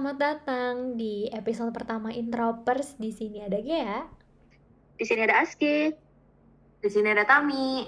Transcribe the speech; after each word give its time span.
Selamat 0.00 0.16
datang 0.16 0.96
di 0.96 1.28
episode 1.28 1.76
pertama 1.76 2.08
Intropers. 2.08 2.96
Di 2.96 3.12
sini 3.12 3.44
ada 3.44 3.60
Gea. 3.60 4.08
Di 4.96 5.04
sini 5.04 5.28
ada 5.28 5.44
Aski. 5.44 5.92
Di 6.80 6.88
sini 6.88 7.12
ada 7.12 7.28
Tami. 7.28 7.84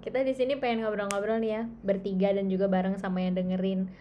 Kita 0.00 0.24
di 0.24 0.32
sini 0.32 0.56
pengen 0.56 0.80
ngobrol-ngobrol 0.80 1.44
nih 1.44 1.52
ya, 1.52 1.62
bertiga 1.84 2.32
dan 2.32 2.48
juga 2.48 2.72
bareng 2.72 2.96
sama 2.96 3.20
yang 3.20 3.36
dengerin. 3.36 3.92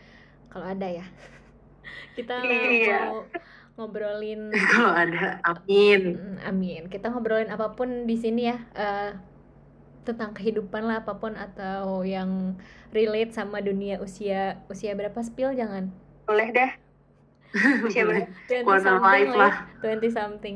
Kalau 0.48 0.64
ada 0.64 0.88
ya. 0.96 1.04
Kita 2.16 2.40
Iya. 2.40 3.12
mau 3.12 3.28
ngobrolin 3.76 4.48
Kalau 4.72 4.96
ada, 4.96 5.44
amin. 5.44 6.16
Mm, 6.16 6.38
amin. 6.48 6.82
Kita 6.88 7.12
ngobrolin 7.12 7.52
apa 7.52 7.76
pun 7.76 8.08
di 8.08 8.16
sini 8.16 8.48
ya. 8.48 8.64
eh, 8.80 9.12
tentang 10.08 10.32
kehidupan 10.32 10.88
lah 10.88 11.04
apa 11.04 11.20
pun 11.20 11.36
atau 11.36 12.08
yang 12.08 12.56
relate 12.96 13.36
sama 13.36 13.60
dunia 13.60 14.00
usia 14.00 14.64
usia 14.72 14.96
berapa 14.96 15.20
spill 15.20 15.52
jangan 15.52 15.92
Boleh 16.24 16.48
deh. 16.56 16.72
Usia 17.88 18.04
berapa? 18.08 18.28
20 18.48 18.64
Quarter 18.64 18.84
something 18.84 19.04
life 19.04 19.34
lah 19.36 19.40
lah. 19.40 19.56
ya, 19.84 19.96
20 20.00 20.12
something. 20.12 20.56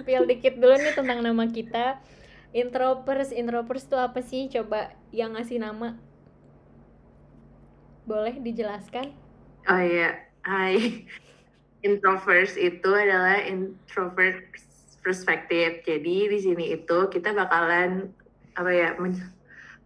Spill 0.00 0.24
dikit 0.24 0.54
dulu 0.56 0.74
nih 0.80 0.94
tentang 0.96 1.18
nama 1.20 1.44
kita. 1.48 2.00
Intropers, 2.50 3.30
intropers 3.30 3.86
tuh 3.86 4.00
apa 4.00 4.24
sih? 4.24 4.48
Coba 4.48 4.90
yang 5.12 5.36
ngasih 5.36 5.60
nama. 5.60 6.00
Boleh 8.08 8.40
dijelaskan? 8.40 9.12
Oh 9.68 9.80
iya, 9.80 10.24
hai. 10.42 11.06
Introverts 11.86 12.60
itu 12.60 12.90
adalah 12.92 13.40
introvert 13.40 14.52
perspective. 15.00 15.80
Jadi 15.84 16.16
di 16.28 16.38
sini 16.40 16.64
itu 16.76 16.98
kita 17.08 17.32
bakalan 17.32 18.12
apa 18.52 18.70
ya 18.72 18.88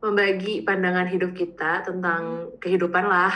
membagi 0.02 0.66
pandangan 0.66 1.06
hidup 1.06 1.38
kita 1.38 1.86
tentang 1.86 2.51
kehidupan 2.59 3.04
lah. 3.07 3.34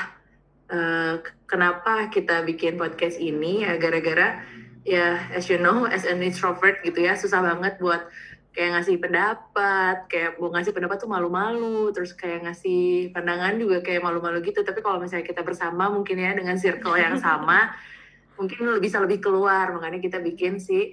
K- 0.69 1.38
kenapa 1.49 2.13
kita 2.13 2.45
bikin 2.45 2.77
podcast 2.77 3.17
ini 3.17 3.65
ya 3.65 3.81
gara-gara 3.81 4.45
ya 4.85 5.19
as 5.33 5.49
you 5.49 5.59
know 5.59 5.89
as 5.89 6.05
an 6.05 6.21
introvert 6.21 6.79
gitu 6.85 7.03
ya 7.03 7.17
susah 7.17 7.41
banget 7.41 7.81
buat 7.81 8.07
kayak 8.59 8.75
ngasih 8.75 8.97
pendapat 8.99 9.97
kayak 10.11 10.35
mau 10.43 10.51
ngasih 10.51 10.75
pendapat 10.75 10.99
tuh 10.99 11.07
malu-malu 11.07 11.95
terus 11.95 12.11
kayak 12.17 12.43
ngasih 12.43 13.15
pandangan 13.15 13.55
juga 13.55 13.85
kayak 13.87 14.03
malu-malu 14.03 14.43
gitu. 14.43 14.67
Tapi 14.67 14.83
kalau 14.83 14.99
misalnya 14.99 15.31
kita 15.31 15.47
bersama 15.47 15.87
mungkin 15.87 16.19
ya 16.19 16.35
dengan 16.35 16.59
circle 16.59 16.99
yang 16.99 17.15
sama 17.25 17.71
mungkin 18.35 18.83
bisa 18.83 18.99
lebih 18.99 19.23
keluar. 19.23 19.71
Makanya 19.71 20.03
kita 20.03 20.19
bikin 20.19 20.59
si 20.59 20.91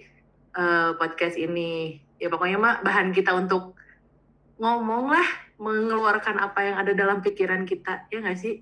eh, 0.53 0.92
podcast 0.94 1.42
ini. 1.42 1.97
Ya 2.22 2.30
pokoknya 2.30 2.62
mah 2.62 2.75
bahan 2.86 3.12
kita 3.17 3.34
untuk 3.34 3.73
ngomong 4.62 5.09
lah 5.09 5.28
mengeluarkan 5.58 6.38
apa 6.38 6.59
yang 6.69 6.75
ada 6.78 6.94
dalam 6.94 7.25
pikiran 7.25 7.66
kita. 7.66 8.06
Ya 8.14 8.22
nggak 8.22 8.40
sih? 8.40 8.62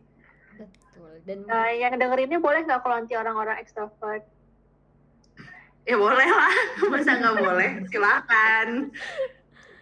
Betul. 0.55 0.82
Dan 1.21 1.45
Nah, 1.45 1.69
yang 1.69 1.93
dengerinnya 2.01 2.41
boleh 2.41 2.65
nggak 2.65 2.81
kalau 2.81 2.95
nanti 2.97 3.13
orang-orang 3.13 3.61
extrovert? 3.61 4.25
ya 5.83 5.99
boleh 5.99 6.29
lah 6.31 6.55
masa 6.95 7.19
nggak 7.19 7.43
boleh 7.43 7.83
silakan 7.91 8.87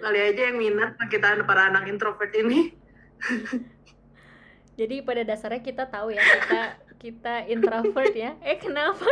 kali 0.02 0.18
aja 0.34 0.50
yang 0.50 0.58
minat 0.58 0.98
kita 1.14 1.38
para 1.46 1.70
anak 1.70 1.86
introvert 1.86 2.34
ini 2.34 2.74
jadi 4.82 5.06
pada 5.06 5.22
dasarnya 5.22 5.62
kita 5.62 5.86
tahu 5.86 6.09
ya 6.09 6.26
kita 6.26 6.62
kita 7.02 7.50
introvert 7.50 8.14
ya. 8.14 8.38
Eh 8.46 8.62
kenapa? 8.62 9.09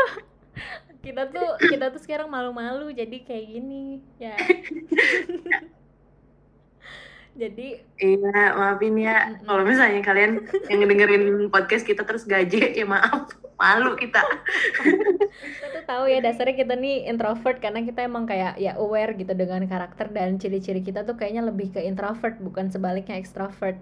Kita 1.01 1.25
tuh 1.25 1.57
kita 1.57 1.89
tuh 1.89 2.01
sekarang 2.05 2.29
malu-malu 2.29 2.93
jadi 2.93 3.17
kayak 3.25 3.45
gini 3.49 4.05
ya. 4.21 4.37
jadi 7.37 7.85
iya 8.01 8.55
maafin 8.57 8.97
ya. 8.97 9.37
Kalau 9.45 9.61
misalnya 9.61 10.01
kalian 10.01 10.43
yang 10.67 10.81
dengerin 10.83 11.47
podcast 11.53 11.85
kita 11.85 12.01
terus 12.01 12.25
gaje 12.25 12.57
ya 12.79 12.85
maaf. 12.87 13.29
Malu 13.59 13.93
kita. 13.99 14.23
Kita 14.79 15.67
tuh 15.67 15.83
tahu 15.83 16.03
ya 16.07 16.23
dasarnya 16.23 16.55
kita 16.55 16.79
nih 16.79 17.11
introvert 17.11 17.59
karena 17.59 17.83
kita 17.83 18.07
emang 18.07 18.23
kayak 18.23 18.55
ya 18.55 18.79
aware 18.79 19.13
gitu 19.19 19.35
dengan 19.35 19.61
karakter 19.67 20.09
dan 20.15 20.39
ciri-ciri 20.39 20.79
kita 20.79 21.03
tuh 21.03 21.19
kayaknya 21.19 21.43
lebih 21.43 21.75
ke 21.75 21.83
introvert 21.83 22.39
bukan 22.39 22.71
sebaliknya 22.71 23.19
extrovert. 23.19 23.77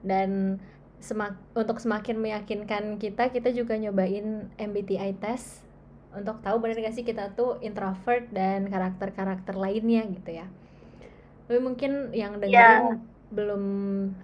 Dan 0.00 0.58
semak 0.98 1.38
untuk 1.52 1.78
semakin 1.78 2.18
meyakinkan 2.18 2.96
kita 2.96 3.30
kita 3.30 3.52
juga 3.52 3.76
nyobain 3.76 4.48
MBTI 4.56 5.16
test. 5.20 5.60
Untuk 6.12 6.44
tahu 6.44 6.60
benar 6.60 6.76
gak 6.76 6.96
sih 6.96 7.04
kita 7.08 7.32
tuh 7.32 7.56
introvert 7.64 8.28
dan 8.32 8.68
karakter-karakter 8.68 9.56
lainnya 9.56 10.04
gitu 10.12 10.44
ya 10.44 10.48
tapi 11.52 11.60
mungkin 11.60 12.16
yang 12.16 12.40
dengerin 12.40 13.04
belum 13.28 13.64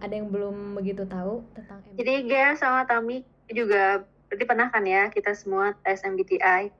ada 0.00 0.14
yang 0.16 0.32
belum 0.32 0.80
begitu 0.80 1.04
tahu 1.04 1.44
tentang 1.52 1.84
MBTI 1.84 1.96
Jadi 2.00 2.12
Gea 2.24 2.50
sama 2.56 2.88
Tami 2.88 3.20
juga 3.52 4.08
berarti 4.32 4.44
pernah 4.48 4.72
kan 4.72 4.84
ya 4.88 5.12
kita 5.12 5.36
semua 5.36 5.76
tes 5.84 6.00
MBTI. 6.08 6.72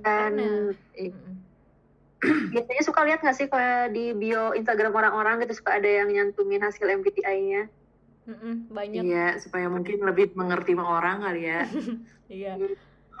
Dan 0.00 0.32
eh, 0.96 1.12
biasanya 2.56 2.82
suka 2.88 3.04
lihat 3.04 3.20
nggak 3.20 3.36
sih 3.36 3.52
kayak 3.52 3.92
di 3.92 4.16
bio 4.16 4.56
Instagram 4.56 4.96
orang-orang 4.96 5.44
gitu 5.44 5.60
suka 5.60 5.76
ada 5.76 5.88
yang 5.88 6.08
nyantumin 6.08 6.64
hasil 6.64 6.88
MBTI-nya. 6.88 7.68
Mm-mm, 8.32 8.72
banyak. 8.72 9.02
Iya 9.04 9.36
supaya 9.44 9.68
mungkin 9.68 10.00
lebih 10.00 10.32
mengerti 10.32 10.72
sama 10.72 11.04
orang 11.04 11.20
kali 11.20 11.42
ya. 11.44 11.60
Iya. 12.30 12.56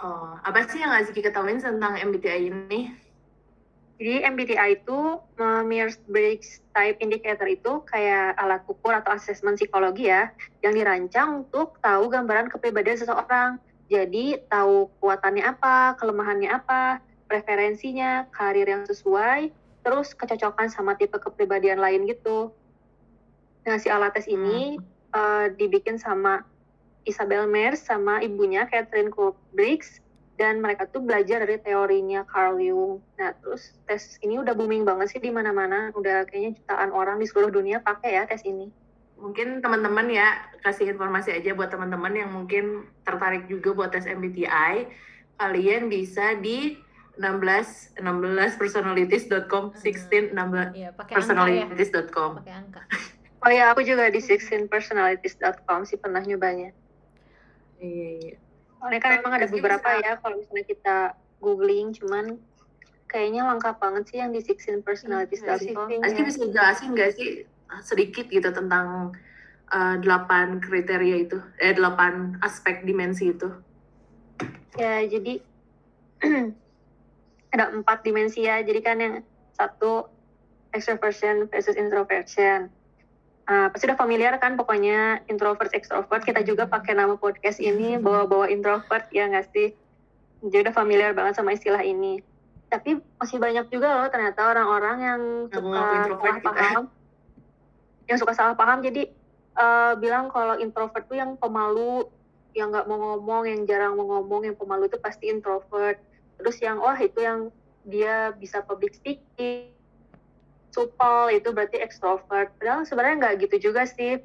Oh 0.00 0.38
apa 0.40 0.64
sih 0.70 0.80
yang 0.80 0.96
ngasih 0.96 1.12
ketahuin 1.20 1.60
tentang 1.60 2.00
MBTI 2.00 2.48
ini 2.48 2.96
Jadi 4.00 4.24
MBTI 4.24 4.80
itu 4.80 5.20
uh, 5.20 5.60
Myers-Briggs 5.60 6.64
Type 6.72 6.96
Indicator 7.04 7.44
itu 7.44 7.84
kayak 7.84 8.32
alat 8.40 8.64
ukur 8.64 8.96
atau 8.96 9.12
asesmen 9.12 9.60
psikologi 9.60 10.08
ya 10.08 10.32
yang 10.64 10.72
dirancang 10.72 11.44
untuk 11.44 11.76
tahu 11.84 12.08
gambaran 12.08 12.48
kepribadian 12.48 12.96
seseorang. 12.96 13.60
Jadi 13.92 14.40
tahu 14.48 14.88
kuatannya 15.04 15.44
apa, 15.44 16.00
kelemahannya 16.00 16.48
apa, 16.48 17.04
preferensinya, 17.28 18.24
karir 18.32 18.64
yang 18.64 18.88
sesuai, 18.88 19.52
terus 19.84 20.16
kecocokan 20.16 20.72
sama 20.72 20.96
tipe 20.96 21.20
kepribadian 21.20 21.76
lain 21.76 22.08
gitu. 22.08 22.56
Nah 23.68 23.76
si 23.76 23.92
alat 23.92 24.16
tes 24.16 24.24
ini 24.24 24.80
uh, 25.12 25.52
dibikin 25.52 26.00
sama 26.00 26.48
Isabel 27.04 27.44
Myers 27.44 27.84
sama 27.84 28.24
ibunya 28.24 28.64
Catherine 28.64 29.12
Briggs 29.52 29.99
dan 30.40 30.64
mereka 30.64 30.88
tuh 30.88 31.04
belajar 31.04 31.44
dari 31.44 31.60
teorinya 31.60 32.24
Carl 32.24 32.56
Jung. 32.56 33.04
Nah, 33.20 33.36
terus 33.36 33.76
tes 33.84 34.16
ini 34.24 34.40
udah 34.40 34.56
booming 34.56 34.88
banget 34.88 35.12
sih 35.12 35.20
di 35.20 35.28
mana-mana. 35.28 35.92
Udah 35.92 36.24
kayaknya 36.24 36.56
jutaan 36.56 36.96
orang 36.96 37.20
di 37.20 37.28
seluruh 37.28 37.52
dunia 37.52 37.84
pakai 37.84 38.16
ya 38.16 38.24
tes 38.24 38.40
ini. 38.48 38.72
mungkin 39.20 39.60
teman-teman 39.60 40.08
ya 40.08 40.32
kasih 40.64 40.96
informasi 40.96 41.36
aja 41.36 41.52
buat 41.52 41.68
teman-teman 41.68 42.16
yang 42.16 42.32
mungkin 42.32 42.88
tertarik 43.04 43.44
juga 43.52 43.76
buat 43.76 43.92
tes 43.92 44.08
MBTI 44.08 44.88
kalian 45.36 45.92
bisa 45.92 46.40
di 46.40 46.80
16 47.20 48.00
16personalities.com 48.00 49.76
16 49.76 50.32
16 50.32 50.72
iya 50.72 50.88
pakai 50.96 51.20
angka 51.20 51.36
ya 51.52 51.68
personalities.com 51.68 52.30
pakai 52.40 52.56
angka 52.56 52.82
Oh 53.40 53.52
ya, 53.52 53.72
aku 53.72 53.80
juga 53.84 54.08
di 54.08 54.20
16personalities.com 54.20 55.84
sih 55.84 56.00
pernah 56.00 56.20
nyobanya. 56.20 56.72
iya 57.76 58.08
iya 58.24 58.36
Soalnya 58.80 59.00
kan 59.04 59.12
emang 59.20 59.32
ada 59.36 59.46
beberapa 59.46 59.88
bisa- 59.92 60.00
ya 60.00 60.12
kalau 60.24 60.40
misalnya 60.40 60.64
kita 60.64 60.96
googling, 61.36 61.92
cuman 61.92 62.40
kayaknya 63.04 63.44
lengkap 63.44 63.76
banget 63.76 64.02
sih 64.08 64.16
yang 64.24 64.32
di 64.32 64.40
16personalities.com. 64.40 65.86
Iya, 65.92 66.00
Aski 66.00 66.20
bisa 66.24 66.40
jelasin 66.48 66.88
nggak 66.96 67.10
sih 67.12 67.28
sedikit 67.84 68.26
gitu 68.32 68.48
tentang 68.50 69.12
eh, 69.70 69.96
delapan 70.02 70.58
kriteria 70.58 71.16
itu 71.28 71.38
eh 71.62 71.70
delapan 71.70 72.34
aspek 72.42 72.82
dimensi 72.82 73.30
itu 73.30 73.46
Ya, 74.74 75.02
jadi 75.04 75.42
ada 77.54 77.74
empat 77.74 78.06
dimensi 78.06 78.46
ya. 78.46 78.62
Jadi 78.62 78.80
kan 78.80 78.96
yang 79.02 79.14
satu 79.52 80.06
extroversion 80.70 81.50
versus 81.50 81.74
introversion. 81.74 82.70
Ah, 83.50 83.66
pasti 83.66 83.90
udah 83.90 83.98
familiar 83.98 84.38
kan 84.38 84.54
pokoknya 84.54 85.26
introvert 85.26 85.74
extrovert. 85.74 86.22
Kita 86.22 86.46
juga 86.46 86.70
pakai 86.70 86.94
nama 86.94 87.18
podcast 87.18 87.58
ini 87.58 87.98
bawa-bawa 87.98 88.46
introvert 88.46 89.10
ya 89.10 89.26
nggak 89.26 89.50
sih? 89.50 89.74
Jadi 90.38 90.70
udah 90.70 90.74
familiar 90.74 91.10
banget 91.18 91.34
sama 91.34 91.50
istilah 91.58 91.82
ini. 91.82 92.22
Tapi 92.70 93.02
masih 93.18 93.42
banyak 93.42 93.66
juga 93.74 93.90
loh 93.98 94.06
ternyata 94.06 94.54
orang-orang 94.54 94.96
yang 95.02 95.20
suka 95.50 95.66
salah 95.66 96.38
kita. 96.38 96.46
paham. 96.46 96.84
Yang 98.06 98.18
suka 98.22 98.32
salah 98.38 98.54
paham 98.54 98.86
jadi 98.86 99.10
eh, 99.58 99.92
bilang 99.98 100.30
kalau 100.30 100.54
introvert 100.62 101.10
tuh 101.10 101.18
yang 101.18 101.34
pemalu, 101.34 102.06
yang 102.54 102.70
nggak 102.70 102.86
mau 102.86 103.02
ngomong, 103.02 103.50
yang 103.50 103.66
jarang 103.66 103.98
mau 103.98 104.06
ngomong, 104.14 104.46
yang 104.46 104.54
pemalu 104.54 104.86
itu 104.86 105.02
pasti 105.02 105.26
introvert. 105.26 105.98
Terus 106.38 106.54
yang 106.62 106.78
wah 106.78 106.94
itu 107.02 107.18
yang 107.18 107.50
dia 107.82 108.30
bisa 108.30 108.62
public 108.62 108.94
speaking, 108.94 109.74
supel 110.70 111.38
itu 111.38 111.50
berarti 111.50 111.78
extrovert. 111.82 112.54
Padahal 112.58 112.86
sebenarnya 112.86 113.16
nggak 113.20 113.34
gitu 113.46 113.70
juga 113.70 113.86
sih. 113.86 114.22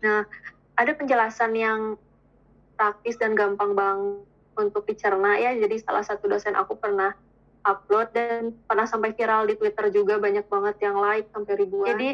Nah, 0.00 0.24
ada 0.76 0.92
penjelasan 0.96 1.52
yang 1.52 1.80
praktis 2.76 3.20
dan 3.20 3.36
gampang 3.36 3.76
banget 3.76 4.24
untuk 4.56 4.88
dicerna 4.88 5.36
ya. 5.36 5.52
Jadi 5.56 5.84
salah 5.84 6.04
satu 6.04 6.28
dosen 6.28 6.56
aku 6.56 6.76
pernah 6.76 7.12
upload 7.68 8.08
dan 8.16 8.56
pernah 8.64 8.88
sampai 8.88 9.12
viral 9.12 9.44
di 9.44 9.54
Twitter 9.60 9.92
juga 9.92 10.16
banyak 10.16 10.48
banget 10.48 10.76
yang 10.80 10.96
like 10.96 11.28
sampai 11.32 11.54
ribuan. 11.60 11.92
Jadi 11.92 12.10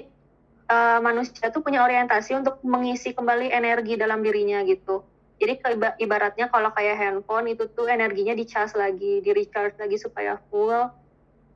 eh, 0.67 0.99
manusia 0.99 1.47
tuh 1.55 1.63
punya 1.63 1.87
orientasi 1.87 2.35
untuk 2.35 2.59
mengisi 2.67 3.15
kembali 3.15 3.55
energi 3.55 3.95
dalam 3.95 4.23
dirinya 4.27 4.67
gitu. 4.67 5.07
Jadi 5.37 5.61
ibaratnya 6.01 6.49
kalau 6.49 6.73
kayak 6.73 6.97
handphone 6.97 7.53
itu 7.53 7.69
tuh 7.69 7.93
energinya 7.93 8.33
dicas 8.33 8.73
lagi, 8.73 9.21
di 9.21 9.31
recharge 9.37 9.77
lagi 9.77 10.01
supaya 10.01 10.41
full. 10.49 10.89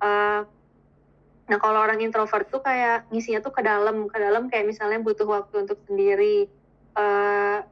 Uh, 0.00 0.44
nah 1.50 1.58
kalau 1.58 1.82
orang 1.82 1.98
introvert 1.98 2.46
tuh 2.46 2.62
kayak 2.62 3.10
ngisinya 3.10 3.42
tuh 3.42 3.50
ke 3.50 3.60
dalam, 3.66 4.06
ke 4.06 4.16
dalam 4.22 4.46
kayak 4.46 4.70
misalnya 4.70 5.02
butuh 5.02 5.26
waktu 5.26 5.66
untuk 5.66 5.82
sendiri. 5.90 6.46
Uh, 6.94 7.66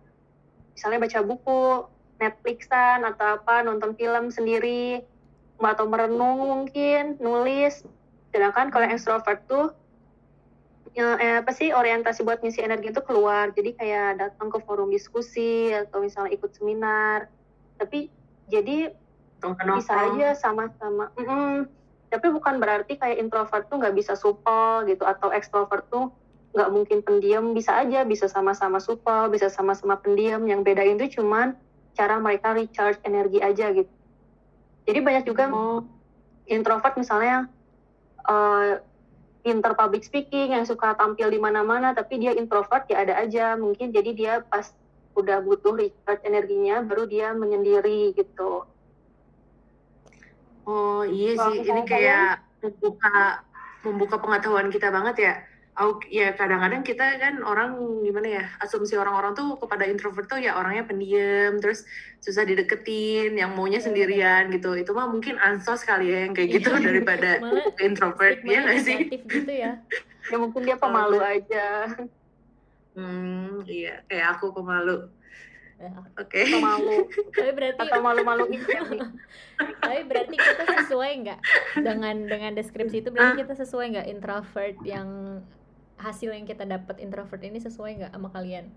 misalnya 0.74 0.98
baca 1.06 1.18
buku, 1.22 1.64
Netflixan 2.18 3.06
atau 3.06 3.38
apa, 3.38 3.62
nonton 3.62 3.94
film 3.94 4.34
sendiri, 4.34 5.06
atau 5.62 5.86
merenung 5.86 6.42
mungkin, 6.42 7.14
nulis. 7.22 7.86
Sedangkan 8.34 8.74
kalau 8.74 8.90
extrovert 8.90 9.46
tuh 9.46 9.70
ya, 10.98 11.14
eh, 11.22 11.36
apa 11.38 11.54
sih 11.54 11.70
orientasi 11.70 12.26
buat 12.26 12.42
ngisi 12.42 12.58
energi 12.66 12.90
itu 12.90 13.02
keluar 13.06 13.54
jadi 13.54 13.70
kayak 13.78 14.10
datang 14.18 14.50
ke 14.50 14.58
forum 14.66 14.90
diskusi 14.90 15.70
atau 15.70 16.02
misalnya 16.02 16.34
ikut 16.34 16.50
seminar 16.58 17.30
tapi 17.78 18.10
jadi 18.50 18.90
bisa 19.78 19.94
aja 19.94 20.34
sama-sama 20.34 21.14
mm 21.14 21.22
-mm. 21.22 21.54
Tapi 22.08 22.32
bukan 22.32 22.60
berarti 22.60 22.96
kayak 22.96 23.20
introvert 23.20 23.68
tuh 23.68 23.80
nggak 23.80 23.94
bisa 23.96 24.16
supel 24.16 24.84
gitu 24.88 25.04
atau 25.04 25.32
extrovert 25.32 25.84
tuh 25.92 26.12
nggak 26.56 26.70
mungkin 26.72 26.98
pendiam 27.04 27.52
bisa 27.52 27.76
aja 27.76 28.02
bisa 28.08 28.26
sama-sama 28.26 28.80
supel 28.80 29.28
bisa 29.28 29.52
sama-sama 29.52 30.00
pendiam 30.00 30.40
yang 30.48 30.64
beda 30.64 30.80
itu 30.80 31.20
cuman 31.20 31.52
cara 31.92 32.16
mereka 32.16 32.56
recharge 32.56 32.98
energi 33.04 33.38
aja 33.44 33.70
gitu 33.76 33.92
jadi 34.88 35.04
banyak 35.04 35.24
juga 35.28 35.52
oh. 35.52 35.84
introvert 36.48 36.96
misalnya 36.96 37.52
uh, 38.24 38.80
pinter 39.48 39.72
public 39.72 40.04
speaking, 40.04 40.52
yang 40.52 40.68
suka 40.68 40.92
tampil 40.92 41.32
di 41.32 41.40
mana-mana, 41.40 41.96
tapi 41.96 42.20
dia 42.20 42.36
introvert 42.36 42.84
ya 42.92 43.00
ada 43.00 43.16
aja. 43.16 43.56
Mungkin 43.56 43.96
jadi 43.96 44.10
dia 44.12 44.32
pas 44.44 44.72
udah 45.16 45.40
butuh 45.42 45.74
recharge 45.74 46.22
energinya, 46.28 46.84
baru 46.84 47.08
dia 47.08 47.32
menyendiri 47.32 48.12
gitu. 48.12 48.68
Oh 50.68 51.00
iya 51.00 51.32
sih, 51.32 51.64
ini 51.64 51.82
kayak 51.88 52.44
membuka 52.60 53.40
membuka 53.80 54.16
pengetahuan 54.20 54.68
kita 54.68 54.92
banget 54.92 55.16
ya. 55.16 55.34
Ya 56.10 56.34
kadang-kadang 56.34 56.82
kita 56.82 57.22
kan 57.22 57.40
orang 57.46 58.02
gimana 58.02 58.42
ya 58.42 58.44
asumsi 58.58 58.98
orang-orang 58.98 59.38
tuh 59.38 59.54
kepada 59.62 59.86
introvert 59.86 60.26
tuh 60.26 60.42
ya 60.42 60.58
orangnya 60.58 60.90
pendiam 60.90 61.62
terus 61.62 61.86
susah 62.18 62.42
dideketin 62.42 63.38
yang 63.38 63.54
maunya 63.54 63.78
iya, 63.78 63.86
sendirian 63.86 64.50
gitu. 64.52 64.74
Itu 64.74 64.92
mah 64.92 65.08
mungkin 65.08 65.38
ansos 65.38 65.86
kali 65.86 66.10
ya 66.12 66.18
yang 66.28 66.34
kayak 66.36 66.60
gitu 66.60 66.68
iya. 66.76 66.82
daripada 66.84 67.30
introvert 67.80 68.42
ya 68.44 68.58
nggak 68.66 68.80
sih? 68.84 68.98
gitu 69.08 69.48
ya. 69.48 69.72
Ya 70.28 70.36
mungkin 70.36 70.60
dia 70.60 70.76
pemalu 70.76 71.24
aja. 71.24 71.88
Hmm 72.92 73.64
iya. 73.64 74.04
Kayak 74.04 74.36
aku 74.36 74.52
pemalu. 74.52 75.08
Oke. 75.78 76.42
Okay. 76.42 76.58
malu. 76.58 77.06
Tapi 77.30 77.50
berarti 77.54 77.78
atau 77.86 78.00
malu-maluin 78.02 78.58
Tapi 79.82 80.00
berarti 80.10 80.36
kita 80.36 80.64
sesuai 80.82 81.10
nggak 81.22 81.40
dengan 81.86 82.16
dengan 82.26 82.52
deskripsi 82.58 83.06
itu 83.06 83.08
berarti 83.14 83.46
kita 83.46 83.54
sesuai 83.54 83.84
nggak 83.94 84.06
introvert 84.10 84.76
yang 84.82 85.40
hasil 85.98 86.34
yang 86.34 86.46
kita 86.46 86.66
dapat 86.66 86.98
introvert 86.98 87.42
ini 87.46 87.62
sesuai 87.62 87.90
nggak 88.02 88.12
sama 88.14 88.28
kalian? 88.34 88.70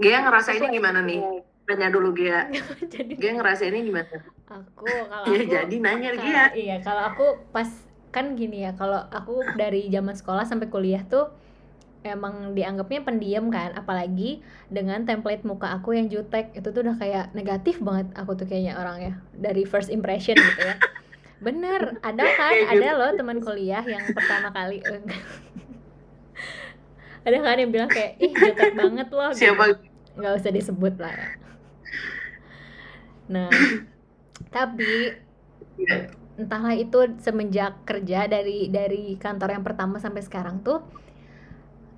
Gia 0.00 0.18
ngerasainnya 0.24 0.68
gimana 0.72 1.00
nih? 1.04 1.20
Tanya 1.68 1.88
dulu 1.92 2.16
Gia. 2.16 2.48
jadi, 2.92 3.12
Gia 3.16 3.32
ngerasainnya 3.36 3.82
gimana? 3.84 4.16
Aku 4.48 4.84
kalau 5.12 5.26
ya, 5.28 5.42
jadi 5.44 5.76
nanya 5.80 6.10
kalau, 6.16 6.22
Gia. 6.24 6.44
Iya, 6.56 6.76
kalau 6.80 7.02
aku 7.12 7.26
pas 7.52 7.68
kan 8.12 8.36
gini 8.36 8.64
ya, 8.64 8.76
kalau 8.76 9.04
aku 9.08 9.40
dari 9.56 9.88
zaman 9.88 10.12
sekolah 10.16 10.44
sampai 10.44 10.68
kuliah 10.68 11.04
tuh 11.04 11.32
emang 12.02 12.54
dianggapnya 12.54 13.06
pendiam 13.06 13.46
kan 13.50 13.74
apalagi 13.78 14.42
dengan 14.66 15.06
template 15.06 15.46
muka 15.46 15.70
aku 15.70 15.94
yang 15.94 16.10
jutek 16.10 16.50
itu 16.54 16.68
tuh 16.74 16.82
udah 16.82 16.98
kayak 16.98 17.30
negatif 17.34 17.78
banget 17.78 18.10
aku 18.18 18.34
tuh 18.34 18.46
kayaknya 18.46 18.74
orangnya 18.74 19.22
dari 19.34 19.62
first 19.62 19.90
impression 19.90 20.38
gitu 20.38 20.62
ya 20.62 20.76
Bener, 21.42 21.98
ada 22.06 22.22
kan? 22.38 22.54
Ada 22.54 22.78
gitu. 22.78 22.98
loh 23.02 23.10
teman 23.18 23.42
kuliah 23.42 23.82
yang 23.82 24.06
pertama 24.14 24.54
kali 24.54 24.78
ada 27.22 27.38
kan 27.38 27.58
yang 27.58 27.70
bilang 27.70 27.90
kayak 27.90 28.18
ih 28.18 28.34
jutek 28.34 28.74
banget 28.74 29.08
loh 29.14 29.30
gitu. 29.30 29.46
siapa 29.46 29.74
gitu. 29.74 29.82
nggak 30.18 30.32
usah 30.42 30.50
disebut 30.50 30.94
lah 30.98 31.14
ya 31.14 31.28
nah 33.30 33.50
tapi 34.50 35.14
iya. 35.78 36.10
entahlah 36.34 36.74
itu 36.74 36.98
semenjak 37.22 37.78
kerja 37.86 38.26
dari 38.26 38.66
dari 38.68 39.14
kantor 39.16 39.54
yang 39.54 39.64
pertama 39.64 40.02
sampai 40.02 40.22
sekarang 40.26 40.60
tuh 40.66 40.82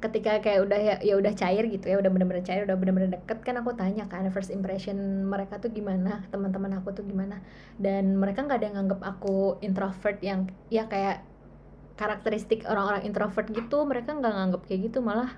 ketika 0.04 0.36
kayak 0.44 0.60
udah 0.68 0.76
ya, 0.76 0.94
ya 1.00 1.14
udah 1.16 1.32
cair 1.32 1.64
gitu 1.72 1.88
ya 1.88 1.96
udah 1.96 2.12
bener-bener 2.12 2.44
cair 2.44 2.68
udah 2.68 2.76
bener-bener 2.76 3.08
deket 3.16 3.40
kan 3.40 3.56
aku 3.56 3.72
tanya 3.72 4.04
kan 4.04 4.28
first 4.28 4.52
impression 4.52 5.24
mereka 5.24 5.56
tuh 5.56 5.72
gimana 5.72 6.20
teman-teman 6.28 6.76
aku 6.76 6.92
tuh 6.92 7.04
gimana. 7.08 7.40
Dan 7.80 8.20
mereka 8.20 8.44
nggak 8.44 8.58
ada 8.60 8.66
yang 8.68 8.76
nganggep 8.76 9.00
aku 9.00 9.56
introvert 9.64 10.20
yang 10.20 10.52
ya 10.68 10.84
kayak 10.92 11.24
karakteristik 11.96 12.68
orang-orang 12.68 13.08
introvert 13.08 13.48
gitu. 13.48 13.88
Mereka 13.88 14.12
nggak 14.20 14.34
nganggep 14.36 14.62
kayak 14.68 14.80
gitu 14.92 15.00
malah 15.00 15.32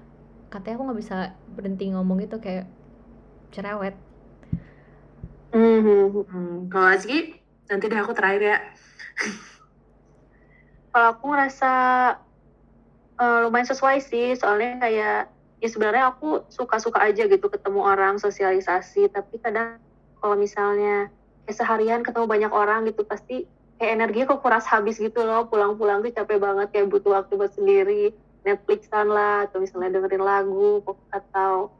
katanya 0.50 0.74
aku 0.82 0.84
nggak 0.90 1.00
bisa 1.00 1.16
berhenti 1.54 1.84
ngomong 1.94 2.18
gitu 2.26 2.42
kayak 2.42 2.66
cerewet. 3.54 3.94
Mm 5.54 5.78
-hmm. 5.80 6.68
kalau 6.68 6.90
Azki 6.92 7.38
nanti 7.70 7.86
deh 7.86 8.02
aku 8.02 8.12
terakhir 8.12 8.42
ya. 8.42 8.58
Kalau 10.96 11.12
aku 11.12 11.28
ngerasa 11.28 11.72
uh, 13.20 13.38
lumayan 13.46 13.68
sesuai 13.68 14.00
sih 14.04 14.36
soalnya 14.36 14.80
kayak 14.80 15.20
ya 15.60 15.68
sebenarnya 15.68 16.12
aku 16.12 16.44
suka-suka 16.52 17.00
aja 17.00 17.24
gitu 17.26 17.48
ketemu 17.48 17.80
orang 17.80 18.20
sosialisasi 18.20 19.08
tapi 19.08 19.40
kadang 19.40 19.80
kalau 20.20 20.36
misalnya 20.36 21.08
kayak 21.48 21.56
seharian 21.56 22.00
ketemu 22.04 22.26
banyak 22.28 22.52
orang 22.52 22.84
gitu 22.88 23.02
pasti 23.08 23.48
kayak 23.80 23.92
energinya 24.00 24.36
kok 24.36 24.40
kuras 24.44 24.64
habis 24.68 25.00
gitu 25.00 25.24
loh 25.24 25.48
pulang-pulang 25.48 26.04
tuh 26.04 26.12
capek 26.12 26.40
banget 26.40 26.68
kayak 26.72 26.92
butuh 26.92 27.20
waktu 27.20 27.32
buat 27.36 27.52
sendiri 27.52 28.12
Netflixan 28.46 29.10
lah 29.10 29.50
atau 29.50 29.58
misalnya 29.58 29.98
dengerin 29.98 30.22
lagu 30.22 30.80
atau 31.10 31.74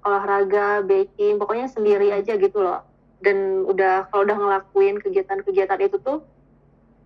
olahraga 0.00 0.80
baking 0.88 1.36
pokoknya 1.36 1.68
sendiri 1.68 2.08
aja 2.08 2.40
gitu 2.40 2.64
loh. 2.64 2.80
Dan 3.20 3.68
udah 3.68 4.08
kalau 4.08 4.24
udah 4.24 4.36
ngelakuin 4.40 4.96
kegiatan-kegiatan 5.04 5.78
itu 5.84 6.00
tuh 6.00 6.24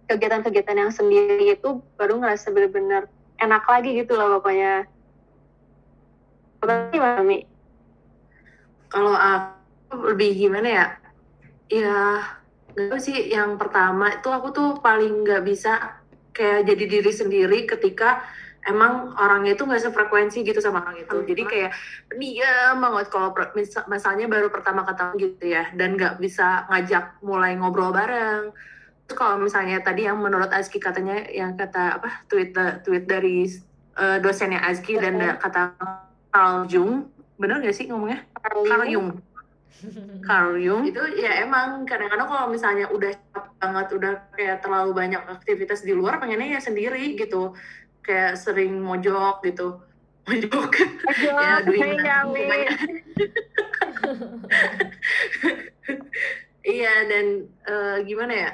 kegiatan-kegiatan 0.06 0.76
yang 0.78 0.92
sendiri 0.94 1.50
itu 1.50 1.82
baru 1.98 2.22
ngerasa 2.22 2.54
bener-bener 2.54 3.10
enak 3.43 3.67
lagi 3.67 3.91
gitu 3.99 4.15
loh 4.15 4.39
pokoknya. 4.39 4.87
Gimana 6.94 7.27
Mi? 7.27 7.43
Kalau 8.87 9.19
aku 9.19 10.15
lebih 10.15 10.31
gimana 10.39 10.69
ya? 10.70 10.87
Ya 11.67 11.99
nggak 12.72 13.01
sih 13.03 13.29
yang 13.29 13.61
pertama 13.61 14.17
itu 14.17 14.29
aku 14.32 14.49
tuh 14.55 14.69
paling 14.81 15.27
nggak 15.27 15.44
bisa 15.44 16.01
kayak 16.32 16.65
jadi 16.65 16.84
diri 16.89 17.13
sendiri 17.13 17.58
ketika 17.69 18.25
emang 18.65 19.13
orangnya 19.19 19.53
itu 19.53 19.69
nggak 19.69 19.82
sefrekuensi 19.91 20.41
gitu 20.41 20.56
sama 20.63 20.81
orang 20.81 21.03
itu 21.03 21.17
jadi 21.29 21.43
kayak 21.44 21.72
dia 22.17 22.72
banget 22.79 23.13
kalau 23.13 23.34
misalnya 23.91 24.27
baru 24.31 24.49
pertama 24.49 24.87
ketemu 24.89 25.13
gitu 25.20 25.44
ya 25.53 25.69
dan 25.77 25.99
nggak 25.99 26.17
bisa 26.22 26.65
ngajak 26.72 27.20
mulai 27.20 27.58
ngobrol 27.58 27.93
bareng 27.93 28.55
kalau 29.14 29.40
misalnya 29.40 29.81
tadi 29.81 30.08
yang 30.08 30.20
menurut 30.20 30.50
Azki 30.50 30.82
katanya 30.82 31.28
yang 31.28 31.56
kata 31.56 32.00
apa 32.00 32.08
tweet 32.28 32.56
tweet 32.82 33.04
dari 33.06 33.46
uh, 33.96 34.19
dosennya 34.20 34.60
Azki 34.64 34.98
dan 34.98 35.38
kata 35.38 35.72
Carl 36.32 36.66
Jung. 36.69 37.08
Benar 37.36 37.62
gak 37.64 37.74
sih 37.76 37.86
ngomongnya? 37.90 38.24
Carl 38.40 38.86
Jung? 38.88 39.08
Carl 40.22 40.56
Jung. 40.58 40.86
Itu 40.86 41.02
ya 41.19 41.42
emang 41.42 41.84
kadang-kadang 41.84 42.28
kalau 42.28 42.48
misalnya 42.48 42.88
udah 42.88 43.12
banget 43.58 43.92
udah 43.94 44.12
kayak 44.34 44.62
terlalu 44.62 44.94
banyak 44.94 45.22
aktivitas 45.26 45.82
di 45.82 45.92
luar 45.94 46.20
pengennya 46.22 46.58
ya 46.58 46.60
sendiri 46.62 47.16
gitu. 47.19 47.54
Kayak 48.02 48.36
sering 48.38 48.82
mojok 48.82 49.42
gitu. 49.46 49.81
Mojok. 50.22 50.70
Ya 51.19 51.58
iya 56.62 56.94
dan 57.10 57.50
uh, 57.66 57.98
gimana 58.06 58.34
ya 58.34 58.50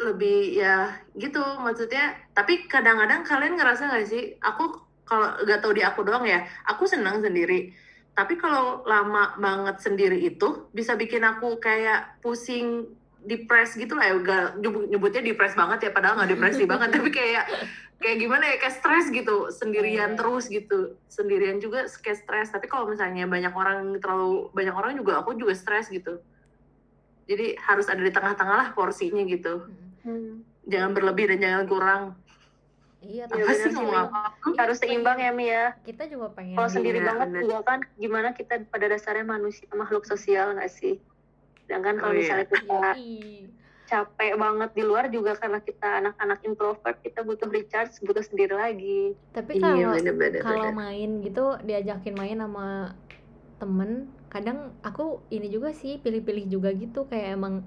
lebih 0.00 0.56
ya 0.56 0.96
gitu. 1.14 1.42
Maksudnya 1.60 2.16
tapi 2.32 2.64
kadang-kadang 2.66 3.22
kalian 3.22 3.54
ngerasa 3.60 3.92
gak 3.92 4.08
sih 4.08 4.34
aku 4.40 4.88
kalau 5.04 5.34
gak 5.42 5.60
tau 5.60 5.74
di 5.74 5.82
aku 5.82 6.00
doang 6.06 6.24
ya 6.24 6.46
aku 6.64 6.88
senang 6.88 7.20
sendiri. 7.20 7.74
Tapi 8.10 8.36
kalau 8.36 8.82
lama 8.84 9.38
banget 9.38 9.80
sendiri 9.80 10.18
itu 10.18 10.68
bisa 10.74 10.98
bikin 10.98 11.22
aku 11.22 11.62
kayak 11.62 12.20
pusing 12.20 12.90
depres 13.24 13.76
gitu 13.76 13.94
lah 13.94 14.10
ya. 14.10 14.14
Gak 14.18 14.44
nyebutnya 14.64 15.22
depres 15.22 15.54
banget 15.54 15.88
ya 15.88 15.90
padahal 15.92 16.18
nggak 16.20 16.30
depresi 16.36 16.64
banget. 16.64 16.88
Tapi 16.96 17.10
kayak 17.12 17.44
kayak 18.00 18.16
gimana 18.16 18.44
ya 18.48 18.56
kayak 18.56 18.76
stres 18.80 19.06
gitu. 19.12 19.52
Sendirian 19.52 20.16
iya. 20.16 20.18
terus 20.18 20.48
gitu. 20.48 20.96
Sendirian 21.06 21.60
juga 21.60 21.84
kayak 21.86 22.18
stres 22.24 22.48
tapi 22.48 22.66
kalau 22.66 22.88
misalnya 22.88 23.28
banyak 23.28 23.52
orang 23.52 24.00
terlalu 24.00 24.48
banyak 24.56 24.74
orang 24.74 24.92
juga 24.96 25.20
aku 25.20 25.36
juga 25.36 25.52
stres 25.52 25.92
gitu. 25.92 26.18
Jadi 27.30 27.54
harus 27.62 27.86
ada 27.86 28.02
di 28.02 28.10
tengah-tengah 28.10 28.56
lah 28.58 28.68
porsinya 28.74 29.22
gitu. 29.22 29.68
Hmm. 29.68 29.89
Jangan 30.66 30.90
berlebih 30.96 31.24
dan 31.34 31.38
jangan 31.40 31.64
kurang. 31.66 32.02
Iya 33.00 33.24
Iya, 33.32 33.32
tapi 33.32 33.40
apa 33.40 33.52
benar 33.56 33.70
sih 33.72 33.86
apa? 33.96 34.20
Iya, 34.44 34.58
harus 34.60 34.76
seimbang 34.76 35.18
ya 35.24 35.30
Mi 35.32 35.46
ya. 35.48 35.64
Kita 35.88 36.04
juga 36.12 36.26
pengen 36.36 36.56
kalau 36.60 36.68
sendiri 36.68 36.98
Iya, 37.00 37.08
banget 37.08 37.28
benar. 37.32 37.42
juga 37.48 37.58
kan 37.64 37.78
gimana 37.96 38.28
kita 38.36 38.54
pada 38.68 38.86
dasarnya 38.92 39.24
manusia 39.24 39.68
makhluk 39.72 40.04
sosial 40.04 40.52
nggak 40.56 40.68
sih? 40.68 41.00
Sedangkan 41.64 41.96
kalau 41.96 42.12
Oh, 42.12 42.16
iya. 42.16 42.20
misalnya 42.20 42.46
kita 42.52 42.78
Yoi. 43.00 43.48
capek 43.90 44.32
banget 44.38 44.70
di 44.78 44.82
luar 44.86 45.04
juga 45.10 45.34
karena 45.34 45.58
kita 45.58 45.88
anak-anak 45.98 46.38
introvert 46.46 46.96
kita 47.02 47.26
butuh 47.26 47.48
recharge 47.50 47.98
butuh 48.04 48.22
sendiri 48.22 48.54
lagi. 48.54 49.16
Tapi 49.34 49.58
iya 49.58 49.64
kalau 49.64 49.96
bener-bener 49.96 50.40
kalau 50.44 50.68
main 50.70 51.10
gitu 51.24 51.44
diajakin 51.64 52.14
main 52.14 52.38
sama 52.38 52.94
temen 53.58 53.90
kadang 54.30 54.72
aku 54.86 55.20
ini 55.34 55.50
juga 55.50 55.74
sih 55.74 55.98
pilih-pilih 55.98 56.46
juga 56.48 56.70
gitu 56.70 57.08
kayak 57.10 57.34
emang 57.34 57.66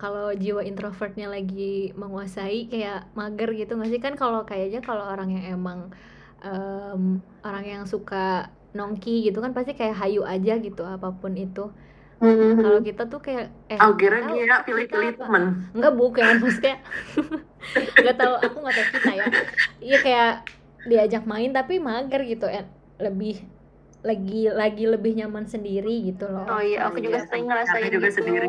kalau 0.00 0.24
jiwa 0.42 0.62
introvertnya 0.70 1.26
lagi 1.34 1.92
menguasai 2.00 2.58
kayak 2.72 2.96
mager 3.18 3.48
gitu 3.60 3.70
nggak 3.76 3.90
sih 3.92 4.00
kan 4.06 4.14
kalau 4.22 4.40
kayaknya 4.50 4.80
kalau 4.88 5.04
orang 5.12 5.28
yang 5.36 5.44
emang 5.60 5.80
em, 6.44 7.02
orang 7.48 7.64
yang 7.72 7.82
suka 7.92 8.48
nongki 8.76 9.10
gitu 9.26 9.38
kan 9.44 9.52
pasti 9.56 9.72
kayak 9.80 9.96
hayu 10.00 10.20
aja 10.34 10.52
gitu 10.66 10.82
apa 10.94 11.08
pun 11.20 11.32
itu 11.44 11.60
kalau 12.60 12.78
kita 12.88 13.02
tuh 13.12 13.20
kayak 13.26 13.46
eh 13.72 13.82
Oh, 13.82 13.92
kira 14.00 14.18
kira 14.28 14.56
kita 14.60 14.64
pilih-pilih 14.68 15.10
apa? 15.10 15.24
temen. 15.26 15.44
Enggak 15.74 15.92
bukan 16.00 16.32
maksudnya 16.42 16.74
nggak 18.00 18.16
tahu 18.20 18.34
aku 18.46 18.56
nggak 18.62 18.76
tahu 18.78 18.88
kita 18.96 19.10
ya 19.20 19.26
iya 19.84 19.96
kayak 20.04 20.30
diajak 20.90 21.22
main 21.32 21.50
tapi 21.56 21.72
mager 21.88 22.20
gitu 22.32 22.46
ya 22.48 22.62
lebih 23.04 23.34
lagi 24.08 24.48
lagi 24.60 24.84
lebih 24.94 25.12
nyaman 25.20 25.44
sendiri 25.48 25.90
gitu 26.08 26.24
loh 26.34 26.48
oh 26.52 26.60
iya 26.68 26.78
aku 26.88 26.98
juga 27.04 27.18
Iya, 27.18 27.26
sering 27.26 27.44
sama. 27.44 27.48
ngerasain 27.48 27.84
Aku 27.88 27.96
juga 27.96 28.08
gitu 28.08 28.18
sendiri. 28.18 28.46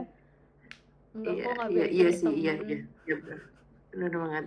Enggak 1.11 1.33
Iya, 1.35 1.43
kok 1.43 1.53
nggak 1.55 1.69
iya, 1.71 1.85
iya 1.85 2.03
pilih 2.07 2.15
sih, 2.15 2.33
iya, 2.35 2.53
iya, 2.63 2.77
iya. 3.07 3.15
Bener 3.91 4.13
banget. 4.15 4.45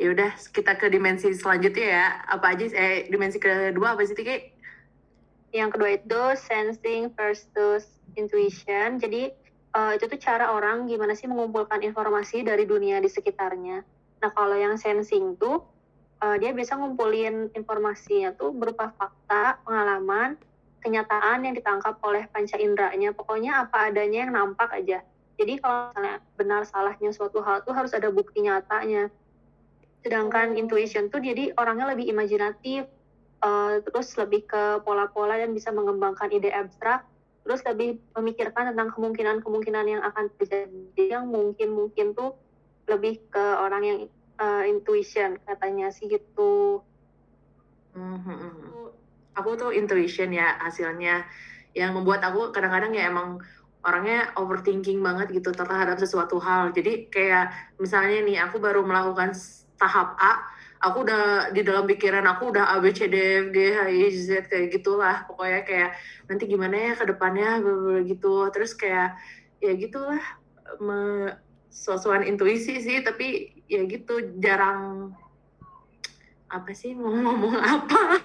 Ya 0.00 0.06
udah, 0.08 0.30
kita 0.50 0.72
ke 0.80 0.86
dimensi 0.88 1.28
selanjutnya 1.36 1.86
ya. 1.86 2.06
Apa 2.26 2.56
aja? 2.56 2.64
sih? 2.64 2.76
Eh, 2.76 3.12
dimensi 3.12 3.36
kedua 3.36 3.92
apa 3.92 4.02
sih, 4.08 4.16
Tiki? 4.16 4.52
yang 5.52 5.68
kedua 5.68 6.00
itu 6.00 6.22
sensing 6.40 7.12
versus 7.12 7.84
intuition 8.16 8.96
jadi 8.96 9.30
eh, 9.76 9.92
itu 10.00 10.04
tuh 10.08 10.18
cara 10.18 10.50
orang 10.56 10.88
gimana 10.88 11.12
sih 11.12 11.28
mengumpulkan 11.28 11.84
informasi 11.84 12.40
dari 12.42 12.64
dunia 12.64 12.98
di 12.98 13.08
sekitarnya 13.12 13.84
nah 14.24 14.30
kalau 14.32 14.56
yang 14.56 14.80
sensing 14.80 15.36
tuh 15.36 15.60
eh, 16.24 16.36
dia 16.40 16.56
bisa 16.56 16.74
ngumpulin 16.80 17.52
informasinya 17.52 18.32
tuh 18.32 18.50
berupa 18.56 18.96
fakta 18.96 19.60
pengalaman 19.62 20.40
kenyataan 20.82 21.46
yang 21.46 21.54
ditangkap 21.54 22.00
oleh 22.02 22.26
panca 22.32 22.56
inderanya 22.56 23.12
pokoknya 23.12 23.68
apa 23.68 23.92
adanya 23.92 24.26
yang 24.26 24.32
nampak 24.34 24.72
aja 24.72 25.04
jadi 25.38 25.58
kalau 25.58 25.90
misalnya 25.92 26.16
benar 26.36 26.62
salahnya 26.68 27.10
suatu 27.12 27.40
hal 27.44 27.62
tuh 27.64 27.72
harus 27.74 27.92
ada 27.92 28.08
bukti 28.12 28.44
nyatanya 28.44 29.08
sedangkan 30.02 30.54
Oh. 30.54 30.58
intuition 30.58 31.08
tuh 31.08 31.22
jadi 31.22 31.54
orangnya 31.54 31.94
lebih 31.94 32.10
imajinatif 32.10 32.86
eh, 33.42 33.74
terus 33.86 34.08
lebih 34.18 34.46
ke 34.46 34.82
pola-pola 34.82 35.38
dan 35.38 35.54
bisa 35.54 35.70
mengembangkan 35.70 36.30
ide 36.30 36.50
abstrak 36.50 37.06
terus 37.42 37.62
lebih 37.66 37.98
memikirkan 38.14 38.70
tentang 38.70 38.94
kemungkinan-kemungkinan 38.94 39.86
yang 39.88 40.02
akan 40.06 40.30
terjadi 40.38 41.18
yang 41.18 41.26
mungkin-mungkin 41.26 42.14
tuh 42.14 42.38
lebih 42.86 43.18
ke 43.30 43.44
orang 43.58 43.82
yang 43.82 43.98
eh, 44.38 44.64
intuition 44.70 45.38
katanya 45.46 45.90
sih 45.90 46.06
gitu 46.06 46.82
Mhm. 47.92 48.72
Aku 49.32 49.56
tuh 49.56 49.72
intuition 49.72 50.32
ya 50.32 50.56
hasilnya 50.60 51.24
yang 51.72 51.96
membuat 51.96 52.20
aku 52.24 52.52
kadang-kadang 52.52 52.92
ya 52.92 53.08
emang 53.08 53.40
orangnya 53.82 54.30
overthinking 54.38 55.02
banget 55.02 55.34
gitu 55.34 55.50
terhadap 55.50 55.98
sesuatu 55.98 56.38
hal. 56.38 56.70
Jadi 56.70 57.10
kayak 57.10 57.76
misalnya 57.82 58.22
nih 58.22 58.38
aku 58.46 58.62
baru 58.62 58.86
melakukan 58.86 59.34
tahap 59.78 60.14
A, 60.22 60.46
aku 60.86 61.02
udah 61.02 61.50
di 61.50 61.66
dalam 61.66 61.86
pikiran 61.90 62.22
aku 62.30 62.54
udah 62.54 62.70
A 62.70 62.78
B 62.78 62.94
C 62.94 63.10
D 63.10 63.16
F 63.18 63.46
G 63.50 63.58
H 63.74 63.78
I 63.90 64.02
Z 64.14 64.28
kayak 64.46 64.70
gitulah. 64.78 65.26
Pokoknya 65.26 65.66
kayak 65.66 65.90
nanti 66.30 66.46
gimana 66.46 66.74
ya 66.78 66.92
ke 66.94 67.04
depannya 67.10 67.58
gitu. 68.06 68.46
Terus 68.54 68.78
kayak 68.78 69.18
ya 69.58 69.72
gitulah 69.74 70.22
me 70.78 71.30
sosokan 71.72 72.22
intuisi 72.28 72.84
sih 72.84 73.00
tapi 73.00 73.48
ya 73.64 73.88
gitu 73.88 74.36
jarang 74.44 75.10
apa 76.52 76.76
sih 76.76 76.92
mau 76.92 77.08
ngomong 77.08 77.56
apa 77.56 78.20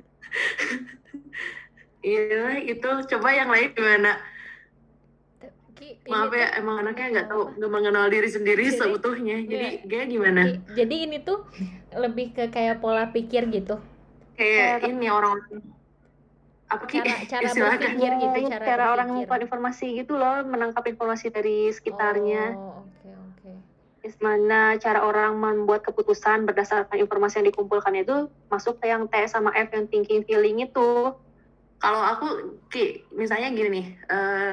Iya 2.00 2.64
itu 2.64 2.88
coba 3.06 3.28
yang 3.30 3.48
lain 3.48 3.70
gimana? 3.70 4.16
Ki, 5.74 5.96
Maaf 6.06 6.28
ya 6.30 6.44
tuh- 6.46 6.54
emang 6.58 6.76
anaknya 6.78 7.06
nggak 7.10 7.28
tahu 7.28 7.42
nggak 7.56 7.70
mengenal 7.70 8.06
diri 8.06 8.24
sendiri 8.26 8.64
Jadi- 8.66 8.78
seutuhnya. 8.78 9.36
Jadi 9.42 9.68
Iya. 9.76 9.84
dia 9.84 10.02
gimana? 10.06 10.40
Ki, 10.46 10.56
jadi 10.74 10.96
ini 11.02 11.16
tuh 11.20 11.44
lebih 11.94 12.32
ke 12.32 12.48
kayak 12.48 12.78
pola 12.78 13.08
pikir 13.08 13.48
gitu 13.48 13.76
Kayak 14.34 14.80
Cara- 14.80 14.88
ini 14.88 15.06
orang 15.06 15.36
apa 16.66 16.84
Ki? 16.86 17.02
cara 17.02 17.42
cara 17.42 17.48
berpikir 17.74 18.10
gitu 18.16 18.38
cara, 18.46 18.62
cara 18.62 18.84
orang 18.86 18.86
berpikir. 18.86 19.04
mengumpulkan 19.26 19.42
informasi 19.42 19.86
gitu 19.96 20.12
loh 20.14 20.36
menangkap 20.42 20.84
informasi 20.86 21.26
dari 21.28 21.66
sekitarnya 21.68 22.54
oh 22.54 22.86
Gimana 24.00 24.80
cara 24.80 25.04
orang 25.04 25.36
membuat 25.36 25.84
keputusan 25.84 26.48
berdasarkan 26.48 26.96
informasi 26.96 27.44
yang 27.44 27.52
dikumpulkan 27.52 27.92
itu 28.00 28.32
masuk 28.48 28.80
ke 28.80 28.88
yang 28.88 29.04
T 29.12 29.14
sama 29.28 29.52
F 29.52 29.68
yang 29.76 29.86
thinking 29.92 30.24
feeling 30.24 30.64
itu 30.64 31.12
Kalau 31.80 32.00
aku 32.04 32.26
Ki, 32.68 33.08
misalnya 33.16 33.48
gini 33.56 33.68
nih, 33.72 33.86
eh, 34.12 34.52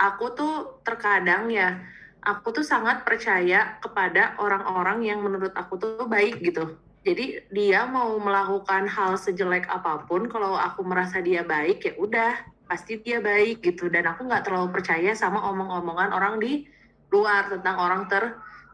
aku 0.00 0.32
tuh 0.32 0.80
terkadang 0.80 1.52
ya, 1.52 1.76
aku 2.24 2.56
tuh 2.56 2.64
sangat 2.64 3.04
percaya 3.04 3.76
kepada 3.84 4.32
orang-orang 4.40 5.04
yang 5.04 5.20
menurut 5.20 5.52
aku 5.52 5.76
tuh 5.76 6.08
baik 6.08 6.40
gitu. 6.40 6.80
Jadi 7.04 7.52
dia 7.52 7.84
mau 7.84 8.16
melakukan 8.16 8.88
hal 8.88 9.20
sejelek 9.20 9.68
apa 9.68 10.08
pun, 10.08 10.24
kalau 10.32 10.56
aku 10.56 10.80
merasa 10.88 11.20
dia 11.20 11.44
baik 11.44 11.84
ya 11.84 11.92
udah 12.00 12.32
pasti 12.64 12.96
dia 13.04 13.20
baik 13.20 13.60
gitu. 13.60 13.92
Dan 13.92 14.08
aku 14.08 14.24
nggak 14.24 14.48
terlalu 14.48 14.72
percaya 14.72 15.12
sama 15.12 15.44
omong-omongan 15.52 16.16
orang 16.16 16.40
di 16.40 16.64
luar 17.12 17.52
tentang 17.52 17.76
orang 17.76 18.08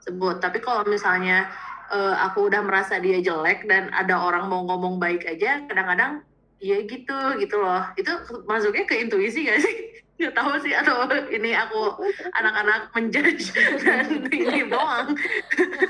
tersebut. 0.00 0.40
Tapi 0.40 0.58
kalau 0.64 0.88
misalnya 0.88 1.52
eh, 1.92 2.16
aku 2.24 2.48
udah 2.48 2.64
merasa 2.64 2.96
dia 2.98 3.20
jelek 3.20 3.68
dan 3.68 3.92
ada 3.92 4.16
orang 4.16 4.48
mau 4.48 4.64
ngomong 4.64 4.96
baik 4.96 5.28
aja, 5.28 5.62
kadang-kadang 5.68 6.24
Iya 6.60 6.84
gitu, 6.84 7.16
gitu 7.40 7.56
loh. 7.56 7.82
Itu 7.96 8.12
masuknya 8.44 8.84
ke 8.84 9.00
intuisi 9.00 9.48
gak 9.48 9.64
sih? 9.64 9.76
Gak 10.20 10.36
tahu 10.36 10.52
sih, 10.60 10.76
atau 10.76 11.08
ini 11.32 11.56
aku 11.56 11.96
anak-anak 12.36 12.92
menjudge 12.92 13.56
dan 13.88 14.28
ini 14.28 14.68
doang. 14.68 15.16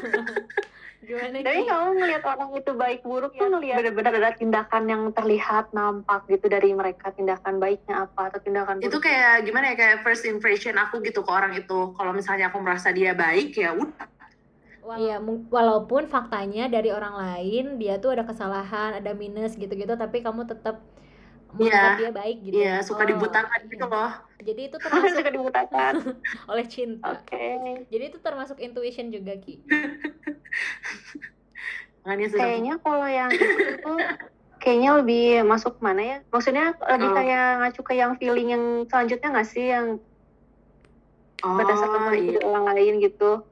gimana 1.01 1.41
Tapi 1.41 1.63
kamu 1.65 1.89
ngelihat 1.97 2.25
orang 2.29 2.51
itu 2.55 2.73
baik 2.77 3.01
buruk 3.01 3.33
tuh 3.35 3.49
ngelihat 3.49 3.81
benar-benar 3.81 4.15
ada 4.21 4.31
tindakan 4.37 4.85
yang 4.85 5.03
terlihat 5.17 5.73
nampak 5.73 6.29
gitu 6.29 6.47
dari 6.53 6.77
mereka 6.77 7.09
tindakan 7.17 7.57
baiknya 7.57 8.05
apa 8.05 8.29
atau 8.29 8.41
tindakan 8.45 8.85
Itu 8.85 9.01
buruknya. 9.01 9.05
kayak 9.09 9.35
gimana 9.49 9.65
ya, 9.73 9.77
kayak 9.81 9.97
first 10.05 10.29
impression 10.29 10.77
aku 10.77 11.01
gitu 11.01 11.25
ke 11.25 11.31
orang 11.33 11.57
itu. 11.57 11.97
Kalau 11.97 12.13
misalnya 12.13 12.53
aku 12.53 12.61
merasa 12.61 12.93
dia 12.93 13.17
baik, 13.17 13.57
ya 13.57 13.73
udah. 13.73 14.07
Iya, 14.91 15.23
walaupun 15.53 16.09
faktanya 16.11 16.67
dari 16.67 16.91
orang 16.91 17.15
lain 17.15 17.79
dia 17.79 18.01
tuh 18.01 18.17
ada 18.17 18.25
kesalahan, 18.27 18.99
ada 18.99 19.13
minus 19.15 19.55
gitu-gitu, 19.55 19.95
tapi 19.95 20.21
kamu 20.21 20.49
tetap 20.51 20.83
menganggap 21.55 21.99
dia 21.99 22.11
baik 22.13 22.37
gitu. 22.43 22.55
Iya, 22.57 22.75
suka 22.83 23.03
Oh, 23.03 23.09
dibutakan 23.09 23.61
gitu 23.67 23.83
iya. 23.83 23.95
loh. 23.95 24.13
Jadi 24.41 24.61
itu 24.67 24.77
termasuk 24.85 25.13
suka 25.17 25.31
dibutakan. 25.31 25.95
oleh 26.51 26.67
cinta. 26.67 27.05
Oke. 27.13 27.47
Jadi 27.89 28.05
itu 28.07 28.19
termasuk 28.19 28.57
intuition 28.59 29.09
juga 29.09 29.35
Ki. 29.37 29.61
Kayaknya 32.01 32.81
kalau 32.81 33.05
yang 33.05 33.29
itu 33.29 33.77
tuh 33.85 33.99
kayaknya 34.57 34.91
lebih 34.99 35.25
masuk 35.45 35.77
mana 35.81 36.01
ya? 36.01 36.17
Maksudnya 36.29 36.73
lebih 36.81 37.09
Oh. 37.09 37.15
kayak 37.15 37.47
ngacu 37.61 37.81
ke 37.85 37.93
yang 37.95 38.13
feeling 38.17 38.49
yang 38.51 38.65
selanjutnya 38.89 39.29
nggak 39.31 39.49
sih 39.49 39.67
yang 39.69 39.87
Oh, 41.41 41.57
berdasarkan 41.57 42.13
iya. 42.21 42.37
orang 42.45 42.65
lain 42.69 43.01
gitu? 43.01 43.45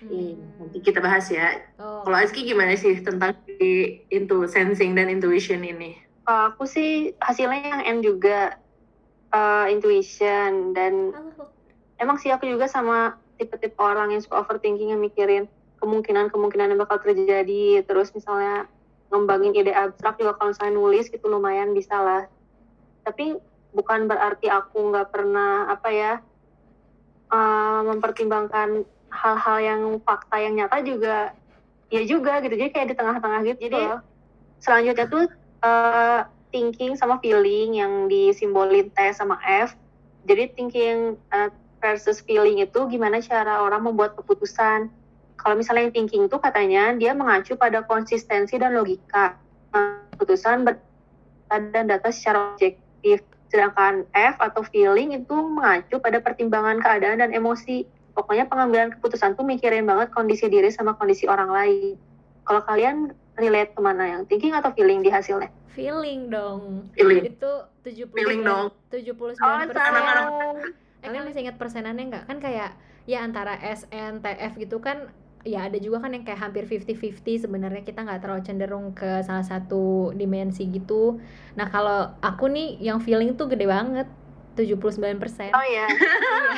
Iya, 0.00 0.32
Hmm. 0.32 0.62
Nanti 0.62 0.78
kita 0.80 1.02
bahas 1.02 1.26
ya. 1.28 1.58
Oh, 1.76 2.06
Kalau 2.06 2.16
Aski 2.16 2.46
gimana 2.46 2.72
sih 2.72 3.02
tentang 3.02 3.34
di 3.44 4.00
into 4.08 4.46
sensing 4.46 4.94
dan 4.94 5.10
intuition 5.10 5.60
ini? 5.60 5.98
Aku 6.28 6.68
sih 6.68 7.16
hasilnya 7.24 7.72
yang 7.72 7.82
N 7.88 7.98
juga 8.04 8.60
eh, 9.32 9.66
intuition 9.72 10.76
dan 10.76 11.16
Allah. 11.16 11.48
emang 11.96 12.20
sih 12.20 12.28
aku 12.28 12.44
juga 12.44 12.68
sama 12.68 13.16
tipe-tipe 13.40 13.80
orang 13.80 14.12
yang 14.12 14.20
suka 14.20 14.44
overthinking 14.44 14.92
yang 14.92 15.00
mikirin 15.00 15.48
kemungkinan-kemungkinan 15.80 16.76
yang 16.76 16.80
bakal 16.84 17.00
terjadi. 17.00 17.80
Terus 17.88 18.12
misalnya 18.12 18.68
ngembangin 19.08 19.56
ide 19.56 19.72
abstrak 19.72 20.20
juga 20.20 20.36
kalau 20.36 20.52
misalnya 20.52 20.74
nulis 20.76 21.08
gitu 21.08 21.24
lumayan 21.32 21.72
bisa 21.72 21.96
lah. 21.96 22.22
Tapi 23.08 23.40
bukan 23.72 24.04
berarti 24.04 24.52
aku 24.52 24.92
nggak 24.92 25.08
pernah 25.08 25.72
apa 25.72 25.88
ya 25.88 26.12
eh, 27.32 27.80
mempertimbangkan 27.88 28.84
hal-hal 29.08 29.58
yang 29.64 29.82
fakta 30.04 30.36
yang 30.44 30.60
nyata 30.60 30.84
juga. 30.84 31.32
Ya 31.88 32.04
juga 32.04 32.44
gitu 32.44 32.52
jadi 32.52 32.68
kayak 32.68 32.88
di 32.92 32.96
tengah-tengah 33.00 33.40
gitu. 33.48 33.64
Jadi 33.64 33.80
selanjutnya 34.60 35.08
tuh 35.08 35.24
eh, 35.62 36.20
thinking 36.48 36.96
sama 36.96 37.20
feeling 37.20 37.76
yang 37.78 38.08
disimbolin 38.08 38.88
T 38.92 38.98
sama 39.12 39.36
F 39.44 39.76
jadi 40.28 40.52
thinking 40.52 41.16
eh, 41.32 41.50
versus 41.80 42.20
feeling 42.20 42.60
itu 42.60 42.84
gimana 42.92 43.22
cara 43.24 43.64
orang 43.64 43.88
membuat 43.88 44.12
keputusan. 44.18 44.92
Kalau 45.40 45.54
misalnya 45.56 45.88
yang 45.88 45.94
thinking 45.94 46.26
itu 46.28 46.36
katanya 46.36 46.92
dia 46.98 47.16
mengacu 47.16 47.56
pada 47.56 47.80
konsistensi 47.86 48.60
dan 48.60 48.76
logika. 48.76 49.40
Keputusan 50.12 50.68
dan 51.48 51.84
data 51.88 52.12
secara 52.12 52.52
objektif. 52.52 53.24
Sedangkan 53.48 54.04
F 54.12 54.36
atau 54.36 54.60
feeling 54.68 55.16
itu 55.16 55.32
mengacu 55.32 55.96
pada 56.02 56.20
pertimbangan 56.20 56.82
keadaan 56.84 57.24
dan 57.24 57.30
emosi. 57.32 57.88
Pokoknya 58.12 58.50
pengambilan 58.50 58.98
keputusan 58.98 59.38
tuh 59.38 59.46
mikirin 59.46 59.86
banget 59.86 60.10
kondisi 60.10 60.50
diri 60.50 60.68
sama 60.74 60.98
kondisi 60.98 61.30
orang 61.30 61.54
lain. 61.54 61.94
Kalau 62.42 62.66
kalian 62.66 63.14
relate 63.38 63.72
ke 63.72 63.80
mana 63.80 64.04
yang 64.04 64.22
thinking 64.26 64.52
atau 64.52 64.74
feeling 64.74 65.00
di 65.00 65.08
hasilnya? 65.08 65.48
Feeling 65.72 66.28
dong. 66.28 66.90
Feeling. 66.92 67.22
Itu 67.24 67.52
70 67.80 68.10
Feeling 68.10 68.42
dong. 68.42 68.74
79 68.90 69.38
Oh, 69.38 69.62
persen. 69.62 69.70
salah. 69.72 70.54
Kalian 70.98 71.22
masih 71.24 71.40
ingat 71.46 71.56
persenannya 71.56 72.04
nggak? 72.10 72.24
Kan 72.26 72.38
kayak 72.38 72.74
ya 73.06 73.22
antara 73.22 73.54
SN, 73.56 74.18
TF 74.20 74.58
gitu 74.58 74.82
kan 74.82 75.08
ya 75.46 75.64
ada 75.64 75.78
juga 75.78 76.02
kan 76.02 76.10
yang 76.12 76.26
kayak 76.26 76.42
hampir 76.42 76.66
50-50 76.66 77.46
sebenarnya 77.46 77.80
kita 77.80 78.02
nggak 78.02 78.20
terlalu 78.20 78.42
cenderung 78.42 78.90
ke 78.90 79.22
salah 79.22 79.46
satu 79.46 80.10
dimensi 80.12 80.66
gitu. 80.66 81.22
Nah 81.54 81.70
kalau 81.70 82.10
aku 82.18 82.50
nih 82.50 82.76
yang 82.82 82.98
feeling 82.98 83.32
tuh 83.32 83.46
gede 83.46 83.64
banget 83.64 84.10
79 84.58 84.98
persen. 85.22 85.54
Oh 85.54 85.62
ya, 85.62 85.86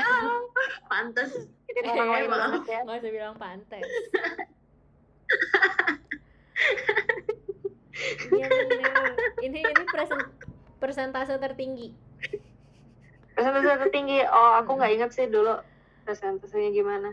Pantes. 0.91 1.45
jadi 1.71 1.93
orang 1.93 2.09
lain 2.11 2.27
banget 2.33 2.63
ya. 2.67 2.81
Usah 2.83 3.13
bilang 3.13 3.37
pantes. 3.37 3.85
Iya. 8.31 8.49
Ini 9.45 9.59
ini 9.61 9.85
persen, 9.89 10.19
persentase 10.81 11.37
tertinggi. 11.37 11.93
Persentase 13.37 13.77
tertinggi. 13.89 14.25
Oh, 14.25 14.57
aku 14.57 14.81
nggak 14.81 14.93
ingat 14.97 15.11
sih 15.13 15.29
dulu 15.29 15.61
persentasenya 16.09 16.71
gimana. 16.73 17.13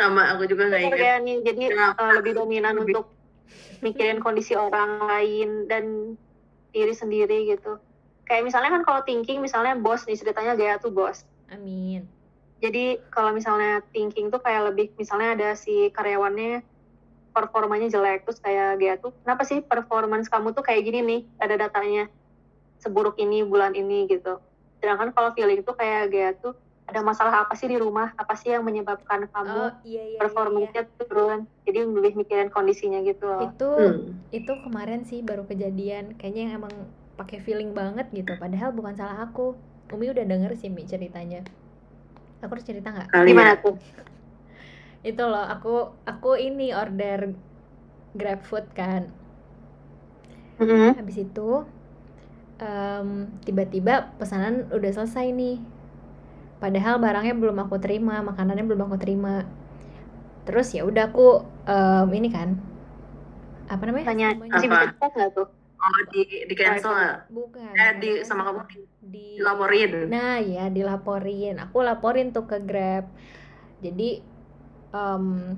Sama 0.00 0.32
aku 0.36 0.48
juga 0.48 0.72
nggak 0.72 0.82
ingat. 0.88 0.98
Kayak 0.98 1.18
nih, 1.26 1.36
jadi 1.44 1.64
eh, 1.74 2.12
lebih 2.22 2.32
dominan 2.38 2.80
Lebih. 2.80 2.96
untuk 2.96 3.04
mikirin 3.84 4.20
kondisi 4.22 4.54
orang 4.54 5.04
lain 5.04 5.68
dan 5.68 6.14
diri 6.72 6.94
sendiri 6.94 7.48
gitu. 7.48 7.80
Kayak 8.28 8.52
misalnya 8.52 8.70
kan 8.78 8.82
kalau 8.84 9.00
thinking, 9.08 9.40
misalnya 9.40 9.76
bos 9.76 10.04
nih 10.04 10.16
ceritanya 10.16 10.52
gaya 10.56 10.76
tuh 10.76 10.92
bos. 10.92 11.24
Amin. 11.48 12.04
Jadi 12.58 12.98
kalau 13.14 13.32
misalnya 13.32 13.80
thinking 13.94 14.28
tuh 14.28 14.42
kayak 14.42 14.74
lebih 14.74 14.90
misalnya 14.98 15.38
ada 15.38 15.48
si 15.54 15.88
karyawannya 15.94 16.60
performanya 17.38 17.86
jelek 17.86 18.26
terus 18.26 18.42
kayak 18.42 18.82
dia 18.82 18.98
tuh 18.98 19.14
kenapa 19.22 19.46
sih 19.46 19.62
performance 19.62 20.26
kamu 20.26 20.50
tuh 20.50 20.66
kayak 20.66 20.82
gini 20.82 21.00
nih 21.06 21.20
ada 21.38 21.54
datanya 21.54 22.10
seburuk 22.82 23.14
ini 23.18 23.46
bulan 23.46 23.78
ini 23.78 24.10
gitu. 24.10 24.42
Sedangkan 24.82 25.14
kalau 25.14 25.30
feeling 25.34 25.62
tuh 25.62 25.74
kayak 25.78 26.10
dia 26.10 26.34
tuh 26.38 26.54
ada 26.88 27.04
masalah 27.04 27.44
apa 27.46 27.54
sih 27.54 27.68
di 27.68 27.76
rumah 27.76 28.14
apa 28.16 28.32
sih 28.34 28.50
yang 28.50 28.64
menyebabkan 28.64 29.28
kamu 29.28 29.54
Oh 29.54 29.70
iya 29.84 30.02
iya. 30.02 30.02
iya, 30.02 30.02
iya. 30.14 30.18
performanya 30.18 30.82
turun 31.06 31.44
jadi 31.68 31.84
lebih 31.84 32.16
mikirin 32.16 32.50
kondisinya 32.50 33.02
gitu 33.06 33.22
loh. 33.28 33.50
Itu 33.50 33.70
Hmm. 33.76 33.98
itu 34.34 34.52
kemarin 34.64 35.04
sih 35.08 35.20
baru 35.24 35.44
kejadian 35.48 36.16
kayaknya 36.20 36.42
yang 36.48 36.54
emang 36.64 36.74
pakai 37.18 37.42
feeling 37.42 37.74
banget 37.74 38.06
gitu 38.14 38.36
padahal 38.38 38.70
bukan 38.70 38.94
salah 38.94 39.26
aku 39.26 39.58
Umi 39.88 40.12
udah 40.12 40.22
denger 40.22 40.52
sih 40.54 40.68
Mi 40.68 40.84
ceritanya 40.84 41.42
aku 42.38 42.54
harus 42.54 42.66
cerita 42.68 42.92
nggak 42.92 43.08
Kali 43.10 43.32
Gimana 43.32 43.56
ya. 43.56 43.62
tuh? 43.64 43.74
Itu 45.06 45.22
loh 45.32 45.44
aku 45.54 45.74
aku 46.10 46.30
ini 46.48 46.74
order 46.74 47.20
grab 48.18 48.40
food 48.48 48.66
kan 48.76 49.02
Mm-mm. 50.60 50.98
habis 50.98 51.16
itu 51.22 51.64
em, 52.58 53.30
tiba-tiba 53.46 54.10
pesanan 54.18 54.66
udah 54.74 54.90
selesai 54.90 55.26
nih 55.30 55.56
padahal 56.58 56.98
barangnya 56.98 57.34
belum 57.38 57.56
aku 57.66 57.76
terima 57.78 58.18
makanannya 58.22 58.64
belum 58.66 58.90
aku 58.90 58.96
terima 58.98 59.46
terus 60.48 60.72
ya 60.72 60.82
udah 60.88 61.12
aku 61.12 61.44
em, 61.68 62.08
ini 62.16 62.28
kan 62.32 62.48
apa 63.68 63.82
namanya 63.88 64.06
Tanya 64.06 64.26
nggak 65.14 65.30
tuh? 65.36 65.46
Oh 65.82 65.98
di 66.12 66.18
di 66.50 66.54
cancel 66.60 66.90
nggak? 66.96 67.14
bukan 67.36 67.78
Eh 67.78 67.90
di 68.02 68.08
sama 68.28 68.42
kamu 68.46 68.60
di- 68.70 68.88
di 69.12 69.18
dilaporin. 69.36 69.92
Nah 70.12 70.38
ya 70.54 70.64
dilaporin, 70.76 71.54
aku 71.64 71.78
laporin 71.88 72.26
tuh 72.36 72.44
ke 72.50 72.56
Grab. 72.68 73.04
Jadi 73.84 74.08
em, 74.94 75.56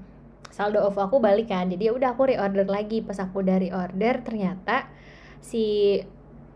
saldo 0.50 0.82
OVO 0.82 1.00
aku 1.06 1.16
balik 1.22 1.48
kan, 1.52 1.70
jadi 1.70 1.90
ya 1.90 1.92
udah 1.94 2.14
aku 2.14 2.30
reorder 2.30 2.66
lagi. 2.66 3.00
Pas 3.04 3.18
aku 3.22 3.42
dari 3.44 3.70
order 3.70 4.22
ternyata 4.26 4.90
si 5.40 5.96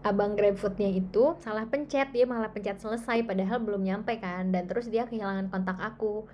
abang 0.04 0.37
GrabFoodnya 0.37 0.92
itu 0.92 1.32
salah 1.40 1.64
pencet, 1.64 2.12
dia 2.12 2.28
malah 2.28 2.52
pencet 2.52 2.76
selesai 2.76 3.24
padahal 3.24 3.62
belum 3.62 3.82
nyampe 3.87 4.18
kan. 4.20 4.50
Dan 4.52 4.68
terus 4.68 4.90
dia 4.90 5.06
kehilangan 5.08 5.48
kontak 5.48 5.80
aku. 5.80 6.28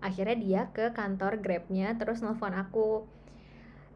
Akhirnya 0.00 0.36
dia 0.38 0.62
ke 0.72 0.96
kantor 0.96 1.44
Grabnya 1.44 1.92
terus 1.98 2.24
nelfon 2.24 2.56
aku. 2.56 3.04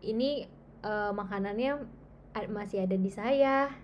Ini 0.04 0.44
eh, 0.84 1.12
makanannya 1.14 1.80
masih 2.50 2.84
ada 2.84 2.96
di 2.98 3.10
saya 3.14 3.83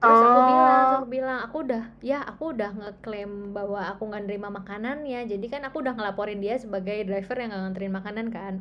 terus 0.00 0.16
aku 0.18 0.40
Oh. 0.40 0.48
bilang 0.48 0.80
terus 0.80 0.96
aku 0.96 1.06
bilang 1.12 1.38
aku 1.44 1.56
udah 1.66 1.84
ya 2.00 2.18
aku 2.24 2.44
udah 2.56 2.70
ngeklaim 2.72 3.32
bahwa 3.52 3.80
aku 3.92 4.02
nggak 4.08 4.22
nerima 4.26 4.48
makanannya. 4.48 5.20
Jadi 5.28 5.46
kan 5.52 5.62
aku 5.68 5.84
udah 5.84 5.94
ngelaporin 5.96 6.40
dia 6.40 6.56
sebagai 6.56 7.04
driver 7.04 7.36
yang 7.36 7.50
nggak 7.52 7.62
nganterin 7.68 7.94
makanan 7.94 8.26
kan. 8.32 8.54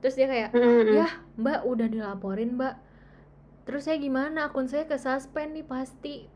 Terus 0.00 0.14
dia 0.18 0.26
kayak 0.26 0.50
ya 0.98 1.08
mbak 1.36 1.60
udah 1.68 1.86
dilaporin 1.92 2.56
mbak. 2.58 2.74
Terus 3.68 3.86
saya 3.86 3.98
gimana? 4.00 4.50
Akun 4.50 4.66
saya 4.66 4.84
ke 4.88 4.96
suspend 4.98 5.54
nih 5.54 5.66
pasti. 5.66 6.26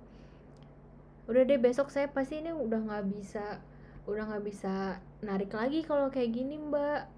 Udah 1.27 1.43
deh 1.43 1.59
besok 1.59 1.91
saya 1.91 2.07
pasti 2.07 2.39
ini 2.39 2.55
udah 2.55 2.81
nggak 2.87 3.05
bisa 3.11 3.59
udah 4.07 4.23
nggak 4.31 4.45
bisa 4.47 5.03
narik 5.21 5.51
lagi 5.51 5.83
kalau 5.83 6.13
kayak 6.13 6.31
gini 6.31 6.61
mbak. 6.61 7.09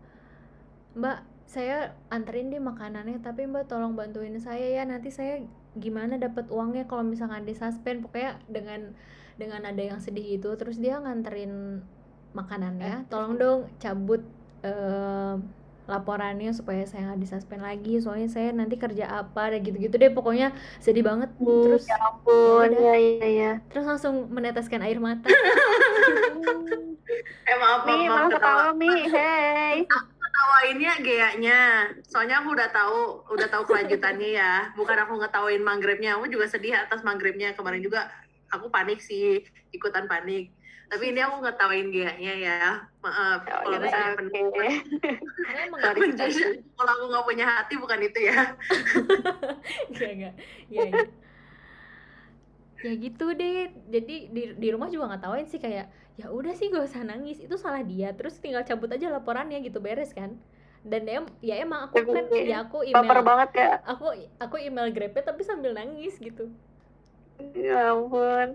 Mbak 0.97 1.19
saya 1.49 1.97
anterin 2.09 2.53
deh 2.53 2.61
makanannya 2.61 3.21
tapi 3.21 3.45
mbak 3.49 3.69
tolong 3.69 3.97
bantuin 3.97 4.37
saya 4.41 4.65
ya 4.69 4.85
nanti 4.85 5.09
saya 5.13 5.45
gimana 5.79 6.19
dapat 6.21 6.51
uangnya 6.53 6.85
kalau 6.91 7.07
misalkan 7.07 7.47
di 7.49 7.55
suspend. 7.55 8.05
Pokoknya 8.05 8.39
dengan 8.51 8.93
dengan 9.39 9.63
ada 9.65 9.83
yang 9.83 10.03
sedih 10.03 10.39
gitu 10.39 10.59
terus 10.59 10.83
dia 10.83 10.99
nganterin 10.99 11.79
makanannya 12.35 13.07
tolong 13.07 13.39
dong 13.39 13.61
cabut 13.79 14.27
eh, 14.67 15.35
laporannya 15.89 16.53
supaya 16.53 16.85
saya 16.85 17.09
nggak 17.09 17.21
disuspend 17.25 17.65
lagi. 17.65 17.97
Soalnya 17.99 18.29
saya 18.29 18.53
nanti 18.53 18.77
kerja 18.77 19.09
apa 19.09 19.57
dan 19.57 19.65
gitu-gitu 19.65 19.97
deh. 19.97 20.13
Pokoknya 20.13 20.53
sedih 20.85 21.03
banget. 21.03 21.33
Hmm, 21.41 21.65
terus 21.65 21.89
ya 21.89 21.97
ampun, 21.97 22.69
ya 22.77 22.95
iya 22.95 23.27
iya. 23.27 23.53
terus 23.73 23.89
langsung 23.89 24.29
meneteskan 24.29 24.85
air 24.85 25.01
mata. 25.01 25.27
Eh 27.49 27.57
maaf 27.57 27.89
maaf, 27.89 27.97
Mi, 27.97 28.05
maaf 28.05 28.13
malah 28.13 28.29
ketawa. 28.29 28.63
ketawa. 28.69 28.77
Mi, 28.77 28.93
hey. 29.09 29.77
Ketawainnya 30.39 30.93
gayanya. 31.03 31.61
Soalnya 32.07 32.39
aku 32.39 32.55
udah 32.55 32.71
tahu, 32.71 32.99
udah 33.35 33.49
tahu 33.51 33.67
kelanjutannya 33.67 34.39
ya. 34.39 34.71
Bukan 34.79 34.95
aku 35.03 35.19
ngetawain 35.19 35.59
manggrebnya. 35.67 36.15
Aku 36.15 36.31
juga 36.31 36.47
sedih 36.47 36.79
atas 36.79 37.03
manggrebnya. 37.03 37.59
Kemarin 37.59 37.83
juga 37.83 38.07
aku 38.55 38.71
panik 38.71 39.03
sih, 39.03 39.43
ikutan 39.75 40.07
panik. 40.07 40.55
Tapi 40.87 41.11
ini 41.11 41.21
aku 41.27 41.43
ngetawain 41.43 41.91
gayanya 41.91 42.35
ya. 42.39 42.63
Maaf 43.03 43.45
Oh, 43.51 43.67
kalau 43.67 43.77
ya, 43.77 43.83
misalnya 43.83 44.09
emang 44.15 45.81
Sorry, 45.85 45.99
menjadi 46.07 46.43
kalau 46.79 46.93
aku 46.95 47.05
nggak 47.11 47.27
punya 47.27 47.45
hati 47.45 47.75
bukan 47.75 48.01
itu 48.07 48.19
ya. 48.31 48.39
Enggak, 49.91 50.11
enggak. 50.15 50.35
Ya, 50.71 50.83
ya. 50.87 51.05
Ya 52.83 52.93
gitu 52.95 53.35
deh. 53.35 53.75
Jadi 53.91 54.31
di, 54.31 54.43
di 54.55 54.69
rumah 54.71 54.89
juga 54.91 55.11
nggak 55.15 55.23
tahuin 55.27 55.47
sih 55.51 55.59
kayak 55.59 55.91
ya 56.19 56.27
udah 56.31 56.55
sih 56.55 56.71
gak 56.71 56.87
usah 56.87 57.03
nangis. 57.03 57.43
Itu 57.43 57.59
salah 57.59 57.83
dia. 57.83 58.15
Terus 58.15 58.39
tinggal 58.39 58.63
cabut 58.63 58.91
aja 58.91 59.11
laporannya 59.11 59.59
gitu 59.63 59.83
beres 59.83 60.15
kan. 60.15 60.39
Dan 60.87 61.05
dia 61.05 61.21
ya 61.43 61.55
emang 61.63 61.91
aku 61.91 62.07
kan 62.07 62.31
Tapi 62.31 62.47
ya 62.47 62.63
aku 62.63 62.87
Baper 62.95 63.19
email 63.19 63.27
banget 63.27 63.51
ya. 63.59 63.69
aku 63.83 64.07
aku 64.39 64.57
email 64.63 64.89
Grabnya 64.95 65.27
tapi 65.27 65.43
sambil 65.43 65.75
nangis 65.75 66.15
gitu. 66.23 66.51
Ya 67.55 67.95
ampun. 67.95 68.55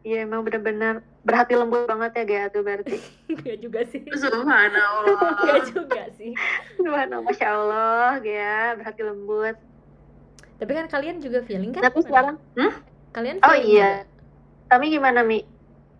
Iya 0.00 0.24
emang 0.24 0.40
bener-bener 0.48 1.04
berhati 1.20 1.52
lembut 1.52 1.84
banget 1.84 2.10
ya 2.16 2.24
Gaya 2.24 2.46
tuh 2.48 2.64
berarti. 2.64 2.96
Enggak 3.30 3.56
juga 3.60 3.80
sih. 3.84 4.02
Subhanallah. 4.08 5.20
Enggak 5.44 5.62
juga 5.68 6.02
sih. 6.16 6.32
Gimana, 6.80 7.20
Masya 7.20 7.48
Allah, 7.52 8.10
Gaya 8.24 8.80
berhati 8.80 9.02
lembut. 9.04 9.56
Tapi 10.56 10.72
kan 10.72 10.86
kalian 10.88 11.20
juga 11.20 11.44
feeling 11.44 11.72
kan? 11.72 11.84
Tapi 11.84 12.00
sekarang, 12.04 12.36
kalian 13.10 13.38
oh 13.42 13.50
feeling 13.50 13.70
iya. 13.76 13.90
Kami 14.70 14.86
gimana 14.86 15.26
Mi? 15.26 15.42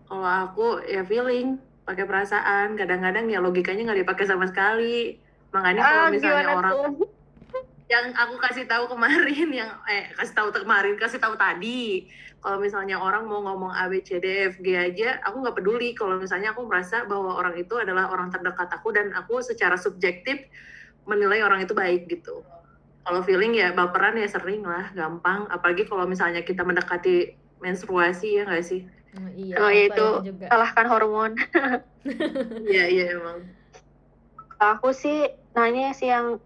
Kalau 0.07 0.23
aku 0.23 0.79
ya 0.87 1.03
feeling, 1.03 1.59
pakai 1.83 2.07
perasaan. 2.07 2.79
Kadang-kadang 2.79 3.27
ya 3.27 3.43
logikanya 3.43 3.91
nggak 3.91 4.07
dipakai 4.07 4.23
sama 4.23 4.47
sekali. 4.47 5.19
Makanya 5.51 5.81
kalau 5.83 6.03
Ah, 6.07 6.09
misalnya 6.11 6.55
orang 6.55 6.71
tuh? 6.71 7.07
yang 7.91 8.15
aku 8.15 8.39
kasih 8.39 8.63
tahu 8.71 8.87
kemarin 8.87 9.51
yang 9.59 9.67
eh 9.91 10.07
kasih 10.15 10.31
tahu 10.31 10.47
kemarin 10.55 10.95
kasih 10.95 11.19
tahu 11.19 11.35
tadi 11.35 12.07
kalau 12.39 12.63
misalnya 12.63 12.95
orang 12.95 13.27
mau 13.27 13.43
ngomong 13.43 13.75
A 13.75 13.91
B 13.91 13.99
C 13.99 14.15
D 14.23 14.47
F 14.47 14.63
G 14.63 14.79
aja 14.79 15.19
aku 15.27 15.43
nggak 15.43 15.59
peduli 15.59 15.91
kalau 15.91 16.15
misalnya 16.15 16.55
aku 16.55 16.63
merasa 16.63 17.03
bahwa 17.03 17.35
orang 17.35 17.59
itu 17.59 17.75
adalah 17.75 18.07
orang 18.07 18.31
terdekat 18.31 18.71
aku 18.71 18.95
dan 18.95 19.11
aku 19.11 19.43
secara 19.43 19.75
subjektif 19.75 20.39
menilai 21.03 21.43
orang 21.43 21.67
itu 21.67 21.75
baik 21.75 22.07
gitu 22.07 22.39
kalau 23.01 23.21
feeling 23.21 23.57
ya 23.57 23.73
baperan 23.73 24.13
ya 24.15 24.29
sering 24.29 24.61
lah 24.61 24.93
gampang 24.93 25.49
apalagi 25.49 25.89
kalau 25.89 26.05
misalnya 26.05 26.45
kita 26.45 26.61
mendekati 26.61 27.33
menstruasi 27.57 28.41
ya 28.41 28.45
nggak 28.45 28.65
sih 28.65 28.85
Oh, 29.11 29.27
iya, 29.35 29.59
Oh, 29.59 29.67
aku 29.67 29.75
itu 29.91 30.07
juga. 30.31 30.45
kalahkan 30.47 30.85
hormon. 30.87 31.31
Iya 32.63 32.87
iya 32.87 33.05
emang. 33.19 33.43
Aku 34.55 34.95
sih, 34.95 35.27
nah 35.51 35.67
ini 35.67 35.91
sih 35.91 36.07
yang 36.07 36.39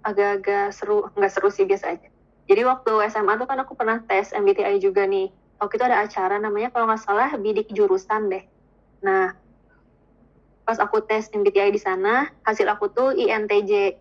agak-agak 0.00 0.72
seru, 0.72 1.12
nggak 1.12 1.28
seru 1.28 1.52
sih 1.52 1.68
biasa 1.68 1.92
aja. 1.92 2.08
Jadi 2.48 2.62
waktu 2.64 2.88
SMA 3.12 3.36
tuh 3.36 3.44
kan 3.44 3.60
aku 3.60 3.76
pernah 3.76 4.00
tes 4.00 4.32
MBTI 4.32 4.80
juga 4.80 5.04
nih. 5.04 5.28
Waktu 5.60 5.76
itu 5.76 5.84
ada 5.84 6.08
acara 6.08 6.40
namanya 6.40 6.72
kalau 6.72 6.88
nggak 6.88 7.04
salah 7.04 7.28
bidik 7.36 7.68
jurusan 7.68 8.32
deh. 8.32 8.44
Nah, 9.04 9.36
pas 10.64 10.78
aku 10.80 11.04
tes 11.04 11.28
MBTI 11.28 11.68
di 11.68 11.80
sana, 11.82 12.32
hasil 12.48 12.64
aku 12.64 12.88
tuh 12.88 13.12
INTJ. 13.12 13.98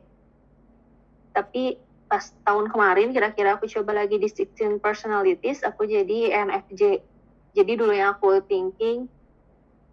Tapi 1.35 1.75
pas 2.15 2.31
tahun 2.47 2.71
kemarin 2.71 3.11
kira-kira 3.11 3.59
aku 3.59 3.67
coba 3.67 3.91
lagi 3.91 4.15
distinction 4.15 4.79
personalities, 4.79 5.59
aku 5.67 5.83
jadi 5.83 6.31
INFJ. 6.31 7.03
Jadi 7.51 7.71
dulu 7.75 7.91
yang 7.91 8.15
aku 8.15 8.39
thinking, 8.47 9.11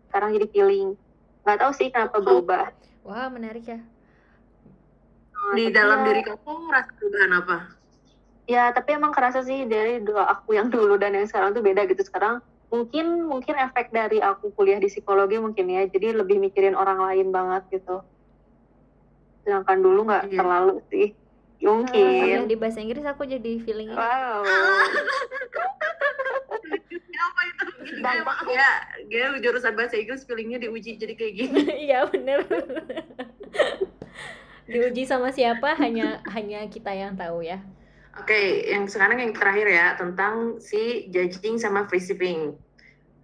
sekarang 0.07 0.31
jadi 0.39 0.47
feeling. 0.55 0.95
Nggak 1.43 1.59
tahu 1.59 1.73
sih 1.75 1.91
kenapa 1.91 2.23
Oh. 2.23 2.23
berubah. 2.23 2.71
Wah, 3.03 3.27
menarik 3.27 3.67
ya. 3.67 3.83
Nah, 3.83 5.59
Di 5.59 5.67
tapi 5.67 5.75
dalam 5.75 5.99
ya- 5.99 6.07
diri 6.07 6.21
kamu 6.23 6.51
ngerasa 6.71 6.91
perubahan 6.95 7.33
apa? 7.35 7.57
Ya, 8.47 8.71
tapi 8.71 8.95
emang 8.95 9.11
kerasa 9.11 9.43
sih 9.43 9.67
dari 9.67 9.99
dua 9.99 10.31
aku 10.31 10.55
yang 10.55 10.71
dulu 10.71 10.95
dan 10.95 11.19
yang 11.19 11.27
sekarang 11.27 11.51
tuh 11.51 11.63
beda 11.67 11.91
gitu. 11.91 12.07
Sekarang 12.07 12.39
mungkin 12.71 13.27
mungkin 13.27 13.59
efek 13.59 13.91
dari 13.91 14.23
aku 14.23 14.55
kuliah 14.55 14.79
di 14.79 14.87
psikologi 14.87 15.43
mungkin 15.43 15.67
ya. 15.67 15.91
Jadi 15.91 16.15
lebih 16.15 16.39
mikirin 16.39 16.79
orang 16.79 17.03
lain 17.03 17.35
banget 17.35 17.67
gitu. 17.75 17.99
Sedangkan 19.43 19.83
dulu 19.83 20.07
nggak 20.07 20.31
Iya. 20.31 20.39
terlalu 20.39 20.79
sih. 20.87 21.19
Mungkin. 21.63 22.51
di 22.51 22.57
bahasa 22.59 22.83
Inggris 22.83 23.07
aku 23.07 23.23
jadi 23.23 23.63
feeling. 23.63 23.95
Wow. 23.95 24.43
apa 27.23 27.41
itu? 27.47 27.65
Dampak. 28.03 28.37
Ya, 28.51 28.71
dia 29.07 29.31
jurusan 29.39 29.79
bahasa 29.79 29.95
Inggris 29.95 30.27
feelingnya 30.27 30.59
diuji 30.59 30.99
jadi 30.99 31.15
kayak 31.15 31.35
gini. 31.39 31.63
Iya 31.87 32.11
bener. 32.11 32.43
Diuji 34.67 35.07
sama 35.07 35.31
siapa 35.31 35.79
hanya 35.79 36.19
hanya 36.35 36.67
kita 36.67 36.91
yang 36.91 37.15
tahu 37.15 37.47
ya. 37.47 37.63
Oke, 38.19 38.69
yang 38.69 38.91
sekarang 38.91 39.23
yang 39.23 39.33
terakhir 39.33 39.71
ya 39.71 39.95
tentang 39.97 40.61
si 40.61 41.09
judging 41.09 41.57
sama 41.57 41.87
perceiving 41.87 42.59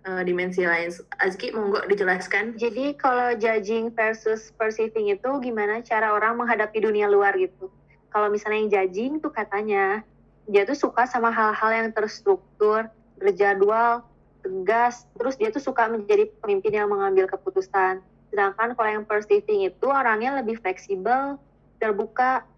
Eh, 0.08 0.22
dimensi 0.24 0.64
lain. 0.64 0.88
Azki 1.20 1.52
monggo 1.52 1.84
dijelaskan. 1.84 2.56
Jadi 2.56 2.96
kalau 2.96 3.36
judging 3.36 3.92
versus 3.92 4.48
perceiving 4.56 5.12
itu 5.12 5.30
gimana 5.44 5.84
cara 5.84 6.16
orang 6.16 6.40
menghadapi 6.40 6.80
dunia 6.80 7.12
luar 7.12 7.36
gitu. 7.36 7.68
Kalau 8.08 8.28
misalnya 8.32 8.58
yang 8.64 8.70
judging 8.72 9.12
tuh 9.20 9.32
katanya 9.32 10.02
dia 10.48 10.64
tuh 10.64 10.76
suka 10.76 11.04
sama 11.04 11.28
hal-hal 11.28 11.70
yang 11.84 11.88
terstruktur, 11.92 12.88
berjadwal, 13.20 14.00
tegas, 14.40 15.04
terus 15.20 15.36
dia 15.36 15.52
tuh 15.52 15.60
suka 15.60 15.92
menjadi 15.92 16.32
pemimpin 16.40 16.72
yang 16.72 16.88
mengambil 16.88 17.28
keputusan. 17.28 18.00
Sedangkan 18.32 18.72
kalau 18.72 18.88
yang 18.88 19.04
perceiving 19.04 19.68
itu 19.68 19.86
orangnya 19.88 20.40
lebih 20.40 20.56
fleksibel, 20.60 21.36
terbuka, 21.76 22.48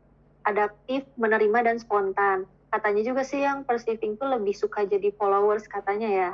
adaptif, 0.46 1.02
menerima 1.18 1.58
dan 1.66 1.76
spontan. 1.82 2.46
Katanya 2.70 3.02
juga 3.02 3.26
sih 3.26 3.42
yang 3.42 3.66
perceiving 3.66 4.14
tuh 4.14 4.30
lebih 4.30 4.54
suka 4.54 4.86
jadi 4.86 5.10
followers 5.18 5.66
katanya 5.66 6.08
ya. 6.08 6.30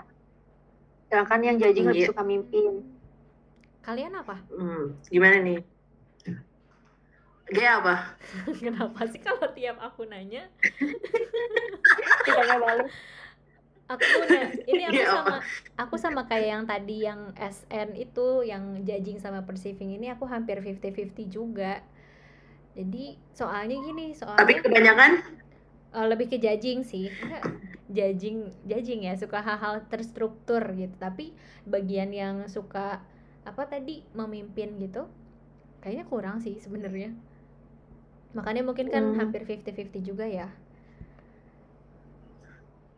Sedangkan 1.08 1.40
yang 1.40 1.56
judging 1.56 1.88
lebih 1.88 2.04
Iya. 2.04 2.10
suka 2.12 2.22
mimpin. 2.26 2.72
Kalian 3.80 4.12
apa? 4.18 4.44
Hmm, 4.52 5.00
gimana 5.08 5.40
nih? 5.40 5.60
Dia 7.46 7.78
apa? 7.78 8.18
Kenapa 8.62 9.06
sih 9.06 9.22
kalau 9.22 9.46
tiap 9.54 9.78
aku 9.78 10.06
nanya, 10.10 10.50
Tidaknya 12.26 12.58
balik. 12.58 12.90
aku 13.86 14.02
nah, 14.02 14.50
ini 14.66 14.82
aku 14.82 15.02
sama 15.06 15.36
aku 15.78 15.94
sama 15.94 16.22
kayak 16.26 16.48
yang 16.50 16.64
tadi 16.66 17.06
yang 17.06 17.30
SN 17.38 17.94
itu 17.94 18.42
yang 18.42 18.82
judging 18.82 19.22
sama 19.22 19.46
perceiving 19.46 19.94
ini 19.94 20.10
aku 20.10 20.26
hampir 20.26 20.58
50-50 20.58 21.14
juga. 21.30 21.86
Jadi 22.74 23.14
soalnya 23.30 23.78
gini, 23.78 24.10
Tapi 24.10 24.18
soalnya 24.18 24.58
kebanyakan 24.58 25.10
eh, 25.94 26.06
lebih 26.10 26.26
ke 26.34 26.42
judging 26.42 26.82
sih. 26.82 27.14
Enggak, 27.14 27.46
judging 27.86 28.50
judging 28.66 29.06
ya, 29.06 29.14
suka 29.14 29.38
hal-hal 29.38 29.86
terstruktur 29.86 30.66
gitu. 30.74 30.92
Tapi 30.98 31.30
bagian 31.62 32.10
yang 32.10 32.50
suka 32.50 33.06
apa 33.46 33.62
tadi 33.70 34.02
memimpin 34.18 34.82
gitu, 34.82 35.06
kayaknya 35.78 36.10
kurang 36.10 36.42
sih 36.42 36.58
sebenarnya. 36.58 37.14
Makanya 38.36 38.62
mungkin 38.68 38.86
kan 38.94 39.04
Hmm. 39.04 39.18
hampir 39.20 39.40
50-50 39.48 40.02
juga 40.10 40.24
ya. 40.28 40.48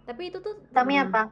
Tapi 0.09 0.22
itu 0.33 0.38
tuh 0.40 0.55
Tami 0.72 0.94
Hmm. 0.98 1.05
apa? 1.09 1.22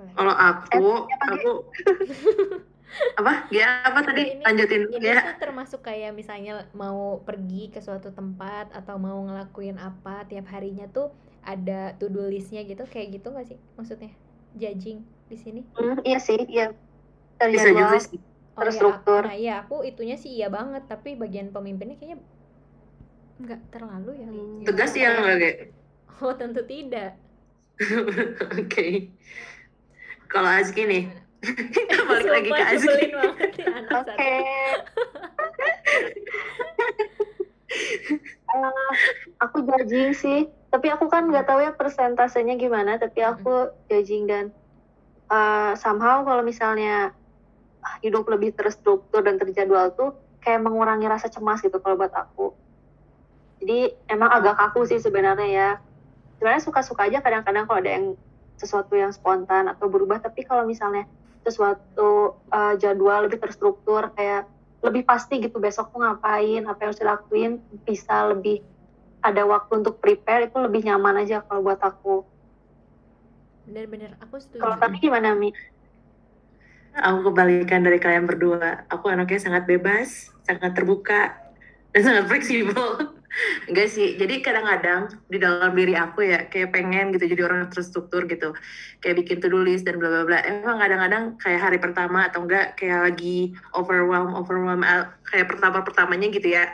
boleh. 0.00 0.12
kalau 0.16 0.32
aku, 0.32 0.80
Eh, 0.80 1.20
aku 1.28 1.50
apa? 3.20 3.32
Dia 3.52 3.66
apa 3.86 4.00
tadi? 4.02 4.22
Ini- 4.34 4.44
Lanjutin 4.44 4.82
Ini 4.90 5.06
ya. 5.12 5.20
tuh 5.22 5.36
termasuk 5.38 5.80
kayak 5.86 6.10
misalnya 6.16 6.66
mau 6.74 7.20
pergi 7.22 7.70
ke 7.70 7.78
suatu 7.84 8.10
tempat 8.10 8.72
atau 8.74 8.96
mau 8.98 9.18
ngelakuin 9.28 9.76
apa 9.78 10.26
tiap 10.26 10.48
harinya 10.50 10.88
tuh 10.90 11.12
ada 11.44 11.94
to 11.96 12.08
do 12.12 12.26
listnya 12.28 12.64
gitu 12.66 12.84
kayak 12.88 13.20
gitu 13.20 13.32
nggak 13.32 13.46
sih 13.48 13.58
maksudnya 13.78 14.10
judging 14.58 15.00
di 15.30 15.36
sini 15.38 15.60
Hmm, 15.76 15.96
iya 16.08 16.18
sih, 16.18 16.40
iya. 16.50 16.66
Bisa 17.52 17.70
juga 17.72 17.96
Terjadwal. 17.96 18.08
sih. 18.08 18.18
oh 18.58 18.62
Terstruktur. 18.66 19.22
ya 19.24 19.28
nah 19.30 19.36
iya 19.38 19.52
aku 19.64 19.76
itunya 19.86 20.16
sih 20.20 20.30
iya 20.36 20.48
banget 20.52 20.82
tapi 20.90 21.16
bagian 21.16 21.48
pemimpinnya 21.54 21.96
kayaknya 21.96 22.18
nggak 23.40 23.60
terlalu 23.72 24.10
ya. 24.20 24.28
Hmm. 24.28 24.64
Tegas 24.68 24.92
ya 24.92 25.10
kayak. 25.16 25.56
oh 26.20 26.36
tentu 26.36 26.60
tidak 26.68 27.16
Oke. 28.60 29.08
Kalau 30.30 30.50
Azki 30.52 30.84
nih, 30.84 31.04
balik 32.08 32.28
lagi 32.28 32.50
ke 32.52 32.64
Azki. 32.76 33.04
Oke. 33.88 34.34
Eh, 38.50 38.94
aku 39.38 39.62
judging 39.62 40.10
sih, 40.10 40.50
tapi 40.74 40.90
aku 40.90 41.06
kan 41.06 41.30
nggak 41.30 41.46
tahu 41.46 41.62
ya 41.62 41.70
persentasenya 41.70 42.58
gimana, 42.58 42.98
tapi 42.98 43.22
aku 43.22 43.70
judging 43.86 44.26
dan 44.26 44.50
eh, 45.30 45.72
somehow 45.78 46.26
kalau 46.26 46.42
misalnya 46.42 47.14
hidup 48.02 48.26
lebih 48.26 48.50
terstruktur 48.58 49.22
dan 49.22 49.38
terjadwal 49.38 49.94
tuh 49.94 50.18
kayak 50.42 50.66
mengurangi 50.66 51.06
rasa 51.06 51.30
cemas 51.30 51.62
gitu 51.62 51.78
kalau 51.78 51.94
buat 51.94 52.10
aku. 52.10 52.50
Jadi 53.60 53.92
emang 54.08 54.32
agak 54.32 54.56
kaku 54.56 54.88
sih 54.88 54.98
sebenarnya 54.98 55.48
ya. 55.48 55.70
Sebenarnya 56.40 56.62
suka-suka 56.64 57.06
aja 57.06 57.20
kadang-kadang 57.20 57.68
kalau 57.68 57.78
ada 57.84 57.92
yang 57.92 58.06
sesuatu 58.56 58.96
yang 58.96 59.12
spontan 59.12 59.68
atau 59.68 59.88
berubah, 59.92 60.20
tapi 60.20 60.44
kalau 60.44 60.64
misalnya 60.64 61.04
sesuatu 61.44 62.40
eh, 62.52 62.74
jadwal 62.80 63.28
lebih 63.28 63.40
terstruktur 63.40 64.12
kayak 64.12 64.48
lebih 64.80 65.04
pasti 65.04 65.40
gitu 65.44 65.60
besok 65.60 65.92
tuh 65.92 66.00
ngapain, 66.00 66.64
apa 66.64 66.78
yang 66.80 66.88
harus 66.92 67.00
dilakuin, 67.00 67.52
bisa 67.84 68.32
lebih 68.32 68.64
ada 69.20 69.44
waktu 69.44 69.84
untuk 69.84 70.00
prepare 70.00 70.48
itu 70.48 70.56
lebih 70.56 70.88
nyaman 70.88 71.20
aja 71.24 71.44
kalau 71.44 71.60
buat 71.60 71.80
aku. 71.80 72.24
bener-bener 73.68 74.18
aku 74.18 74.40
setuju 74.40 74.66
Kalau 74.66 74.76
tadi 74.80 74.96
gimana 74.98 75.36
Mi? 75.36 75.52
Aku 76.90 77.30
kebalikan 77.30 77.86
dari 77.86 78.02
kalian 78.02 78.26
berdua. 78.26 78.82
Aku 78.90 79.06
anaknya 79.06 79.38
sangat 79.38 79.68
bebas, 79.68 80.34
sangat 80.42 80.74
terbuka, 80.74 81.38
dan 81.94 82.02
sangat 82.02 82.24
fleksibel. 82.26 83.19
Enggak 83.70 83.88
sih, 83.94 84.18
jadi 84.18 84.42
kadang-kadang 84.42 85.22
di 85.30 85.38
dalam 85.38 85.70
diri 85.78 85.94
aku 85.94 86.26
ya 86.26 86.50
kayak 86.50 86.74
pengen 86.74 87.14
gitu 87.14 87.30
jadi 87.30 87.46
orang 87.46 87.70
terstruktur 87.70 88.26
gitu. 88.26 88.50
Kayak 88.98 89.22
bikin 89.22 89.38
to-do 89.38 89.62
list 89.62 89.86
dan 89.86 90.02
bla 90.02 90.10
bla 90.10 90.22
bla. 90.26 90.38
Emang 90.42 90.82
kadang-kadang 90.82 91.38
kayak 91.38 91.60
hari 91.62 91.78
pertama 91.78 92.26
atau 92.26 92.42
enggak 92.42 92.74
kayak 92.74 93.14
lagi 93.14 93.54
overwhelm, 93.70 94.34
overwhelm 94.34 94.82
uh, 94.82 95.14
kayak 95.30 95.46
pertama-pertamanya 95.46 96.28
gitu 96.34 96.58
ya. 96.58 96.66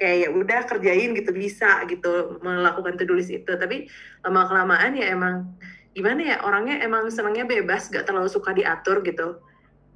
Kayak 0.00 0.16
ya 0.16 0.28
udah 0.32 0.60
kerjain 0.64 1.10
gitu 1.12 1.30
bisa 1.34 1.84
gitu 1.90 2.40
melakukan 2.40 2.96
to-do 2.96 3.12
list 3.18 3.28
itu. 3.28 3.52
Tapi 3.52 3.92
lama-kelamaan 4.24 4.96
ya 4.96 5.12
emang 5.12 5.44
gimana 5.92 6.20
ya 6.24 6.36
orangnya 6.46 6.80
emang 6.80 7.10
senangnya 7.12 7.44
bebas, 7.44 7.90
gak 7.90 8.06
terlalu 8.06 8.30
suka 8.32 8.54
diatur 8.56 9.02
gitu. 9.02 9.42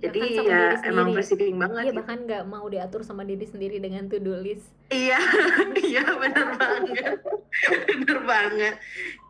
Jadi 0.02 0.42
ya 0.42 0.74
diri 0.74 0.90
emang 0.90 1.14
perceiving 1.14 1.56
banget. 1.62 1.78
iya 1.78 1.90
gitu. 1.94 1.98
bahkan 2.02 2.18
nggak 2.26 2.44
mau 2.50 2.66
diatur 2.66 3.00
sama 3.06 3.22
diri 3.22 3.46
sendiri 3.46 3.78
dengan 3.78 4.10
to 4.10 4.18
do 4.18 4.34
list 4.34 4.66
Iya, 4.92 5.16
iya 5.88 6.04
bener 6.04 6.46
banget, 6.60 7.16
bener 7.88 8.18
banget. 8.28 8.74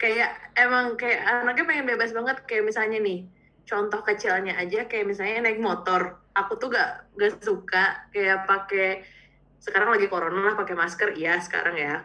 Kayak 0.01 0.35
emang 0.59 0.99
kayak 0.99 1.23
anaknya 1.23 1.65
pengen 1.69 1.87
bebas 1.87 2.11
banget. 2.11 2.43
Kayak 2.51 2.67
misalnya 2.67 2.99
nih, 2.99 3.31
contoh 3.63 4.03
kecilnya 4.03 4.59
aja 4.59 4.91
kayak 4.91 5.07
misalnya 5.07 5.47
naik 5.47 5.63
motor. 5.63 6.19
Aku 6.35 6.59
tuh 6.59 6.73
gak 6.75 7.07
gak 7.15 7.39
suka 7.47 8.11
kayak 8.11 8.49
pakai 8.51 9.07
sekarang 9.63 9.95
lagi 9.95 10.11
corona 10.11 10.51
lah 10.51 10.55
pakai 10.59 10.75
masker. 10.75 11.15
Iya 11.15 11.39
sekarang 11.39 11.79
ya. 11.79 12.03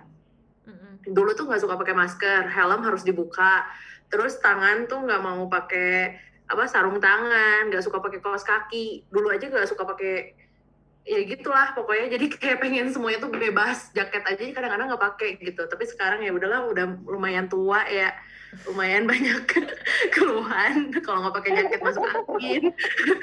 Dulu 1.08 1.34
tuh 1.34 1.48
nggak 1.48 1.64
suka 1.64 1.80
pakai 1.80 1.96
masker, 1.96 2.52
helm 2.52 2.86
harus 2.86 3.02
dibuka. 3.02 3.66
Terus 4.12 4.38
tangan 4.38 4.86
tuh 4.86 5.02
nggak 5.02 5.22
mau 5.24 5.50
pakai 5.50 6.20
apa 6.48 6.64
sarung 6.66 7.04
tangan, 7.04 7.68
nggak 7.68 7.84
suka 7.84 8.00
pakai 8.00 8.20
kaos 8.24 8.48
kaki. 8.48 9.04
Dulu 9.12 9.28
aja 9.36 9.52
nggak 9.52 9.68
suka 9.68 9.84
pakai 9.84 10.32
ya 11.04 11.20
gitulah 11.28 11.76
pokoknya. 11.76 12.16
Jadi 12.16 12.26
kayak 12.42 12.64
pengen 12.64 12.88
semuanya 12.92 13.28
tuh 13.28 13.32
bebas. 13.32 13.92
Jaket 13.92 14.24
aja 14.24 14.42
kadang-kadang 14.56 14.88
nggak 14.96 15.04
pakai 15.04 15.30
gitu. 15.44 15.68
Tapi 15.68 15.84
sekarang 15.88 16.24
ya 16.24 16.32
udahlah 16.32 16.72
udah 16.72 16.86
lumayan 17.04 17.52
tua 17.52 17.84
ya. 17.92 18.16
Lumayan 18.64 19.04
banyak 19.12 19.44
keluhan 20.16 20.96
kalau 21.04 21.28
nggak 21.28 21.36
pakai 21.36 21.52
jaket 21.52 21.80
masuk 21.84 22.04
angin. 22.08 22.64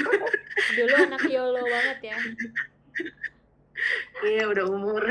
Dulu 0.77 0.95
anak 1.01 1.23
YOLO 1.25 1.63
banget 1.65 1.99
ya. 2.13 2.19
Iya 4.21 4.45
udah 4.53 4.65
umur. 4.69 5.03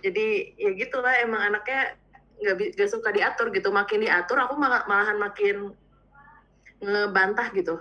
Jadi 0.00 0.56
ya 0.56 0.70
gitulah 0.78 1.12
emang 1.26 1.42
anaknya 1.54 1.98
nggak 2.38 2.86
suka 2.90 3.10
diatur 3.10 3.50
gitu. 3.50 3.74
Makin 3.74 4.06
diatur 4.06 4.38
aku 4.38 4.54
malah 4.54 4.86
malahan 4.86 5.18
makin 5.18 5.74
ngebantah 6.80 7.48
gitu 7.52 7.78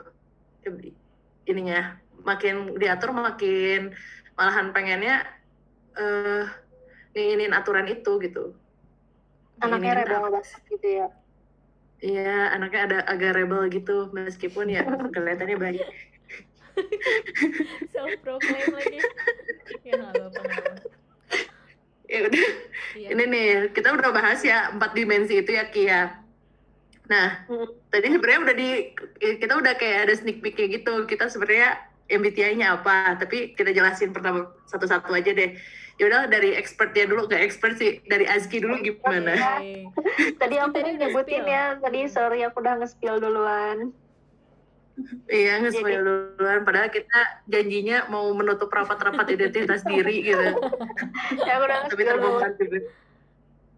ininya 1.47 1.97
makin 2.21 2.75
diatur 2.77 3.15
makin 3.15 3.95
malahan 4.35 4.69
pengennya 4.75 5.23
eh 5.97 6.45
nginginin 7.15 7.55
aturan 7.55 7.87
itu 7.89 8.19
gitu 8.21 8.53
Anaknya 9.59 10.03
rebel 10.03 10.23
banget 10.31 10.55
gitu 10.71 10.87
ya. 10.87 11.07
Iya, 11.99 12.55
anaknya 12.55 12.81
ada 12.87 12.97
agak 13.11 13.35
rebel 13.35 13.67
gitu, 13.67 14.07
meskipun 14.15 14.71
ya 14.71 14.87
kelihatannya 14.87 15.59
baik. 15.59 15.83
self 17.91 18.15
proclaim 18.23 18.71
lagi 18.71 19.03
ya 19.83 19.99
nggak 19.99 20.15
apa-apa 20.15 20.39
nggak 20.39 20.63
apa-apa. 20.63 20.87
Ya 22.07 22.19
udah, 22.23 22.47
Iya. 22.95 23.07
ini 23.13 23.23
nih 23.27 23.47
kita 23.75 23.91
udah 23.91 24.09
bahas 24.15 24.39
ya 24.47 24.71
empat 24.71 24.95
dimensi 24.95 25.43
itu 25.43 25.51
ya 25.51 25.67
Kia. 25.67 26.18
Nah, 27.09 27.41
Hmm. 27.49 27.65
tadi 27.89 28.07
sebenarnya 28.13 28.41
udah 28.45 28.55
di 28.55 28.69
kita 29.17 29.53
udah 29.57 29.73
kayak 29.75 30.07
ada 30.07 30.13
sneak 30.13 30.45
peek 30.45 30.61
gitu. 30.61 31.09
Kita 31.09 31.25
sebenarnya 31.25 31.81
MBTI-nya 32.09 32.81
apa, 32.81 33.17
tapi 33.17 33.53
kita 33.53 33.73
jelasin 33.73 34.13
pertama 34.13 34.49
satu-satu 34.69 35.13
aja 35.13 35.33
deh. 35.33 35.57
Ya 35.99 36.07
udah 36.07 36.31
dari 36.31 36.55
expertnya 36.55 37.11
dulu, 37.11 37.27
nggak 37.27 37.43
expert 37.43 37.75
sih, 37.75 37.99
dari 38.07 38.23
Azki 38.23 38.63
dulu 38.63 38.79
gimana? 38.79 39.35
Tadi 40.41 40.55
aku 40.55 40.71
Tadi 40.71 40.89
nyebutin 40.95 41.43
ya, 41.43 41.75
tadi 41.75 42.07
sorry 42.07 42.39
aku 42.47 42.63
udah 42.63 42.79
nge-spill 42.79 43.19
duluan. 43.19 43.91
Iya, 45.27 45.59
nge-spoil 45.59 45.99
duluan. 45.99 46.63
Padahal 46.63 46.87
kita 46.87 47.43
janjinya 47.51 48.07
mau 48.07 48.31
menutup 48.31 48.71
rapat-rapat 48.71 49.27
identitas 49.35 49.83
diri 49.83 50.23
gitu. 50.23 50.55
Ya 51.43 51.59
aku 51.59 51.63
udah 51.67 51.77
Tapi 51.83 51.91
nge-spill 51.91 52.07
terbongkar 52.07 52.51
juga. 52.55 52.79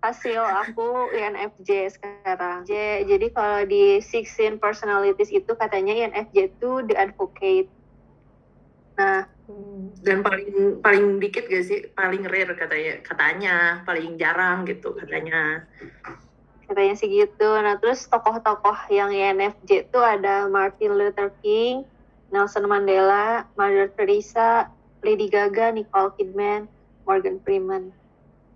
Hasil 0.02 0.42
aku 0.42 1.14
INFJ 1.14 1.94
sekarang. 1.94 2.66
J, 2.66 3.06
jadi 3.06 3.28
kalau 3.30 3.62
di 3.70 4.02
16 4.02 4.58
personalities 4.58 5.30
itu 5.30 5.54
katanya 5.54 5.94
INFJ 5.94 6.58
itu 6.58 6.82
the 6.90 6.98
advocate. 6.98 7.70
Nah, 8.98 9.30
Hmm. 9.52 9.92
dan 10.00 10.24
paling 10.24 10.80
paling 10.80 11.20
dikit 11.20 11.50
gak 11.52 11.66
sih 11.68 11.84
paling 11.92 12.24
rare 12.24 12.56
katanya 12.56 12.94
katanya 13.04 13.56
paling 13.84 14.16
jarang 14.16 14.64
gitu 14.64 14.96
katanya 14.96 15.68
katanya 16.64 16.96
sih 16.96 17.12
gitu. 17.12 17.50
Nah, 17.60 17.76
terus 17.84 18.08
tokoh-tokoh 18.08 18.88
yang 18.88 19.12
INFJ 19.12 19.92
itu 19.92 20.00
ada 20.00 20.48
Martin 20.48 20.96
Luther 20.96 21.36
King, 21.44 21.84
Nelson 22.32 22.64
Mandela, 22.64 23.44
Mother 23.60 23.92
Teresa, 23.92 24.72
Lady 25.04 25.28
Gaga, 25.28 25.76
Nicole 25.76 26.16
Kidman, 26.16 26.72
Morgan 27.04 27.44
Freeman. 27.44 27.92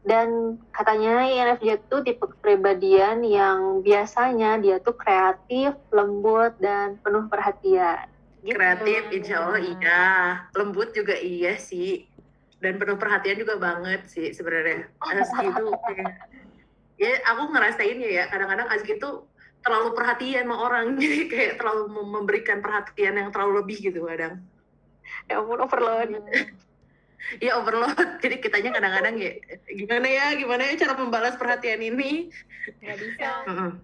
Dan 0.06 0.62
katanya 0.70 1.26
INFJ 1.26 1.82
itu 1.82 1.98
tipe 2.06 2.26
kepribadian 2.30 3.26
yang 3.26 3.82
biasanya 3.82 4.62
dia 4.62 4.78
tuh 4.78 4.94
kreatif, 4.94 5.74
lembut, 5.90 6.54
dan 6.62 7.02
penuh 7.02 7.26
perhatian. 7.26 8.06
Gitu. 8.46 8.62
kreatif 8.62 9.02
insya 9.10 9.42
Allah 9.42 9.58
iya 9.58 10.06
lembut 10.54 10.94
juga 10.94 11.18
iya 11.18 11.58
sih 11.58 12.06
dan 12.62 12.78
penuh 12.78 12.94
perhatian 12.94 13.42
juga 13.42 13.58
banget 13.58 14.06
sih 14.06 14.30
sebenarnya 14.38 14.86
Azki 15.02 15.50
itu 15.50 15.66
kayak 15.74 16.14
ya 17.02 17.26
aku 17.26 17.50
ngerasain 17.50 17.98
ya 17.98 18.10
ya 18.22 18.24
kadang-kadang 18.30 18.70
Azki 18.70 19.02
itu 19.02 19.26
terlalu 19.66 19.98
perhatian 19.98 20.46
sama 20.46 20.62
orang 20.62 20.94
jadi 21.02 21.26
kayak 21.26 21.54
terlalu 21.58 21.90
mem- 21.90 22.12
memberikan 22.22 22.62
perhatian 22.62 23.18
yang 23.18 23.34
terlalu 23.34 23.66
lebih 23.66 23.82
gitu 23.82 24.06
kadang 24.06 24.46
Ya 25.26 25.42
ampun, 25.42 25.62
overload. 25.66 26.18
Iya 27.42 27.58
overload. 27.58 27.98
Jadi 28.24 28.36
kitanya 28.40 28.70
kadang-kadang 28.76 29.16
ya 29.18 29.32
gimana 29.66 30.08
ya 30.08 30.26
gimana 30.38 30.62
ya 30.70 30.74
cara 30.78 30.94
membalas 30.98 31.36
perhatian 31.36 31.82
ini? 31.82 32.30
Nggak 32.82 32.98
bisa. 33.02 33.30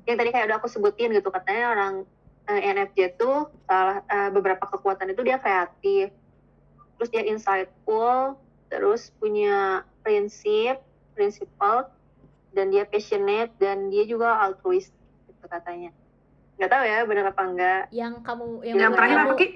Yang 0.06 0.18
tadi 0.18 0.30
kayak 0.30 0.46
udah 0.52 0.58
aku 0.62 0.68
sebutin 0.70 1.12
gitu 1.14 1.30
katanya 1.34 1.74
orang 1.74 1.94
eh, 2.50 2.68
INFJ 2.70 3.18
tuh 3.18 3.50
salah 3.66 4.06
eh, 4.06 4.30
beberapa 4.30 4.66
kekuatan 4.68 5.12
itu 5.12 5.22
dia 5.26 5.42
kreatif. 5.42 6.14
Terus 6.98 7.10
dia 7.10 7.24
insightful 7.26 8.38
terus 8.72 9.12
punya 9.20 9.84
prinsip 10.02 10.80
prinsipal 11.12 11.92
dan 12.56 12.72
dia 12.72 12.88
passionate 12.88 13.52
dan 13.60 13.92
dia 13.92 14.08
juga 14.08 14.38
altruis 14.40 14.90
gitu 15.28 15.46
katanya. 15.50 15.92
Nggak 16.56 16.72
tahu 16.72 16.84
ya 16.86 16.98
benar 17.10 17.26
apa 17.34 17.42
enggak. 17.42 17.84
Yang 17.90 18.14
kamu 18.22 18.46
yang, 18.64 18.78
yang 18.78 18.92
terakhir 18.94 19.18
kamu- 19.18 19.28
apa 19.28 19.36
Ki? 19.36 19.48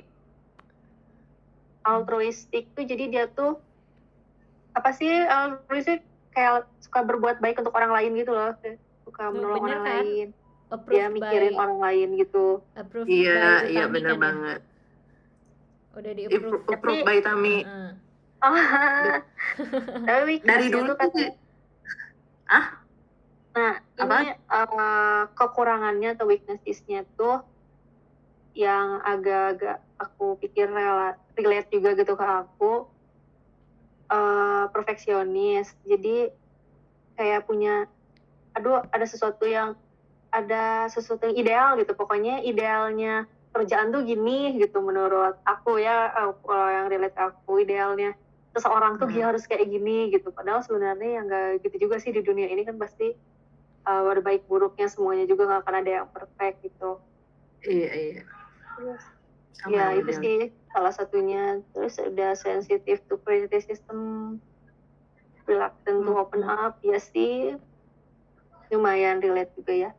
Altruistik 1.86 2.74
tuh 2.74 2.84
jadi 2.84 3.06
dia 3.08 3.26
tuh 3.30 3.62
apa 4.74 4.90
sih 4.92 5.08
altruistik? 5.08 6.02
Kayak 6.36 6.68
suka 6.84 7.00
berbuat 7.00 7.40
baik 7.40 7.64
untuk 7.64 7.72
orang 7.72 7.96
lain 7.96 8.12
gitu 8.20 8.36
loh. 8.36 8.52
Suka 9.08 9.32
Tuh, 9.32 9.40
menolong 9.40 9.64
bener 9.64 9.80
orang 9.80 9.86
kan? 9.86 10.04
lain. 10.04 10.28
Approved 10.66 10.98
dia 10.98 11.06
mikirin 11.08 11.54
by, 11.54 11.62
orang 11.62 11.80
lain 11.80 12.08
gitu. 12.20 12.46
Approved 12.74 13.08
iya 13.08 13.62
by 13.62 13.72
iya 13.72 13.86
bener 13.88 14.12
kan 14.12 14.18
ya? 14.18 14.24
banget. 14.26 14.60
Udah 15.96 16.12
di 16.12 16.24
Appro- 16.28 16.36
approve. 16.60 16.74
approved 16.74 17.04
by 17.06 17.18
Tami. 17.22 17.58
Heeh. 17.64 17.92
Ah, 18.44 19.24
tapi 20.10 20.44
dari 20.44 20.68
dulu 20.68 20.92
tuh 20.94 21.08
kan- 21.08 21.14
tuh 21.16 21.32
nah 23.56 23.74
Apa? 23.96 24.16
ini 24.20 24.30
eh, 24.36 25.24
kekurangannya 25.32 26.20
atau 26.20 26.28
weaknessnya 26.28 27.08
tuh 27.16 27.40
yang 28.52 29.00
agak-agak 29.00 29.80
aku 29.96 30.36
pikir 30.44 30.68
rela- 30.68 31.18
relate 31.36 31.72
juga 31.72 31.96
gitu 31.96 32.14
ke 32.16 32.26
aku 32.26 32.90
eh, 34.12 34.66
perfeksionis. 34.72 35.72
Jadi 35.84 36.30
kayak 37.16 37.48
punya 37.48 37.88
aduh 38.56 38.84
ada 38.92 39.04
sesuatu 39.08 39.44
yang 39.48 39.76
ada 40.32 40.88
sesuatu 40.92 41.28
yang 41.32 41.38
ideal 41.40 41.70
gitu. 41.80 41.96
Pokoknya 41.96 42.44
idealnya 42.44 43.28
kerjaan 43.56 43.96
tuh 43.96 44.04
gini 44.04 44.60
gitu 44.60 44.84
menurut 44.84 45.40
aku 45.48 45.80
ya 45.80 46.12
eh, 46.12 46.32
kalau 46.44 46.70
yang 46.70 46.88
relate 46.92 47.18
aku 47.18 47.64
idealnya. 47.64 48.14
Seseorang 48.56 48.96
tuh 48.96 49.12
Hmm. 49.12 49.16
dia 49.20 49.24
harus 49.28 49.44
kayak 49.48 49.68
gini 49.68 50.12
gitu. 50.16 50.32
Padahal 50.32 50.64
sebenarnya 50.64 51.10
yang 51.20 51.26
nggak 51.28 51.64
gitu 51.68 51.88
juga 51.88 52.00
sih 52.00 52.16
di 52.16 52.24
dunia 52.24 52.48
ini 52.48 52.64
kan 52.64 52.80
pasti 52.80 53.12
uh, 53.84 54.08
ada 54.08 54.24
baik 54.24 54.48
buruknya 54.48 54.88
semuanya 54.88 55.28
juga 55.28 55.44
nggak 55.48 55.62
akan 55.68 55.76
ada 55.84 55.92
yang 55.92 56.08
perfect 56.08 56.64
gitu. 56.64 57.04
Iya 57.68 57.92
iya 57.92 58.24
Sama 59.56 59.72
ya 59.72 59.84
yang 59.88 59.94
itu 59.98 60.12
bilang. 60.12 60.22
sih 60.22 60.38
salah 60.70 60.92
satunya 60.92 61.44
terus 61.72 61.96
ada 61.98 62.28
sensitive 62.34 63.00
to 63.06 63.16
criticism 63.20 64.00
reluctant 65.46 66.00
to 66.00 66.12
Hmm. 66.12 66.20
open 66.20 66.42
up 66.44 66.78
ya 66.82 66.98
sih 66.98 67.56
lumayan 68.68 69.20
relate 69.20 69.56
juga 69.56 69.72
ya 69.72 69.92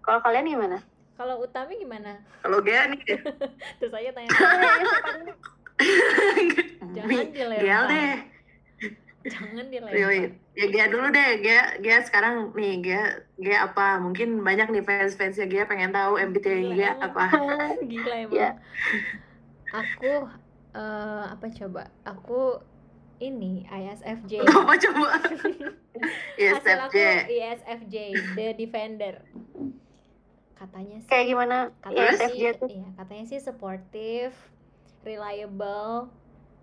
kalau 0.00 0.18
kalian 0.20 0.48
gimana? 0.48 0.78
kalau 1.14 1.38
Utami 1.38 1.76
gimana 1.76 2.18
kalau 2.40 2.58
Gea 2.58 2.88
nih 2.88 3.00
terus 3.78 3.92
saya 3.92 4.10
tanya 4.10 4.28
dulu? 4.28 5.32
Jangan 6.90 7.06
Mi, 7.06 7.16
dilempar. 7.30 7.60
Gea 7.60 7.80
deh 7.86 8.12
jangan 9.22 9.66
dilempar. 9.66 10.32
Ya 10.50 10.66
Gea 10.66 10.86
dulu 10.88 11.06
deh, 11.08 11.30
Gea, 11.38 11.62
Gea 11.78 12.00
sekarang 12.00 12.52
nih, 12.52 12.80
Gea, 12.80 13.04
Gea 13.36 13.58
apa? 13.64 13.96
Mungkin 13.96 14.40
banyak 14.40 14.68
nih 14.68 14.80
fans-fansnya 14.80 15.44
Gea 15.44 15.64
pengen 15.64 15.90
tahu 15.90 16.16
MBTI 16.16 16.56
Gila, 16.66 16.72
emang. 16.72 17.00
apa. 17.02 17.24
gila 17.82 18.16
emang 18.18 18.34
Ya. 18.34 18.50
aku 19.70 20.26
eh, 20.72 21.24
apa 21.28 21.46
coba 21.50 21.82
aku 22.02 22.58
ini 23.18 23.62
ISFJ 23.64 24.40
Apa 24.48 24.72
coba? 24.74 25.08
Yes, 26.34 26.56
hasil 26.58 26.78
aku 26.80 26.96
FJ. 26.96 27.28
ISFJ 27.28 27.96
The 28.32 28.46
Defender 28.54 29.14
katanya 30.56 30.96
sih 30.98 31.08
kayak 31.08 31.26
gimana 31.26 31.56
katanya 31.80 32.04
ISFJ 32.10 32.36
sih 32.36 32.52
tuh 32.54 32.68
iya 32.68 32.88
katanya 32.94 33.24
sih 33.26 33.40
supportive 33.40 34.36
reliable 35.00 36.12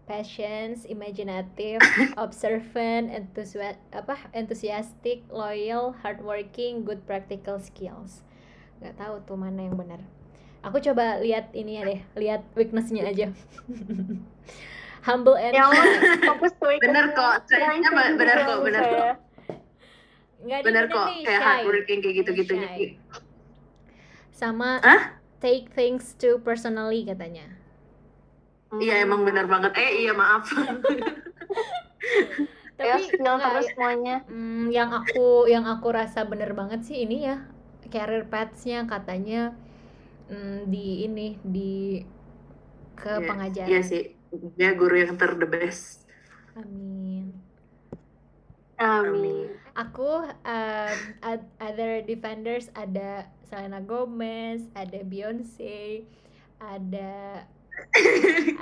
patience 0.08 0.88
imaginative 0.88 1.84
observant 2.17 3.12
enthusi- 3.12 3.76
apa 3.91 4.15
enthusiastic 4.32 5.28
loyal 5.28 5.91
hardworking 6.02 6.88
good 6.88 7.04
practical 7.04 7.60
skills. 7.60 8.24
Nggak 8.80 8.96
tahu 8.96 9.15
tuh 9.28 9.38
mana 9.38 9.67
yang 9.67 9.76
benar. 9.76 10.00
Aku 10.63 10.80
coba 10.80 11.20
lihat 11.20 11.52
ini 11.52 11.78
ya 11.78 11.84
deh 11.86 12.02
lihat 12.15 12.41
weaknessnya 12.56 13.04
aja. 13.06 13.28
Humble 15.08 15.36
and 15.39 15.56
ya 15.56 15.67
fokus 16.24 16.52
ke 16.60 16.67
Bener 16.84 17.12
kok, 17.15 17.48
Strength 17.48 17.91
bener 18.17 18.38
kok, 18.43 18.60
bener 18.63 18.84
kok. 18.84 19.15
nggak 20.38 20.60
Bener 20.63 20.84
kok, 20.88 21.08
kayak 21.24 21.41
hardworking 21.43 22.00
kayak 22.00 22.15
gitu-gitu. 22.24 22.54
Sama 24.32 24.80
Hah? 24.80 25.20
take 25.43 25.70
things 25.74 26.13
too 26.17 26.38
personally 26.41 27.06
katanya 27.06 27.57
Iya 28.84 28.93
emang 29.06 29.21
benar 29.27 29.45
banget. 29.53 29.71
Eh 29.82 29.89
iya 30.03 30.12
maaf. 30.21 30.43
ya 32.77 32.80
tapi 32.80 33.01
spill 33.01 33.36
nggak, 33.38 33.43
terus 33.43 33.65
semuanya 33.73 34.15
Hmm, 34.27 34.67
yang 34.77 34.89
aku 34.91 35.47
yang 35.53 35.65
aku 35.73 35.88
rasa 35.99 36.19
bener 36.32 36.51
banget 36.60 36.80
sih 36.88 36.97
ini 37.08 37.17
ya 37.27 37.36
career 37.93 38.23
paths-nya 38.27 38.84
katanya 38.91 39.56
hmm, 40.30 40.67
di 40.73 41.08
ini 41.08 41.27
di 41.43 42.03
ke 42.99 43.12
Iya, 43.17 43.27
pengajaran. 43.27 43.67
Iya 43.67 43.80
sih. 43.89 44.01
Dia 44.58 44.69
guru 44.80 44.95
yang 45.03 45.13
ter 45.19 45.32
the 45.41 45.47
best. 45.53 45.86
Amin. 46.58 47.34
amin 48.80 49.47
Aku 49.77 50.25
um, 50.25 50.97
ad- 51.21 51.53
other 51.62 52.01
defenders 52.01 52.73
ada 52.73 53.30
Selena 53.45 53.77
Gomez, 53.77 54.65
ada 54.73 55.06
Beyonce, 55.06 56.01
ada 56.58 57.45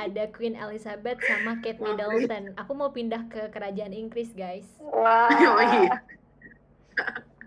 ada 0.04 0.24
Queen 0.32 0.56
Elizabeth 0.56 1.20
sama 1.24 1.60
Kate 1.60 1.80
Middleton. 1.80 2.56
Aku 2.60 2.72
mau 2.76 2.92
pindah 2.92 3.28
ke 3.32 3.52
kerajaan 3.52 3.92
Inggris, 3.96 4.32
guys. 4.36 4.68
wah 4.80 5.32
Oh 5.56 5.64
iya. 5.64 6.04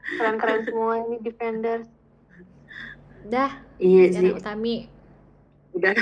keren-keren 0.09 0.65
semua 0.65 1.05
ini 1.05 1.17
defenders 1.21 1.85
Dah, 3.29 3.61
Iya 3.77 4.05
sih. 4.15 4.31
Utami. 4.33 4.89
Udah 5.77 5.93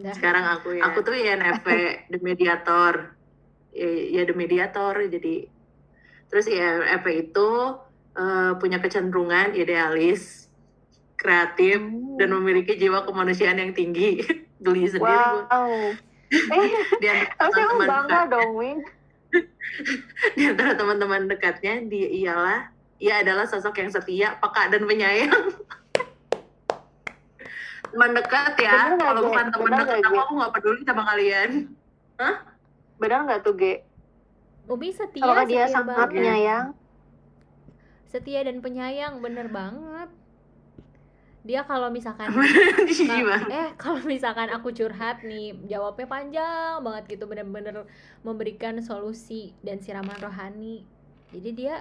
Dah. 0.00 0.14
sekarang 0.14 0.44
aku 0.54 0.78
ya. 0.78 0.86
Aku 0.90 1.02
tuh 1.02 1.12
INFP 1.18 1.68
The 2.14 2.18
Mediator. 2.22 3.16
Ya, 3.74 3.90
ya 3.90 4.22
The 4.22 4.34
Mediator 4.38 4.94
jadi 5.10 5.50
terus 6.30 6.46
INFP 6.46 7.30
itu 7.30 7.48
eh, 8.14 8.52
punya 8.58 8.78
kecenderungan 8.78 9.58
idealis, 9.58 10.46
kreatif 11.18 11.82
dan 12.18 12.28
memiliki 12.30 12.78
jiwa 12.78 13.02
kemanusiaan 13.02 13.58
yang 13.58 13.74
tinggi. 13.74 14.22
Geli 14.64 14.88
sendiri 14.88 15.04
gue. 15.04 15.42
wow 15.44 15.92
eh 16.56 16.68
Di 16.98 17.06
antara 17.06 17.36
harusnya 17.38 17.64
kamu 17.68 17.72
teman-teman 17.76 17.88
bangga 17.88 18.20
dong 18.32 18.50
Win 18.56 18.78
di 20.38 20.42
antara 20.46 20.72
teman-teman 20.78 21.26
dekatnya 21.28 21.84
dia 21.86 22.08
ialah 22.08 22.60
ia 23.02 23.20
adalah 23.20 23.44
sosok 23.44 23.82
yang 23.82 23.90
setia, 23.90 24.38
peka 24.38 24.70
dan 24.70 24.86
penyayang. 24.86 25.34
teman 27.94 28.10
dekat 28.10 28.54
ya, 28.58 28.94
kalau 28.98 29.30
bukan 29.30 29.50
teman 29.54 29.70
dekat 29.74 29.98
nggak, 30.02 30.10
aku 30.10 30.18
aku 30.18 30.32
nggak 30.38 30.52
peduli 30.54 30.80
sama 30.86 31.02
kalian. 31.10 31.50
benar 32.98 33.18
nggak 33.26 33.42
tuh 33.42 33.54
Ge 33.58 33.82
Umi 34.70 34.94
setia, 34.94 35.26
apakah 35.26 35.44
dia 35.44 35.66
setia 35.66 35.74
sangat 35.74 36.08
banget. 36.08 36.14
penyayang 36.14 36.66
Setia 38.08 38.40
dan 38.46 38.62
penyayang, 38.62 39.18
bener 39.18 39.50
banget. 39.50 40.08
Dia 41.44 41.60
kalau 41.68 41.88
misalkan 41.92 42.32
Gimana? 42.88 43.46
eh 43.52 43.68
kalau 43.76 44.00
misalkan 44.12 44.48
aku 44.56 44.72
curhat 44.72 45.20
nih 45.30 45.52
jawabnya 45.68 46.06
panjang 46.08 46.74
banget 46.86 47.04
gitu 47.16 47.24
bener-bener 47.30 47.84
memberikan 48.24 48.74
solusi 48.80 49.52
dan 49.60 49.76
siraman 49.84 50.16
rohani 50.16 50.88
jadi 51.34 51.50
dia 51.52 51.74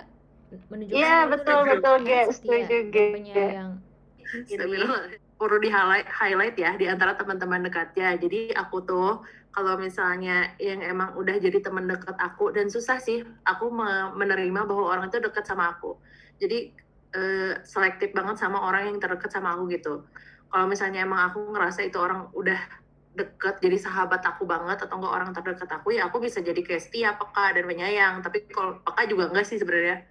menunjukkan 0.72 1.08
Iya, 1.08 1.16
kalau 1.16 1.32
betul, 1.32 1.60
betul, 1.72 1.96
setia 2.28 2.76
Setuju, 2.76 2.76
penyayang 3.12 3.80
Astagfirullah. 4.20 4.92
perlu 5.40 5.58
di 5.66 5.70
highlight, 5.74 6.08
highlight 6.08 6.56
ya 6.56 6.72
di 6.82 6.86
antara 6.88 7.18
teman-teman 7.20 7.62
dekatnya. 7.68 8.16
Jadi 8.24 8.54
aku 8.56 8.78
tuh 8.88 9.08
kalau 9.54 9.76
misalnya 9.78 10.54
yang 10.62 10.80
emang 10.82 11.14
udah 11.20 11.36
jadi 11.42 11.60
teman 11.66 11.86
dekat 11.92 12.16
aku 12.18 12.54
dan 12.56 12.68
susah 12.72 12.98
sih 13.02 13.22
aku 13.46 13.66
me- 13.74 14.14
menerima 14.20 14.60
bahwa 14.70 14.84
orang 14.94 15.06
itu 15.12 15.20
dekat 15.20 15.44
sama 15.50 15.74
aku. 15.76 16.00
Jadi 16.42 16.72
eh, 17.14 17.54
selektif 17.64 18.12
banget 18.12 18.42
sama 18.42 18.62
orang 18.66 18.90
yang 18.94 18.98
terdekat 19.00 19.30
sama 19.30 19.56
aku 19.56 19.70
gitu. 19.72 20.06
Kalau 20.50 20.66
misalnya 20.70 21.06
emang 21.06 21.34
aku 21.34 21.50
ngerasa 21.50 21.86
itu 21.86 21.98
orang 21.98 22.30
udah 22.34 22.84
deket 23.14 23.62
jadi 23.62 23.78
sahabat 23.78 24.26
aku 24.26 24.50
banget 24.50 24.82
atau 24.90 24.98
enggak 24.98 25.14
orang 25.14 25.30
terdekat 25.38 25.70
aku 25.70 25.94
ya 25.94 26.10
aku 26.10 26.18
bisa 26.18 26.42
jadi 26.42 26.58
kayak 26.66 26.82
setia 26.82 27.14
peka 27.14 27.54
dan 27.54 27.70
penyayang 27.70 28.26
tapi 28.26 28.50
kalau 28.50 28.82
peka 28.82 29.06
juga 29.06 29.30
enggak 29.30 29.46
sih 29.46 29.62
sebenarnya 29.62 30.02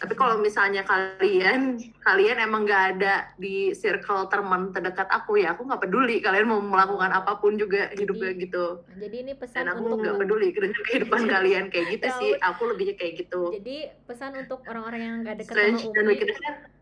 tapi 0.00 0.16
kalau 0.16 0.40
misalnya 0.40 0.80
kalian 0.88 1.76
kalian 2.00 2.40
emang 2.40 2.64
nggak 2.64 2.84
ada 2.96 3.28
di 3.36 3.76
circle 3.76 4.32
teman 4.32 4.72
terdekat 4.72 5.04
aku 5.12 5.36
ya 5.36 5.52
aku 5.52 5.68
nggak 5.68 5.84
peduli 5.84 6.24
kalian 6.24 6.48
mau 6.48 6.64
melakukan 6.64 7.12
apa 7.12 7.36
pun 7.36 7.60
juga 7.60 7.92
hidupnya 7.92 8.32
gitu. 8.40 8.80
jadi 8.96 9.16
ini 9.28 9.32
pesan 9.36 9.68
dan 9.68 9.76
aku 9.76 9.92
untuk 9.92 10.00
nggak 10.00 10.18
peduli 10.24 10.48
dengan 10.56 10.72
kehidupan 10.88 11.22
kalian 11.36 11.64
kayak 11.68 11.86
gitu 11.92 12.08
Ya 12.08 12.16
sih 12.16 12.32
aku 12.40 12.62
lebihnya 12.72 12.94
kayak 12.96 13.12
gitu. 13.22 13.52
Jadi 13.54 13.76
pesan 14.08 14.32
untuk 14.40 14.64
orang-orang 14.66 15.00
yang 15.04 15.16
nggak 15.20 15.36
dekat 15.44 15.52
strange 15.52 15.80
sama 15.84 16.00
Umi 16.00 16.16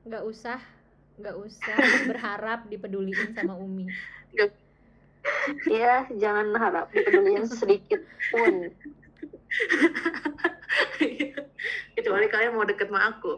nggak 0.08 0.24
usah 0.24 0.58
nggak 1.18 1.36
usah 1.36 1.76
berharap 2.10 2.60
dipeduliin 2.70 3.34
sama 3.34 3.58
Umi. 3.58 3.90
Iya, 5.68 6.08
jangan 6.16 6.54
harap 6.56 6.88
dipeduliin 6.94 7.44
sedikit 7.50 8.00
pun. 8.32 8.72
kecuali 11.98 12.26
kalian 12.30 12.54
mau 12.54 12.68
deket 12.68 12.88
sama 12.88 13.00
aku. 13.10 13.32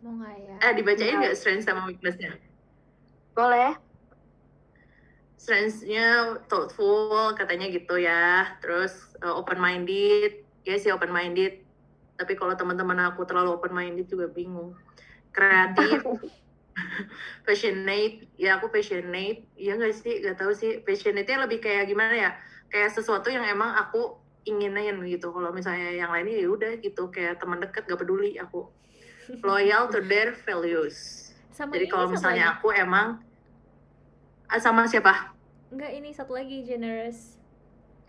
Mau 0.00 0.12
nggak 0.16 0.36
ya? 0.40 0.56
Eh 0.64 0.72
dibacain 0.76 1.16
nggak 1.20 1.36
strength 1.36 1.68
sama 1.68 1.84
weaknessnya 1.84 2.40
Boleh? 3.36 3.76
strengths-nya 5.40 6.36
thoughtful 6.52 7.32
katanya 7.32 7.72
gitu 7.72 7.96
ya. 7.96 8.60
Terus 8.60 8.92
open 9.24 9.56
minded 9.56 10.44
ya 10.68 10.76
sih 10.76 10.92
open 10.92 11.08
minded 11.08 11.64
tapi 12.20 12.36
kalau 12.36 12.52
teman-teman 12.52 13.08
aku 13.08 13.24
terlalu 13.24 13.56
open 13.56 13.72
minded 13.72 14.04
juga 14.04 14.28
bingung. 14.28 14.76
Kreatif. 15.32 16.04
Passionate. 17.48 18.28
Ya 18.36 18.60
aku 18.60 18.68
passionate. 18.68 19.48
Ya 19.56 19.80
nggak 19.80 19.96
sih? 19.96 20.20
Nggak 20.20 20.36
tahu 20.36 20.52
sih. 20.52 20.84
Passionate 20.84 21.24
nya 21.24 21.48
lebih 21.48 21.64
kayak 21.64 21.88
gimana 21.88 22.14
ya 22.16 22.32
kayak 22.70 22.90
sesuatu 22.94 23.28
yang 23.28 23.44
emang 23.44 23.74
aku 23.76 24.16
inginin 24.46 24.96
gitu 25.04 25.30
kalau 25.34 25.52
misalnya 25.52 25.92
yang 25.92 26.08
lainnya 26.08 26.40
ya 26.40 26.48
udah 26.48 26.72
gitu 26.80 27.12
kayak 27.12 27.36
teman 27.36 27.60
dekat 27.60 27.84
gak 27.84 28.00
peduli 28.00 28.40
aku 28.40 28.70
loyal 29.44 29.86
to 29.92 30.00
their 30.00 30.32
values 30.48 31.28
sama 31.52 31.76
jadi 31.76 31.86
kalau 31.92 32.08
misalnya 32.08 32.50
lagi. 32.50 32.56
aku 32.56 32.68
emang 32.72 33.20
ah, 34.48 34.60
sama 34.62 34.88
siapa 34.88 35.36
nggak 35.70 35.90
ini 36.00 36.10
satu 36.16 36.34
lagi 36.34 36.64
generous 36.64 37.40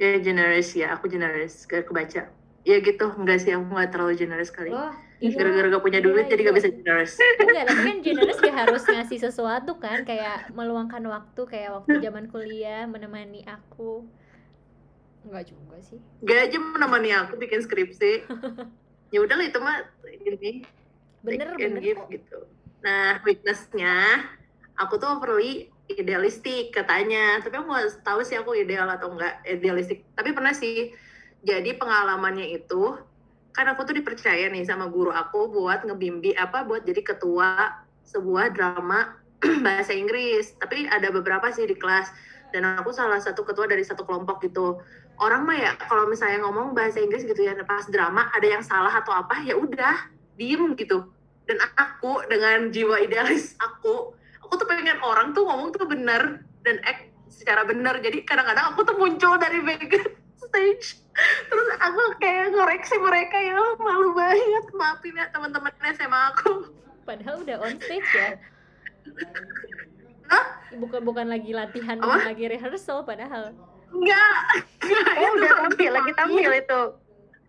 Ya 0.02 0.18
generous 0.18 0.74
ya, 0.74 0.98
aku 0.98 1.06
generous, 1.06 1.70
gak 1.70 1.86
kebaca. 1.86 2.26
Ya 2.66 2.78
gitu, 2.82 3.06
enggak 3.22 3.38
sih, 3.38 3.54
aku 3.54 3.70
gak 3.70 3.94
terlalu 3.94 4.18
generous 4.18 4.50
kali. 4.50 4.74
Wah, 4.74 4.98
iya. 5.22 5.38
Gara-gara 5.38 5.78
gak 5.78 5.84
punya 5.86 6.02
Iya, 6.02 6.08
duit, 6.10 6.26
jadi 6.26 6.42
gak 6.42 6.54
iya. 6.54 6.58
bisa 6.58 6.70
generous. 6.74 7.14
Enggak, 7.22 7.64
tapi 7.70 7.82
kan 7.86 7.98
generous 8.10 8.38
gak 8.42 8.58
harus 8.66 8.82
ngasih 8.90 9.20
sesuatu 9.22 9.78
kan 9.78 10.02
Kayak 10.02 10.50
meluangkan 10.58 11.06
waktu 11.06 11.42
Kayak 11.46 11.70
waktu 11.78 12.02
zaman 12.02 12.34
kuliah 12.34 12.90
Menemani 12.90 13.46
aku 13.46 14.10
Enggak 15.22 15.54
juga 15.54 15.78
sih 15.86 16.00
Gak 16.26 16.40
aja 16.50 16.58
menemani 16.58 17.10
aku 17.14 17.38
bikin 17.38 17.62
skripsi. 17.62 18.26
ya 19.14 19.20
udah 19.22 19.36
lah 19.38 19.46
itu 19.46 19.60
mah 19.62 19.78
ini 20.08 20.66
Bener, 21.22 21.54
bener 21.54 21.82
give 21.82 22.02
kok 22.02 22.10
gitu. 22.10 22.40
Nah, 22.82 23.22
weaknessnya, 23.22 24.26
aku 24.74 24.98
tuh 24.98 25.22
overly 25.22 25.70
idealistik 25.86 26.74
katanya. 26.74 27.38
Tapi 27.46 27.62
aku 27.62 27.70
gak 27.70 28.02
tahu 28.02 28.26
sih 28.26 28.42
aku 28.42 28.58
ideal 28.58 28.90
atau 28.90 29.14
enggak 29.14 29.38
idealistik. 29.46 30.02
Tapi 30.18 30.34
pernah 30.34 30.58
sih, 30.58 30.90
jadi 31.46 31.78
pengalamannya 31.78 32.58
itu, 32.58 32.98
kan 33.54 33.70
aku 33.70 33.86
tuh 33.86 33.96
dipercaya 34.02 34.50
nih 34.50 34.66
sama 34.66 34.88
guru 34.88 35.12
aku 35.12 35.52
buat 35.52 35.84
ngebimbi 35.84 36.32
apa 36.40 36.64
buat 36.64 36.88
jadi 36.88 37.04
ketua 37.04 37.84
sebuah 38.08 38.56
drama 38.56 39.20
bahasa 39.66 39.94
Inggris. 39.94 40.58
Tapi 40.58 40.90
ada 40.90 41.14
beberapa 41.14 41.52
sih 41.54 41.68
di 41.68 41.78
kelas 41.78 42.10
dan 42.52 42.68
aku 42.80 42.92
salah 42.92 43.20
satu 43.20 43.44
ketua 43.46 43.68
dari 43.68 43.84
satu 43.84 44.04
kelompok 44.08 44.44
gitu. 44.44 44.80
Orang 45.22 45.46
mah 45.46 45.54
ya 45.54 45.78
kalau 45.78 46.10
misalnya 46.10 46.42
ngomong 46.42 46.74
bahasa 46.74 46.98
Inggris 46.98 47.22
gitu 47.22 47.46
ya 47.46 47.54
pas 47.62 47.86
drama 47.94 48.34
ada 48.34 48.48
yang 48.48 48.66
salah 48.66 48.90
atau 48.90 49.14
apa 49.14 49.46
ya 49.46 49.54
udah 49.54 50.10
diem 50.34 50.74
gitu. 50.74 51.06
Dan 51.46 51.62
aku 51.78 52.26
dengan 52.26 52.74
jiwa 52.74 52.98
idealis 53.06 53.54
aku, 53.62 54.18
aku 54.42 54.54
tuh 54.58 54.66
pengen 54.66 54.98
orang 55.06 55.38
tuh 55.38 55.46
ngomong 55.46 55.70
tuh 55.78 55.86
bener 55.86 56.42
dan 56.66 56.82
act 56.90 57.14
secara 57.30 57.62
bener. 57.70 58.02
Jadi 58.02 58.26
kadang-kadang 58.26 58.74
aku 58.74 58.82
tuh 58.82 58.98
muncul 58.98 59.38
dari 59.38 59.62
background 59.62 60.18
stage 60.52 61.00
terus 61.48 61.68
aku 61.80 62.02
kayak 62.20 62.52
ngoreksi 62.52 62.96
mereka 63.00 63.38
ya 63.40 63.56
malu 63.80 64.12
banget 64.12 64.66
maafin 64.76 65.16
ya 65.16 65.26
teman-teman 65.32 65.72
SMA 65.96 66.22
aku 66.36 66.68
Padahal 67.08 67.42
udah 67.42 67.58
on 67.66 67.76
stage 67.80 68.12
ya 68.12 68.30
Hah? 70.32 70.46
Bukan 70.80 71.04
bukan 71.04 71.28
lagi 71.28 71.52
latihan? 71.52 72.00
Bukan 72.00 72.24
lagi 72.24 72.46
rehearsal 72.48 73.04
padahal 73.04 73.52
enggak. 73.92 74.36
Enggak 74.82 75.06
Oh, 75.12 75.22
itu 75.22 75.36
udah 75.38 75.52
tampil, 75.60 75.90
lagi 75.92 76.12
tampil 76.14 76.50
itu. 76.54 76.82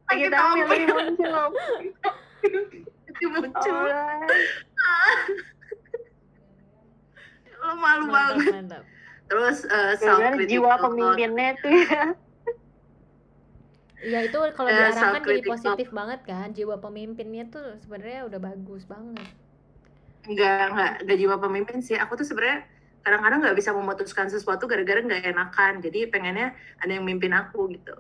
Lagi 0.02 0.22
Lagi 0.22 0.26
tampil, 0.28 0.64
lagi 0.66 0.84
muncul. 0.86 1.44
itu 3.08 3.26
muncul. 3.28 3.86
Lo 7.56 7.72
malu 7.74 8.04
Mantap 8.04 8.14
banget. 8.34 8.52
mantap. 8.52 8.82
Terus 9.26 9.58
uh, 9.64 9.92
self 9.96 10.18
Gara-gara 10.18 10.44
jiwa 10.44 10.72
pemimpinnya 10.76 11.46
itu 11.54 11.68
ya. 11.86 12.04
Ya 14.02 14.18
itu 14.26 14.34
kalau 14.52 14.66
Eh, 14.66 14.74
diarahkan 14.74 15.22
jadi 15.22 15.42
positif 15.46 15.88
banget 15.94 16.20
kan. 16.26 16.50
Jiwa 16.50 16.76
pemimpinnya 16.76 17.46
tuh 17.48 17.78
sebenarnya 17.78 18.26
udah 18.26 18.40
bagus 18.42 18.82
banget. 18.84 19.30
Enggak 20.26 20.74
enggak. 20.74 20.92
Enggak 21.00 21.16
jiwa 21.16 21.36
pemimpin 21.38 21.78
sih. 21.78 21.94
Aku 21.96 22.18
tuh 22.18 22.26
sebenarnya 22.26 22.66
kadang-kadang 23.02 23.38
nggak 23.42 23.58
bisa 23.58 23.70
memutuskan 23.74 24.30
sesuatu 24.30 24.70
gara-gara 24.70 25.02
nggak 25.02 25.34
enakan. 25.34 25.82
Jadi 25.82 26.08
pengennya 26.08 26.54
ada 26.78 26.90
yang 26.90 27.04
mimpin 27.06 27.34
aku 27.34 27.70
gitu. 27.74 27.94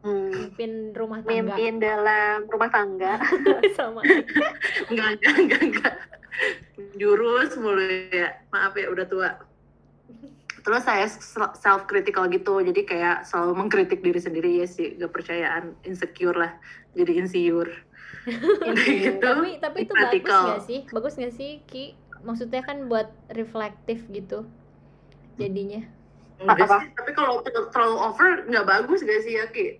Hmm. 0.00 0.32
mimpin 0.32 0.96
rumah 0.96 1.20
tangga. 1.20 1.52
Mimpin 1.52 1.76
dalam 1.76 2.48
rumah 2.48 2.70
tangga. 2.72 3.20
sama. 3.76 4.00
Enggak 4.88 5.20
enggak 5.20 5.34
enggak 5.36 5.60
enggak 5.60 5.96
jurus 6.96 7.52
mulu 7.60 7.84
ya. 8.08 8.40
Maaf 8.48 8.72
ya 8.76 8.88
udah 8.88 9.06
tua. 9.08 9.30
Terus 10.60 10.84
saya 10.84 11.08
self 11.56 11.88
critical 11.88 12.28
gitu. 12.28 12.60
Jadi 12.60 12.84
kayak 12.84 13.24
selalu 13.24 13.64
mengkritik 13.64 14.00
diri 14.04 14.20
sendiri. 14.20 14.60
Ya 14.60 14.66
sih 14.68 14.96
gak 14.96 15.12
percayaan 15.12 15.76
insecure 15.84 16.36
lah. 16.36 16.52
Jadi 16.96 17.20
insecure. 17.20 17.72
Gitu. 18.76 19.16
tapi 19.16 19.56
tapi 19.64 19.88
itu 19.88 19.92
bagus 19.96 20.28
gak 20.28 20.64
sih? 20.68 20.80
Bagus 20.92 21.16
gak 21.16 21.32
sih 21.32 21.64
Ki 21.64 21.96
maksudnya 22.26 22.62
kan 22.64 22.86
buat 22.86 23.08
reflektif 23.32 24.04
gitu 24.12 24.44
jadinya 25.40 25.84
Enggak 26.40 26.66
Apa? 26.66 26.76
sih, 26.80 26.88
tapi 26.96 27.10
kalau 27.12 27.44
terlalu 27.44 27.96
over 28.00 28.30
nggak 28.48 28.64
bagus 28.64 29.04
gak 29.04 29.20
sih 29.28 29.36
ya 29.36 29.44
Ki? 29.52 29.76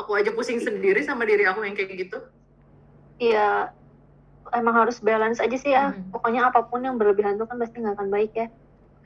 Aku 0.00 0.16
aja 0.16 0.32
pusing 0.32 0.56
sendiri 0.56 1.04
sama 1.04 1.28
diri 1.28 1.44
aku 1.44 1.60
yang 1.68 1.76
kayak 1.76 2.08
gitu. 2.08 2.18
Iya, 3.20 3.74
emang 4.56 4.86
harus 4.86 5.02
balance 5.04 5.42
aja 5.42 5.56
sih 5.58 5.76
ya. 5.76 5.92
Hmm. 5.92 6.08
Pokoknya 6.08 6.48
apa 6.48 6.64
pun 6.64 6.80
yang 6.80 6.96
berlebihan 6.96 7.36
tuh 7.36 7.44
kan 7.44 7.60
pasti 7.60 7.84
nggak 7.84 8.00
akan 8.00 8.08
baik 8.08 8.32
ya. 8.32 8.48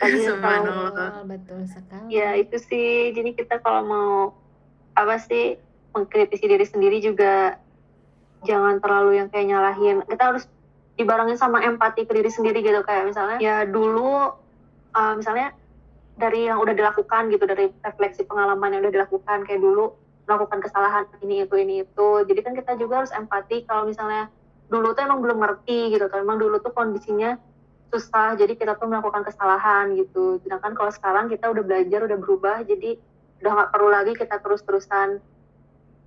Subhanallah. 0.26 0.90
kalau 0.94 1.26
betul 1.26 1.58
betul 1.58 1.60
sekali 1.74 2.06
ya 2.14 2.38
itu 2.38 2.56
sih. 2.62 3.10
Jadi 3.18 3.30
kita 3.34 3.58
kalau 3.58 3.82
mau 3.82 4.10
apa 4.94 5.18
sih 5.18 5.58
mengkritisi 5.96 6.46
diri 6.46 6.66
sendiri 6.68 7.02
juga 7.02 7.58
jangan 8.46 8.78
terlalu 8.78 9.18
yang 9.18 9.26
kayak 9.26 9.50
nyalahin. 9.50 10.06
Kita 10.06 10.22
harus 10.22 10.46
dibarengin 11.00 11.40
sama 11.40 11.64
empati 11.64 12.04
ke 12.04 12.12
diri 12.12 12.28
sendiri 12.28 12.60
gitu 12.60 12.84
kayak 12.84 13.08
misalnya 13.08 13.38
ya 13.40 13.64
dulu 13.64 14.36
uh, 14.92 15.14
misalnya 15.16 15.56
dari 16.20 16.46
yang 16.46 16.60
udah 16.60 16.76
dilakukan 16.76 17.32
gitu 17.32 17.44
dari 17.48 17.72
refleksi 17.80 18.28
pengalaman 18.28 18.76
yang 18.76 18.80
udah 18.84 18.94
dilakukan 18.94 19.48
kayak 19.48 19.60
dulu 19.64 19.96
melakukan 20.28 20.60
kesalahan 20.62 21.04
ini 21.24 21.42
itu 21.44 21.54
ini 21.58 21.74
itu. 21.82 22.08
Jadi 22.28 22.40
kan 22.44 22.52
kita 22.54 22.78
juga 22.78 23.02
harus 23.02 23.12
empati 23.12 23.64
kalau 23.66 23.88
misalnya 23.88 24.28
dulu 24.68 24.92
tuh 24.96 25.02
emang 25.04 25.20
belum 25.20 25.38
ngerti 25.42 25.92
gitu 25.92 26.08
kan 26.08 26.24
emang 26.24 26.40
dulu 26.40 26.56
tuh 26.62 26.72
kondisinya 26.72 27.36
susah 27.92 28.40
jadi 28.40 28.56
kita 28.56 28.80
tuh 28.80 28.88
melakukan 28.88 29.24
kesalahan 29.24 29.96
gitu. 29.96 30.40
Sedangkan 30.44 30.76
kalau 30.76 30.92
sekarang 30.92 31.26
kita 31.32 31.48
udah 31.48 31.64
belajar 31.64 32.00
udah 32.04 32.18
berubah 32.20 32.56
jadi 32.64 33.00
udah 33.42 33.50
nggak 33.58 33.70
perlu 33.74 33.88
lagi 33.90 34.12
kita 34.14 34.38
terus-terusan 34.38 35.18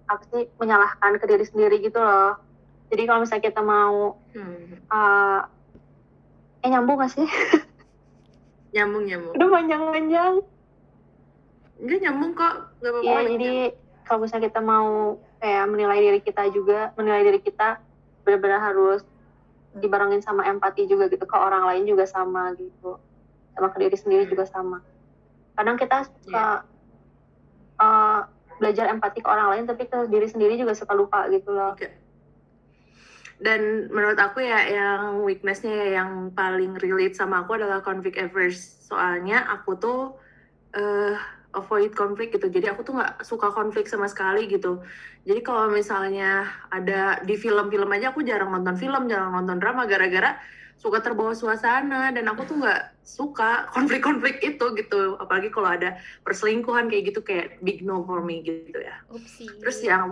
apa 0.06 0.24
sih 0.30 0.46
menyalahkan 0.62 1.18
ke 1.18 1.26
diri 1.26 1.46
sendiri 1.50 1.82
gitu 1.82 1.98
loh 1.98 2.38
jadi 2.88 3.04
kalau 3.06 3.20
misalnya 3.22 3.44
kita 3.44 3.62
mau 3.62 4.20
Hmm. 4.32 4.84
uh, 4.88 5.42
eh 6.60 6.70
nyambung 6.70 7.00
gak 7.00 7.12
sih 7.12 7.24
Nyambung 8.76 9.08
nyambung. 9.08 9.34
udah 9.34 9.48
panjang-panjang 9.50 10.34
Enggak 11.76 12.00
nyambung 12.02 12.32
kok. 12.34 12.56
Gak 12.80 12.88
apa-apa. 12.88 13.04
Iya, 13.04 13.20
jadi 13.30 13.52
kalau 14.04 14.20
misalnya 14.24 14.48
kita 14.48 14.62
mau 14.62 14.90
kayak 15.38 15.66
menilai 15.68 16.00
diri 16.00 16.20
kita 16.20 16.44
juga, 16.50 16.96
menilai 16.96 17.22
diri 17.22 17.40
kita 17.40 17.84
benar-benar 18.24 18.64
harus 18.64 19.04
dibarengin 19.76 20.24
sama 20.24 20.48
empati 20.48 20.88
juga 20.88 21.12
gitu 21.12 21.28
ke 21.28 21.36
orang 21.36 21.68
lain 21.68 21.84
juga 21.84 22.08
sama 22.08 22.56
gitu, 22.56 22.96
sama 23.52 23.68
ke 23.70 23.78
diri 23.78 23.98
sendiri 24.00 24.24
juga 24.24 24.48
sama. 24.48 24.80
Kadang 25.52 25.76
kita 25.76 26.08
suka 26.24 26.64
uh, 27.76 28.20
belajar 28.56 28.88
empati 28.88 29.20
ke 29.20 29.28
orang 29.28 29.48
lain, 29.52 29.64
tapi 29.68 29.84
ke 29.86 30.08
diri 30.08 30.32
sendiri 30.32 30.56
juga 30.56 30.72
suka 30.72 30.96
lupa 30.96 31.28
gitu 31.28 31.52
loh. 31.52 31.76
Oke. 31.76 31.92
Dan 33.36 33.92
menurut 33.92 34.16
aku 34.16 34.40
ya 34.40 34.64
yang 34.68 35.22
weaknessnya 35.28 35.74
ya 35.76 35.88
yang 36.02 36.32
paling 36.32 36.80
relate 36.80 37.20
sama 37.20 37.44
aku 37.44 37.60
adalah 37.60 37.84
conflict 37.84 38.16
averse. 38.16 38.88
Soalnya 38.88 39.44
aku 39.52 39.76
tuh 39.76 40.00
eh 40.76 41.16
avoid 41.56 41.96
konflik 41.96 42.36
gitu. 42.36 42.52
Jadi 42.52 42.68
aku 42.68 42.84
tuh 42.84 43.00
nggak 43.00 43.24
suka 43.24 43.52
konflik 43.56 43.88
sama 43.88 44.12
sekali 44.12 44.48
gitu. 44.52 44.84
Jadi 45.24 45.40
kalau 45.42 45.72
misalnya 45.72 46.48
ada 46.68 47.24
di 47.24 47.40
film-film 47.40 47.88
aja 47.96 48.12
aku 48.12 48.22
jarang 48.28 48.52
nonton 48.52 48.76
film, 48.76 49.08
jarang 49.08 49.32
nonton 49.32 49.58
drama 49.58 49.88
gara-gara 49.88 50.36
suka 50.76 51.00
terbawa 51.02 51.32
suasana 51.34 52.12
dan 52.12 52.28
aku 52.28 52.46
tuh 52.46 52.60
nggak 52.62 53.00
suka 53.02 53.66
konflik-konflik 53.76 54.44
itu 54.44 54.66
gitu. 54.76 55.18
Apalagi 55.18 55.50
kalau 55.50 55.72
ada 55.72 55.98
perselingkuhan 56.22 56.92
kayak 56.92 57.14
gitu 57.14 57.20
kayak 57.24 57.60
big 57.64 57.82
no 57.82 58.04
for 58.04 58.22
me 58.22 58.44
gitu 58.44 58.78
ya. 58.78 58.96
Upsi. 59.10 59.48
Terus 59.62 59.82
yang 59.82 60.12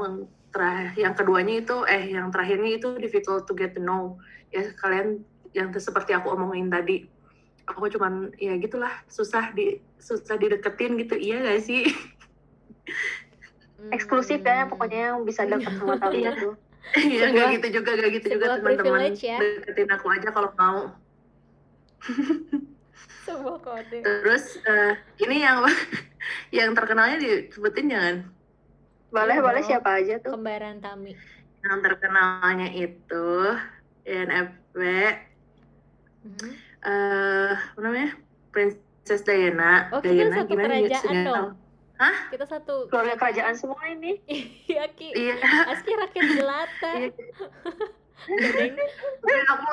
terakhir, 0.54 0.94
yang 0.98 1.14
keduanya 1.18 1.56
itu, 1.66 1.78
eh 1.90 2.14
yang 2.14 2.30
terakhirnya 2.30 2.78
itu 2.78 2.96
difficult 3.02 3.46
to 3.50 3.54
get 3.58 3.74
to 3.74 3.82
know. 3.82 4.18
Ya 4.54 4.70
kalian 4.78 5.26
yang 5.54 5.70
seperti 5.74 6.14
aku 6.14 6.34
omongin 6.34 6.70
tadi, 6.70 7.06
aku 7.66 7.90
cuman 7.90 8.34
ya 8.38 8.58
gitulah 8.58 8.92
susah 9.10 9.54
di 9.54 9.82
susah 9.98 10.38
dideketin 10.38 10.98
gitu, 10.98 11.18
iya 11.18 11.42
gak 11.42 11.62
sih? 11.66 11.86
Eksklusif 13.94 14.42
ya, 14.42 14.66
pokoknya 14.66 15.14
yang 15.14 15.26
bisa 15.26 15.46
dekat 15.46 15.74
sama 15.82 15.98
kalian 16.00 16.34
Iya. 16.34 16.34
itu. 16.40 16.50
Iya 16.94 17.24
Sebuah- 17.26 17.34
gak 17.34 17.48
gitu 17.56 17.68
juga, 17.74 17.92
gak 17.96 18.12
gitu 18.14 18.28
juga 18.32 18.46
teman-teman. 18.56 19.16
ya. 19.16 19.38
Deketin 19.38 19.90
aku 19.90 20.08
aja 20.10 20.30
kalau 20.30 20.50
mau. 20.54 20.80
sebuah 23.26 23.58
kode 23.58 23.98
Terus 24.04 24.60
eh, 24.62 24.94
ini 25.18 25.40
yang 25.40 25.64
yang 26.58 26.70
terkenalnya 26.74 27.18
disebutin 27.18 27.88
jangan. 27.88 28.16
Boleh, 29.10 29.36
Iya 29.36 29.42
boleh 29.42 29.62
dong. 29.62 29.70
siapa 29.70 29.90
aja 29.96 30.14
tuh. 30.20 30.34
kembaran 30.34 30.78
Tami 30.80 31.14
Yang 31.62 31.80
terkenalnya 31.82 32.68
itu 32.70 33.28
INFP 34.04 34.76
Mhm. 36.24 36.50
eh 36.84 37.52
apa 37.54 37.80
namanya? 37.80 38.12
Princess 38.50 39.22
Diana. 39.22 39.88
Oh, 39.90 40.00
Diana 40.00 40.36
satu 40.38 40.50
gimana 40.50 40.76
ya? 40.78 40.88
kerajaan 40.94 41.02
Sudah- 41.02 41.52
dong. 42.06 42.32
kita 42.32 42.46
satu 42.46 42.76
Keluarga 42.88 43.16
kerajaan 43.16 43.54
semua 43.54 43.80
ini. 43.88 44.20
iya 44.72 44.90
Ki 44.90 45.12
Iya, 45.12 45.40
Aski 45.70 45.92
rakyat 45.92 46.26
jelata 46.34 46.92
Iya. 46.98 47.10
Tapi 49.22 49.40
aku 49.46 49.68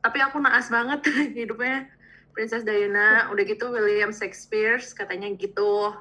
tapi 0.00 0.18
aku 0.20 0.36
naas 0.38 0.68
banget 0.68 1.00
hidupnya. 1.38 1.88
Princess 2.30 2.62
Diana, 2.62 3.26
udah 3.28 3.42
gitu 3.42 3.68
William 3.68 4.14
Shakespeare 4.14 4.78
katanya 4.78 5.28
gitu. 5.34 5.92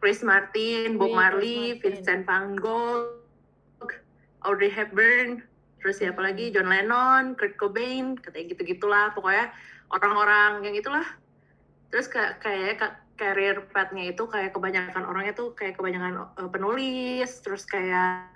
Chris 0.00 0.24
Martin, 0.24 0.96
Bob 0.96 1.12
Chris 1.12 1.16
Marley, 1.16 1.60
Martin. 1.76 1.80
Vincent 1.84 2.22
Van 2.24 2.56
Gogh, 2.56 3.20
Audrey 4.42 4.72
Hepburn, 4.72 5.44
terus 5.78 6.00
siapa 6.00 6.18
lagi 6.18 6.48
John 6.48 6.72
Lennon, 6.72 7.36
Kurt 7.36 7.60
Cobain, 7.60 8.16
katanya 8.16 8.56
gitu-gitulah 8.56 9.12
pokoknya 9.12 9.52
orang-orang 9.92 10.64
yang 10.64 10.72
itulah. 10.74 11.04
Terus 11.92 12.08
kayak 12.08 12.40
kayak 12.40 12.74
ka- 12.80 12.96
career 13.20 13.68
path-nya 13.68 14.16
itu 14.16 14.24
kayak 14.24 14.56
kebanyakan 14.56 15.04
orangnya 15.04 15.36
tuh 15.36 15.52
kayak 15.52 15.76
kebanyakan 15.76 16.32
eh, 16.40 16.48
penulis, 16.48 17.30
terus 17.44 17.68
kayak 17.68 18.32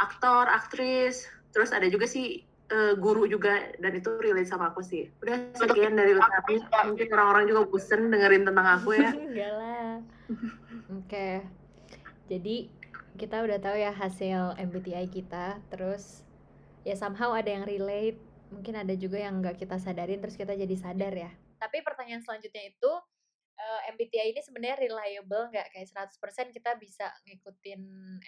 aktor, 0.00 0.48
aktris, 0.48 1.28
terus 1.52 1.76
ada 1.76 1.84
juga 1.92 2.08
sih 2.08 2.40
eh, 2.72 2.94
guru 2.96 3.28
juga 3.28 3.76
dan 3.76 3.92
itu 3.92 4.16
relate 4.16 4.48
sama 4.48 4.72
aku 4.72 4.80
sih. 4.80 5.12
Udah 5.20 5.52
sekian 5.52 6.00
dari 6.00 6.16
Utami. 6.16 6.64
Mungkin 6.64 7.08
orang-orang 7.12 7.44
juga 7.52 7.60
bosen 7.68 8.08
dengerin 8.08 8.48
tentang 8.48 8.80
aku 8.80 8.96
ya. 8.96 9.12
enggak 9.28 9.52
lah 9.52 10.00
oke 10.92 11.28
jadi 12.26 12.56
kita 13.14 13.46
udah 13.46 13.58
tahu 13.62 13.76
ya 13.78 13.92
hasil 13.94 14.58
MBTI 14.58 15.06
kita 15.12 15.60
terus 15.70 16.24
ya 16.82 16.96
somehow 16.98 17.30
ada 17.30 17.46
yang 17.52 17.64
relate 17.68 18.18
mungkin 18.50 18.74
ada 18.78 18.94
juga 18.94 19.20
yang 19.20 19.40
nggak 19.42 19.60
kita 19.60 19.78
sadarin 19.78 20.20
terus 20.20 20.38
kita 20.38 20.54
jadi 20.56 20.76
sadar 20.78 21.12
ya 21.14 21.30
tapi 21.60 21.80
pertanyaan 21.80 22.20
selanjutnya 22.20 22.72
itu 22.74 22.92
eh, 23.54 23.80
MBTI 23.94 24.34
ini 24.34 24.40
sebenarnya 24.42 24.76
reliable 24.82 25.50
nggak? 25.50 25.66
Kayak 25.70 26.10
100% 26.18 26.50
kita 26.54 26.74
bisa 26.78 27.06
ngikutin 27.26 27.80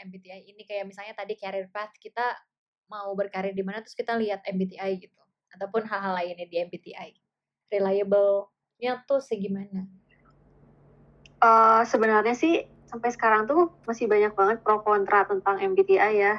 MBTI 0.06 0.40
ini. 0.50 0.62
Kayak 0.64 0.90
misalnya 0.90 1.14
tadi 1.18 1.34
career 1.34 1.68
path 1.70 1.94
kita 1.98 2.34
mau 2.86 3.10
berkarir 3.18 3.50
di 3.54 3.66
mana 3.66 3.82
terus 3.82 3.98
kita 3.98 4.14
lihat 4.14 4.46
MBTI 4.46 4.90
gitu. 5.02 5.22
Ataupun 5.54 5.86
hal-hal 5.86 6.14
lainnya 6.18 6.46
di 6.46 6.56
MBTI 6.62 7.10
reliable-nya 7.70 9.02
tuh 9.06 9.18
segimana? 9.18 9.86
Eh, 11.36 11.82
sebenarnya 11.84 12.32
sih 12.32 12.64
sampai 12.86 13.10
sekarang 13.12 13.44
tuh 13.44 13.74
masih 13.84 14.08
banyak 14.08 14.32
banget 14.32 14.56
pro 14.62 14.80
kontra 14.80 15.26
tentang 15.26 15.60
MBTI 15.60 16.12
ya. 16.16 16.34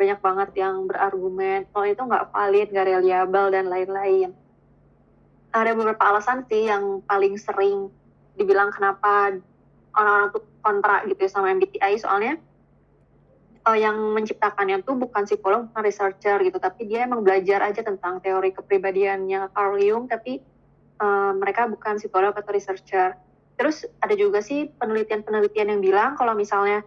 Banyak 0.00 0.18
banget 0.24 0.50
yang 0.56 0.88
berargumen 0.88 1.68
kalau 1.70 1.86
itu 1.86 2.02
nggak 2.02 2.32
valid, 2.32 2.66
nggak 2.72 2.88
reliable 2.88 3.48
dan 3.52 3.68
lain-lain. 3.68 4.30
Ada 5.50 5.74
beberapa 5.76 6.02
alasan 6.02 6.46
sih 6.46 6.70
yang 6.70 7.04
paling 7.04 7.36
sering 7.36 7.90
dibilang 8.40 8.72
kenapa 8.72 9.36
orang-orang 9.92 10.28
tuh 10.32 10.42
kontra 10.64 11.04
gitu 11.04 11.20
ya 11.20 11.30
sama 11.30 11.52
MBTI 11.52 12.00
soalnya 12.00 12.40
eh, 13.68 13.78
yang 13.80 13.96
menciptakannya 14.16 14.80
tuh 14.82 14.96
bukan 14.96 15.28
psikolog, 15.28 15.68
bukan 15.68 15.82
researcher 15.84 16.40
gitu, 16.40 16.56
tapi 16.56 16.88
dia 16.88 17.04
emang 17.04 17.20
belajar 17.20 17.60
aja 17.60 17.84
tentang 17.84 18.24
teori 18.24 18.56
kepribadiannya 18.56 19.52
Carl 19.52 19.76
Jung, 19.76 20.08
tapi 20.08 20.40
eh, 21.00 21.32
mereka 21.36 21.68
bukan 21.68 22.00
psikolog 22.00 22.32
atau 22.32 22.50
researcher. 22.52 23.20
Terus 23.60 23.84
ada 24.00 24.16
juga 24.16 24.40
sih 24.40 24.72
penelitian-penelitian 24.80 25.76
yang 25.76 25.80
bilang 25.84 26.16
kalau 26.16 26.32
misalnya 26.32 26.80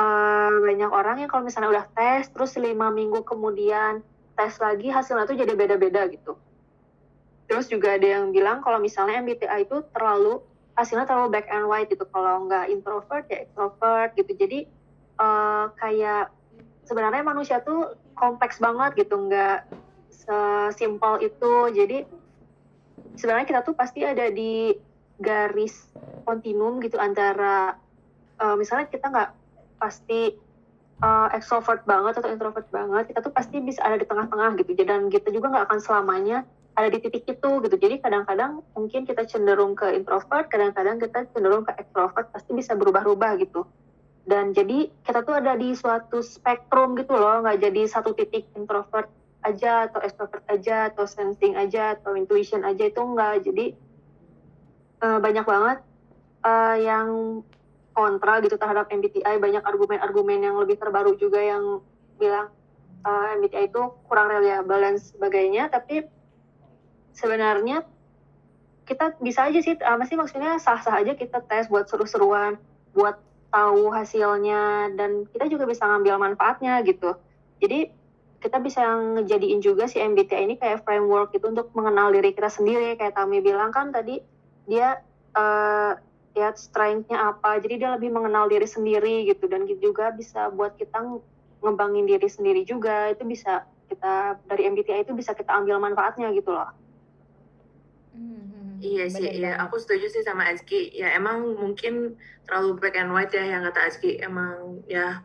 eh, 0.00 0.52
banyak 0.64 0.88
orang 0.88 1.20
yang 1.20 1.28
kalau 1.28 1.44
misalnya 1.44 1.68
udah 1.68 1.86
tes, 1.92 2.32
terus 2.32 2.56
lima 2.56 2.88
minggu 2.88 3.20
kemudian 3.28 4.00
tes 4.34 4.58
lagi 4.58 4.90
hasilnya 4.90 5.30
tuh 5.30 5.38
jadi 5.38 5.54
beda-beda 5.54 6.10
gitu. 6.10 6.34
terus 7.44 7.68
juga 7.68 7.94
ada 7.94 8.18
yang 8.18 8.32
bilang 8.32 8.64
kalau 8.64 8.80
misalnya 8.80 9.20
MBTI 9.20 9.68
itu 9.68 9.84
terlalu 9.92 10.40
hasilnya 10.74 11.06
terlalu 11.06 11.38
black 11.38 11.48
and 11.50 11.66
white 11.70 11.88
gitu. 11.90 12.04
Kalau 12.10 12.46
nggak 12.46 12.70
introvert 12.70 13.24
ya 13.30 13.46
extrovert 13.46 14.10
gitu. 14.18 14.32
Jadi 14.34 14.66
uh, 15.18 15.70
kayak 15.78 16.30
sebenarnya 16.84 17.22
manusia 17.22 17.62
tuh 17.62 17.94
kompleks 18.18 18.58
banget 18.58 19.06
gitu. 19.06 19.14
Nggak 19.30 19.70
sesimpel 20.10 21.22
itu. 21.22 21.54
Jadi 21.74 21.98
sebenarnya 23.14 23.46
kita 23.46 23.60
tuh 23.62 23.74
pasti 23.78 24.02
ada 24.02 24.30
di 24.30 24.74
garis 25.22 25.94
kontinum 26.26 26.82
gitu 26.82 26.98
antara 26.98 27.78
uh, 28.42 28.58
misalnya 28.58 28.90
kita 28.90 29.06
nggak 29.06 29.30
pasti 29.78 30.34
uh, 30.98 31.30
extrovert 31.30 31.86
banget 31.86 32.18
atau 32.18 32.26
introvert 32.34 32.66
banget 32.74 33.14
kita 33.14 33.22
tuh 33.22 33.30
pasti 33.30 33.62
bisa 33.62 33.78
ada 33.86 33.94
di 33.94 34.06
tengah-tengah 34.06 34.58
gitu. 34.58 34.74
Dan 34.82 35.06
kita 35.06 35.30
juga 35.30 35.54
nggak 35.54 35.64
akan 35.70 35.78
selamanya 35.78 36.42
ada 36.74 36.88
di 36.90 36.98
titik 36.98 37.24
itu 37.26 37.50
gitu. 37.62 37.76
Jadi 37.78 38.02
kadang-kadang 38.02 38.62
mungkin 38.74 39.06
kita 39.06 39.22
cenderung 39.30 39.78
ke 39.78 39.94
introvert, 39.94 40.50
kadang-kadang 40.50 40.98
kita 40.98 41.26
cenderung 41.30 41.62
ke 41.62 41.72
extrovert, 41.78 42.30
pasti 42.34 42.50
bisa 42.54 42.74
berubah-ubah 42.74 43.32
gitu. 43.40 43.62
Dan 44.24 44.56
jadi 44.56 44.90
kita 45.04 45.22
tuh 45.22 45.36
ada 45.38 45.54
di 45.54 45.76
suatu 45.76 46.24
spektrum 46.24 46.96
gitu 46.98 47.14
loh, 47.14 47.44
nggak 47.44 47.60
jadi 47.62 47.82
satu 47.86 48.16
titik 48.16 48.50
introvert 48.58 49.06
aja 49.44 49.86
atau 49.86 50.00
extrovert 50.00 50.44
aja 50.48 50.88
atau 50.88 51.04
sensing 51.04 51.54
aja 51.54 51.94
atau 51.94 52.16
intuition 52.16 52.64
aja 52.64 52.88
itu 52.88 53.00
enggak. 53.04 53.44
Jadi 53.44 53.76
uh, 55.04 55.20
banyak 55.20 55.44
banget 55.44 55.78
uh, 56.42 56.76
yang 56.80 57.08
kontra 57.94 58.42
gitu 58.42 58.58
terhadap 58.58 58.90
MBTI, 58.90 59.38
banyak 59.38 59.62
argumen-argumen 59.62 60.42
yang 60.42 60.56
lebih 60.58 60.80
terbaru 60.80 61.14
juga 61.20 61.38
yang 61.38 61.84
bilang 62.18 62.50
uh, 63.04 63.36
MBTI 63.38 63.70
itu 63.70 63.82
kurang 64.08 64.32
reliable 64.32 64.80
dan 64.80 64.96
sebagainya, 64.98 65.70
tapi 65.70 66.02
sebenarnya 67.14 67.86
kita 68.84 69.16
bisa 69.22 69.48
aja 69.48 69.58
sih 69.64 69.74
apa 69.80 70.04
sih 70.04 70.18
maksudnya? 70.18 70.60
Sah-sah 70.60 71.00
aja 71.00 71.16
kita 71.16 71.40
tes 71.48 71.70
buat 71.72 71.88
seru-seruan 71.88 72.60
buat 72.92 73.16
tahu 73.48 73.90
hasilnya 73.90 74.92
dan 74.98 75.24
kita 75.30 75.48
juga 75.48 75.64
bisa 75.64 75.88
ngambil 75.88 76.20
manfaatnya 76.20 76.84
gitu. 76.84 77.16
Jadi 77.62 77.88
kita 78.44 78.60
bisa 78.60 78.84
ngejadiin 78.84 79.64
juga 79.64 79.88
si 79.88 80.04
MBTI 80.04 80.44
ini 80.44 80.54
kayak 80.60 80.84
framework 80.84 81.32
itu 81.32 81.48
untuk 81.48 81.72
mengenal 81.72 82.12
diri 82.12 82.36
kita 82.36 82.52
sendiri. 82.52 82.92
Kayak 83.00 83.16
Tami 83.16 83.40
bilang 83.40 83.72
kan 83.72 83.88
tadi 83.88 84.20
dia 84.68 85.00
uh, 85.32 85.96
ya 86.36 86.52
strength-nya 86.52 87.16
apa. 87.16 87.56
Jadi 87.64 87.80
dia 87.80 87.96
lebih 87.96 88.12
mengenal 88.12 88.52
diri 88.52 88.68
sendiri 88.68 89.24
gitu. 89.32 89.48
Dan 89.48 89.64
juga 89.80 90.12
bisa 90.12 90.52
buat 90.52 90.76
kita 90.76 91.00
ngembangin 91.64 92.04
diri 92.04 92.28
sendiri 92.28 92.68
juga. 92.68 93.08
Itu 93.08 93.24
bisa 93.24 93.64
kita 93.88 94.36
dari 94.44 94.68
MBTI 94.68 95.08
itu 95.08 95.16
bisa 95.16 95.32
kita 95.32 95.56
ambil 95.56 95.80
manfaatnya 95.80 96.28
gitu 96.36 96.52
loh 96.52 96.83
Hmm, 98.14 98.78
Iya 98.78 99.04
sih, 99.10 99.28
iya. 99.42 99.58
Aku 99.66 99.80
setuju 99.80 100.06
sih 100.12 100.22
sama 100.22 100.46
Azki. 100.46 100.92
Ya 100.94 101.10
emang 101.16 101.56
mungkin 101.56 102.14
terlalu 102.46 102.78
black 102.78 102.96
and 103.00 103.10
white 103.10 103.32
ya 103.32 103.42
yang 103.42 103.66
kata 103.66 103.80
Azki. 103.90 104.20
Emang 104.20 104.84
ya 104.86 105.24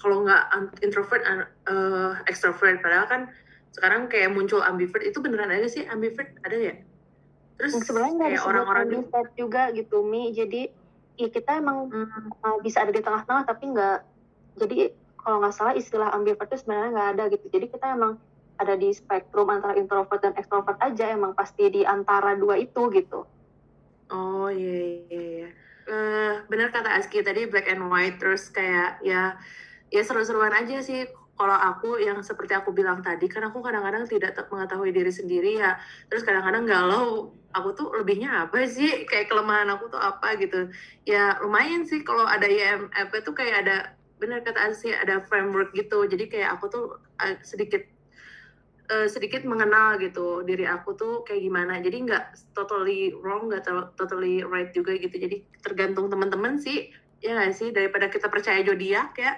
kalau 0.00 0.24
nggak 0.24 0.42
introvert, 0.80 1.22
uh, 1.68 2.16
extrovert. 2.26 2.80
Padahal 2.80 3.06
kan 3.10 3.22
sekarang 3.74 4.06
kayak 4.06 4.32
muncul 4.32 4.62
ambivert. 4.62 5.02
Itu 5.02 5.20
beneran 5.20 5.50
ada 5.50 5.66
sih 5.66 5.84
ambivert? 5.90 6.30
Ada 6.46 6.56
ya? 6.56 6.74
Terus 7.60 7.78
sebenarnya 7.84 8.16
kayak 8.18 8.42
orang-orang 8.48 8.84
ambivert 8.88 9.30
juga 9.36 9.62
gitu, 9.74 10.06
Mi. 10.06 10.32
Jadi 10.32 10.70
ya 11.20 11.28
kita 11.28 11.60
emang 11.60 11.92
hmm. 11.92 12.64
bisa 12.64 12.86
ada 12.86 12.94
di 12.94 13.02
tengah-tengah 13.02 13.44
tapi 13.44 13.64
nggak. 13.70 13.98
Jadi 14.62 14.78
kalau 15.22 15.38
nggak 15.42 15.54
salah 15.54 15.74
istilah 15.74 16.10
ambivert 16.10 16.50
itu 16.50 16.58
sebenarnya 16.62 16.90
nggak 16.94 17.08
ada 17.18 17.24
gitu. 17.34 17.46
Jadi 17.50 17.66
kita 17.70 17.86
emang 17.94 18.18
ada 18.58 18.74
di 18.76 18.92
spektrum 18.92 19.48
antara 19.48 19.74
introvert 19.78 20.20
dan 20.20 20.34
extrovert 20.36 20.78
aja 20.82 21.10
emang 21.12 21.32
pasti 21.32 21.68
di 21.72 21.82
antara 21.82 22.36
dua 22.36 22.60
itu 22.60 22.88
gitu. 22.92 23.24
Oh 24.12 24.48
iya 24.52 25.02
iya 25.08 25.20
iya. 25.20 25.48
Uh, 25.82 26.34
benar 26.46 26.70
kata 26.70 26.94
Aski 26.94 27.26
tadi 27.26 27.48
black 27.50 27.66
and 27.66 27.90
white 27.90 28.22
terus 28.22 28.52
kayak 28.54 29.02
ya 29.02 29.34
ya 29.88 30.02
seru-seruan 30.04 30.52
aja 30.52 30.78
sih. 30.84 31.08
Kalau 31.32 31.56
aku 31.56 31.96
yang 31.98 32.20
seperti 32.20 32.54
aku 32.54 32.70
bilang 32.76 33.00
tadi 33.02 33.26
kan 33.26 33.42
aku 33.48 33.64
kadang-kadang 33.64 34.04
tidak 34.06 34.36
mengetahui 34.52 34.92
diri 34.94 35.10
sendiri 35.10 35.58
ya. 35.58 35.80
Terus 36.06 36.22
kadang-kadang 36.22 36.68
galau 36.68 37.32
aku 37.56 37.68
tuh 37.72 37.88
lebihnya 37.98 38.46
apa 38.46 38.62
sih? 38.68 39.00
Kayak 39.10 39.32
kelemahan 39.32 39.72
aku 39.72 39.90
tuh 39.90 39.98
apa 39.98 40.36
gitu. 40.38 40.70
Ya 41.08 41.40
lumayan 41.40 41.88
sih 41.88 42.04
kalau 42.04 42.28
ada 42.28 42.46
IMF 42.46 43.10
itu 43.16 43.30
kayak 43.32 43.56
ada 43.66 43.76
benar 44.22 44.44
kata 44.46 44.70
Aski 44.70 44.94
ada 44.94 45.24
framework 45.26 45.74
gitu. 45.74 46.04
Jadi 46.06 46.30
kayak 46.30 46.60
aku 46.60 46.70
tuh 46.70 46.86
uh, 47.18 47.34
sedikit 47.42 47.82
uh, 48.90 49.06
sedikit 49.06 49.46
mengenal 49.46 50.00
gitu 50.00 50.42
diri 50.42 50.66
aku 50.66 50.96
tuh 50.98 51.22
kayak 51.22 51.42
gimana. 51.44 51.78
Jadi 51.78 52.08
nggak 52.08 52.24
totally 52.56 53.14
wrong 53.22 53.52
nggak 53.52 53.68
totally 53.94 54.42
right 54.42 54.72
juga 54.74 54.96
gitu. 54.98 55.14
Jadi 55.14 55.46
tergantung 55.62 56.10
teman-teman 56.10 56.58
sih 56.58 56.90
ya 57.22 57.38
gak 57.38 57.54
sih? 57.54 57.70
Daripada 57.70 58.10
kita 58.10 58.26
percaya 58.26 58.64
zodiak 58.66 59.14
ya. 59.14 59.32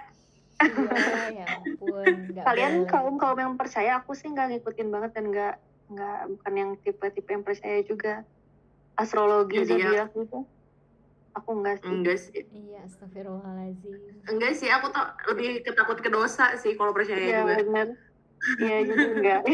Ya, 0.63 1.43
ya 1.43 1.47
ampun 1.67 2.31
kalian 2.47 2.87
kaum 2.87 3.19
kaum 3.19 3.37
yang 3.37 3.55
percaya 3.59 3.99
aku 3.99 4.15
sih 4.15 4.31
nggak 4.31 4.55
ngikutin 4.55 4.89
banget 4.89 5.11
dan 5.19 5.25
nggak 5.35 5.55
nggak 5.91 6.21
bukan 6.31 6.53
yang 6.55 6.71
tipe-tipe 6.81 7.29
yang 7.29 7.45
percaya 7.45 7.79
juga. 7.85 8.23
Astrologi 8.95 9.67
zodiak 9.67 10.15
gitu. 10.15 10.47
Aku 11.35 11.51
enggak 11.59 11.83
sih. 11.83 11.91
Enggak 11.91 12.19
sih. 12.23 12.47
Iya 12.55 12.87
astagfirullahaladzim. 12.87 14.23
Enggak 14.31 14.53
sih 14.55 14.71
aku 14.71 14.95
tuh 14.95 15.03
lebih 15.35 15.67
ketakut 15.67 15.99
ke 15.99 16.07
dosa 16.07 16.55
sih 16.55 16.79
kalau 16.79 16.95
percaya 16.95 17.19
ya, 17.19 17.43
juga. 17.43 17.59
bener 17.59 17.89
Iya 18.61 18.77
jadi 18.85 19.05
enggak. 19.17 19.41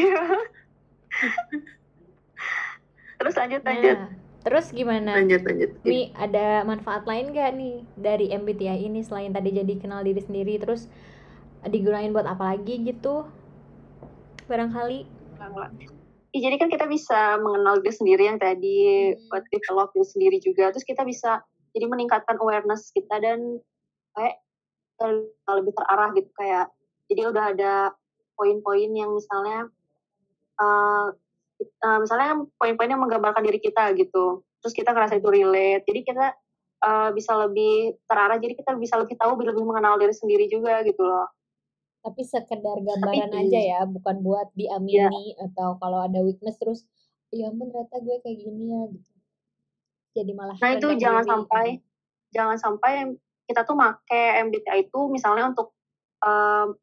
terus 3.21 3.35
lanjut 3.37 3.61
lanjut. 3.63 3.97
Nah, 3.97 4.09
terus 4.41 4.65
gimana? 4.73 5.21
Lanjut 5.21 5.41
lanjut. 5.45 5.71
Mi 5.85 6.11
ada 6.17 6.65
manfaat 6.65 7.05
lain 7.05 7.31
gak 7.31 7.53
nih 7.55 7.85
dari 7.95 8.33
MBTI 8.33 8.89
ini 8.89 9.05
selain 9.05 9.31
tadi 9.31 9.53
jadi 9.53 9.73
kenal 9.77 10.01
diri 10.01 10.19
sendiri 10.19 10.57
terus 10.57 10.89
digunain 11.67 12.11
buat 12.11 12.25
apa 12.25 12.57
lagi 12.57 12.81
gitu? 12.81 13.29
Barangkali. 14.49 15.05
Ya, 16.31 16.47
jadi 16.47 16.63
kan 16.63 16.71
kita 16.71 16.87
bisa 16.87 17.35
mengenal 17.43 17.83
diri 17.83 17.91
sendiri 17.91 18.23
yang 18.31 18.39
tadi 18.39 19.11
hmm. 19.13 19.29
buat 19.29 19.43
develop 19.51 19.91
diri 19.93 20.07
sendiri 20.07 20.37
juga. 20.39 20.71
Terus 20.71 20.87
kita 20.87 21.03
bisa 21.03 21.43
jadi 21.71 21.85
meningkatkan 21.87 22.39
awareness 22.39 22.91
kita 22.91 23.19
dan 23.19 23.59
kayak 24.15 24.39
lebih 25.49 25.73
terarah 25.73 26.13
gitu 26.13 26.29
kayak 26.37 26.69
jadi 27.09 27.21
udah 27.33 27.45
ada 27.57 27.73
poin-poin 28.41 28.89
yang 28.89 29.13
misalnya 29.13 29.69
uh, 30.57 31.13
uh, 31.61 31.99
misalnya 32.01 32.41
poin-poin 32.57 32.89
yang 32.89 33.01
menggambarkan 33.01 33.45
diri 33.45 33.61
kita 33.61 33.93
gitu. 33.93 34.41
Terus 34.61 34.73
kita 34.73 34.97
ngerasa 34.97 35.21
itu 35.21 35.29
relate. 35.29 35.85
Jadi 35.85 35.99
kita 36.01 36.33
uh, 36.81 37.09
bisa 37.13 37.37
lebih 37.37 38.01
terarah. 38.09 38.41
Jadi 38.41 38.57
kita 38.57 38.73
bisa 38.81 38.97
lebih 38.97 39.13
tahu 39.17 39.37
lebih 39.37 39.65
mengenal 39.65 40.01
diri 40.01 40.13
sendiri 40.13 40.49
juga 40.49 40.81
gitu 40.81 41.05
loh. 41.05 41.29
Tapi 42.01 42.21
sekedar 42.25 42.81
gambaran 42.81 43.29
tapi, 43.29 43.45
aja 43.45 43.59
ya 43.61 43.79
bukan 43.85 44.25
buat 44.25 44.49
diamini 44.57 45.37
ya. 45.37 45.45
atau 45.45 45.77
kalau 45.77 46.01
ada 46.01 46.17
weakness 46.25 46.57
terus 46.57 46.81
ya 47.29 47.53
ampun 47.53 47.69
ternyata 47.69 48.01
gue 48.01 48.17
kayak 48.25 48.37
gini 48.41 48.63
ya 48.73 48.81
gitu. 48.89 49.11
Jadi 50.17 50.31
malah 50.33 50.57
nah 50.57 50.71
itu 50.73 50.87
jangan 50.97 51.23
diri. 51.23 51.29
sampai 51.29 51.65
jangan 52.33 52.57
sampai 52.57 52.93
kita 53.45 53.61
tuh 53.67 53.77
make 53.77 54.23
MBTI 54.49 54.89
itu 54.89 54.99
misalnya 55.13 55.53
untuk 55.53 55.77
um, 56.25 56.73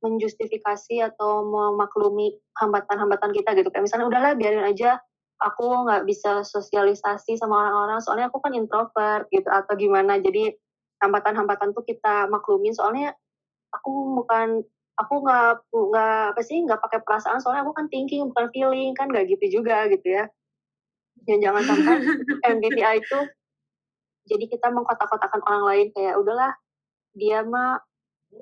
menjustifikasi 0.00 1.04
atau 1.12 1.44
memaklumi 1.44 2.40
hambatan-hambatan 2.56 3.30
kita 3.36 3.52
gitu. 3.56 3.68
Kayak 3.68 3.84
misalnya 3.88 4.06
udahlah 4.08 4.32
biarin 4.36 4.64
aja. 4.64 5.00
Aku 5.40 5.88
nggak 5.88 6.04
bisa 6.04 6.44
sosialisasi 6.44 7.36
sama 7.40 7.64
orang-orang. 7.64 8.00
Soalnya 8.04 8.28
aku 8.28 8.44
kan 8.44 8.52
introvert 8.52 9.28
gitu 9.32 9.48
atau 9.48 9.72
gimana. 9.76 10.20
Jadi 10.20 10.52
hambatan-hambatan 11.00 11.72
tuh 11.72 11.84
kita 11.84 12.28
maklumin. 12.28 12.76
Soalnya 12.76 13.16
aku 13.72 14.20
bukan 14.20 14.60
aku 15.00 15.14
nggak 15.24 15.64
nggak 15.72 16.20
apa 16.36 16.40
sih 16.44 16.60
nggak 16.64 16.80
pakai 16.80 17.00
perasaan. 17.04 17.40
Soalnya 17.40 17.64
aku 17.64 17.72
kan 17.76 17.88
thinking 17.88 18.28
bukan 18.32 18.52
feeling. 18.52 18.92
Kan 18.92 19.08
nggak 19.08 19.32
gitu 19.32 19.60
juga 19.60 19.88
gitu 19.88 20.04
ya. 20.04 20.24
Dan 21.24 21.44
jangan 21.44 21.64
sampai 21.64 22.04
MBTI 22.56 23.00
itu 23.00 23.20
jadi 24.28 24.44
kita 24.44 24.68
mengkotak-kotakan 24.72 25.40
orang 25.44 25.64
lain. 25.72 25.86
Kayak 25.96 26.20
udahlah 26.20 26.52
dia 27.16 27.44
mah 27.44 27.80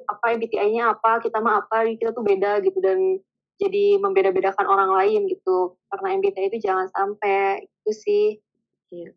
apa 0.09 0.37
MBTI-nya 0.37 0.97
apa, 0.97 1.21
kita 1.25 1.41
mah 1.41 1.65
apa, 1.65 1.89
kita 1.97 2.13
tuh 2.13 2.25
beda 2.25 2.61
gitu 2.65 2.79
dan 2.81 3.21
jadi 3.59 3.99
membeda-bedakan 3.99 4.67
orang 4.69 4.91
lain 4.95 5.27
gitu. 5.27 5.77
Karena 5.91 6.17
MBTI 6.21 6.47
itu 6.55 6.59
jangan 6.63 6.87
sampai 6.93 7.65
itu 7.65 7.93
sih. 7.93 8.27
Iya, 8.95 9.13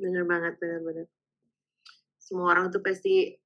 bener 0.00 0.24
banget, 0.26 0.56
bener-bener. 0.58 1.06
Semua 2.18 2.56
orang 2.56 2.72
tuh 2.72 2.80
pasti 2.80 3.36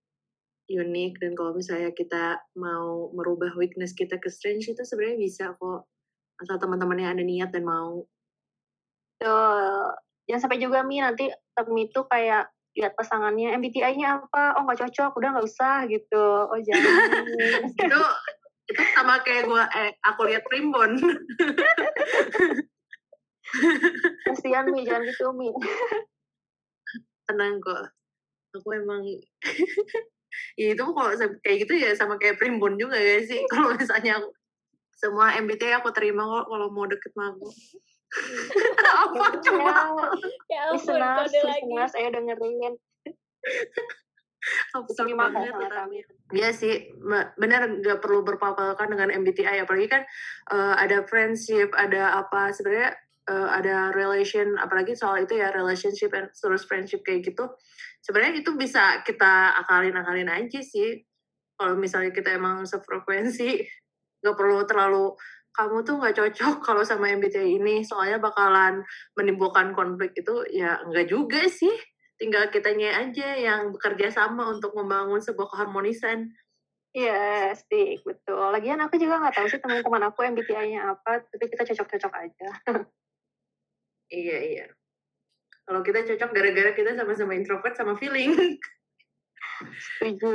unik 0.66 1.22
dan 1.22 1.38
kalau 1.38 1.54
misalnya 1.54 1.94
kita 1.94 2.42
mau 2.58 3.14
merubah 3.14 3.54
weakness 3.54 3.94
kita 3.94 4.18
ke 4.18 4.26
strength 4.26 4.66
itu 4.66 4.82
sebenarnya 4.82 5.18
bisa 5.22 5.44
kok 5.54 5.86
asal 6.42 6.58
teman-temannya 6.58 7.06
ada 7.06 7.22
niat 7.22 7.50
dan 7.54 7.62
mau. 7.62 8.02
Tuh, 9.16 9.94
jangan 10.28 10.42
sampai 10.42 10.60
juga 10.60 10.84
Mi 10.84 11.00
nanti 11.00 11.30
temen 11.56 11.86
itu 11.86 12.00
kayak 12.10 12.50
lihat 12.76 12.92
pasangannya 12.92 13.56
MBTI-nya 13.56 14.20
apa 14.20 14.60
oh 14.60 14.68
nggak 14.68 14.84
cocok 14.84 15.12
udah 15.16 15.28
nggak 15.32 15.48
usah 15.48 15.88
gitu 15.88 16.26
oh 16.46 16.60
jangan 16.60 17.24
itu 17.72 18.00
itu 18.66 18.82
sama 18.92 19.22
kayak 19.24 19.48
gue 19.48 19.62
eh 19.78 19.90
aku 20.04 20.20
lihat 20.28 20.44
primbon 20.44 21.00
Kasihan 24.26 24.66
Mi, 24.68 24.84
jangan 24.84 25.06
gitu 25.06 25.30
Mi. 25.32 25.50
Tenang 27.26 27.62
kok. 27.62 27.90
Aku 28.56 28.68
emang 28.72 29.02
ya 30.60 30.66
itu 30.76 30.84
kalau 30.84 31.12
kayak 31.40 31.56
gitu 31.64 31.72
ya 31.76 31.90
sama 31.96 32.20
kayak 32.20 32.36
primbon 32.36 32.76
juga 32.76 32.96
ya 32.96 33.24
sih 33.24 33.40
kalau 33.48 33.72
misalnya 33.72 34.20
aku, 34.20 34.28
semua 34.96 35.32
MBTI 35.36 35.80
aku 35.80 35.92
terima 35.92 36.24
kok 36.24 36.48
kalau 36.48 36.68
mau 36.72 36.88
deket 36.88 37.12
sama 37.12 37.36
aku. 37.36 37.48
Apa 39.06 39.24
coba? 39.42 39.72
Ya 40.46 40.60
ampun, 40.70 40.78
Listeners, 40.78 41.32
kode 41.32 41.40
lagi. 41.42 41.96
ayo 41.98 42.08
dengerin. 42.14 42.74
Absurd 44.74 45.10
Terima 45.10 45.26
banget. 45.30 46.06
Iya 46.30 46.50
sih, 46.54 46.94
benar 47.38 47.66
nggak 47.82 47.98
perlu 47.98 48.22
berpapalkan 48.22 48.94
dengan 48.94 49.10
MBTI, 49.10 49.66
apalagi 49.66 49.90
kan 49.90 50.02
eh, 50.54 50.74
ada 50.78 51.02
friendship, 51.06 51.74
ada 51.74 52.22
apa 52.22 52.54
sebenarnya 52.54 52.94
eh, 53.26 53.48
ada 53.50 53.90
relation, 53.90 54.54
apalagi 54.58 54.94
soal 54.94 55.26
itu 55.26 55.38
ya 55.38 55.50
relationship 55.50 56.14
and 56.14 56.30
terus 56.30 56.62
friendship 56.62 57.02
kayak 57.02 57.26
gitu. 57.26 57.50
Sebenarnya 58.06 58.46
itu 58.46 58.54
bisa 58.54 59.02
kita 59.02 59.58
akalin-akalin 59.66 60.30
aja 60.30 60.62
sih. 60.62 61.02
Kalau 61.56 61.74
misalnya 61.74 62.14
kita 62.14 62.36
emang 62.36 62.68
sefrekuensi, 62.68 63.66
nggak 64.22 64.36
perlu 64.36 64.62
terlalu 64.68 65.16
kamu 65.56 65.82
tuh 65.88 65.96
nggak 65.96 66.16
cocok 66.20 66.54
kalau 66.66 66.84
sama 66.84 67.08
MBTI 67.16 67.56
ini, 67.56 67.80
soalnya 67.82 68.20
bakalan 68.20 68.84
menimbulkan 69.16 69.72
konflik 69.72 70.12
itu 70.12 70.44
ya 70.52 70.84
nggak 70.84 71.08
juga 71.08 71.48
sih 71.48 71.72
tinggal 72.16 72.48
kitanya 72.48 73.04
aja 73.04 73.36
yang 73.36 73.72
bekerja 73.76 74.08
sama 74.08 74.48
untuk 74.52 74.72
membangun 74.72 75.20
sebuah 75.20 75.52
keharmonisan. 75.52 76.32
Iya, 76.96 77.52
stick, 77.52 78.00
betul. 78.08 78.40
Lagian 78.56 78.80
aku 78.80 78.96
juga 78.96 79.20
nggak 79.20 79.36
tahu 79.36 79.46
sih 79.52 79.60
teman-teman 79.60 80.08
aku 80.08 80.24
MBTI-nya 80.32 80.96
apa, 80.96 81.28
tapi 81.28 81.44
kita 81.52 81.64
cocok-cocok 81.72 82.12
aja. 82.12 82.50
Iya, 84.06 84.38
iya. 84.38 84.66
Kalau 85.66 85.82
kita 85.82 86.06
cocok 86.06 86.30
gara-gara 86.30 86.70
kita 86.78 86.94
sama-sama 86.94 87.34
introvert 87.34 87.74
sama 87.74 87.98
feeling. 87.98 88.38
Setuju. 89.98 90.30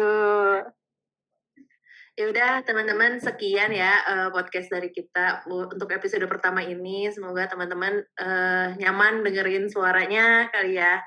Ya 2.20 2.28
udah 2.28 2.52
teman-teman 2.68 3.24
sekian 3.24 3.72
ya 3.72 4.04
eh, 4.04 4.30
podcast 4.36 4.68
dari 4.68 4.92
kita 4.92 5.48
untuk 5.48 5.90
episode 5.96 6.24
pertama 6.28 6.60
ini. 6.62 7.08
Semoga 7.10 7.48
teman-teman 7.48 8.04
eh, 8.04 8.68
nyaman 8.78 9.24
dengerin 9.24 9.72
suaranya 9.72 10.52
kali 10.52 10.76
ya. 10.80 11.00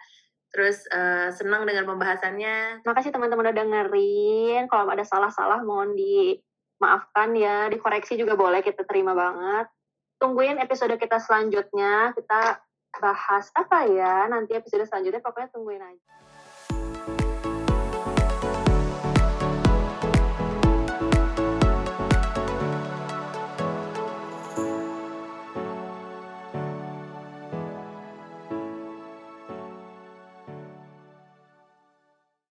Terus 0.55 0.87
eh, 0.89 1.29
senang 1.35 1.69
dengan 1.69 1.85
pembahasannya. 1.85 2.87
Makasih 2.87 3.13
teman-teman 3.13 3.53
udah 3.53 3.57
dengerin. 3.57 4.63
Kalau 4.71 4.89
ada 4.89 5.05
salah-salah 5.05 5.61
mohon 5.61 5.93
dimaafkan 5.93 7.37
ya, 7.37 7.69
dikoreksi 7.69 8.17
juga 8.17 8.39
boleh, 8.39 8.65
kita 8.65 8.87
terima 8.89 9.13
banget. 9.13 9.69
Tungguin 10.17 10.57
episode 10.63 10.97
kita 10.97 11.21
selanjutnya. 11.21 12.17
Kita 12.17 12.65
bahas 12.95 13.51
apa 13.59 13.91
ya 13.91 14.31
nanti 14.31 14.55
episode 14.55 14.87
selanjutnya 14.87 15.19
pokoknya 15.19 15.51
tungguin 15.51 15.83
aja. 15.83 16.24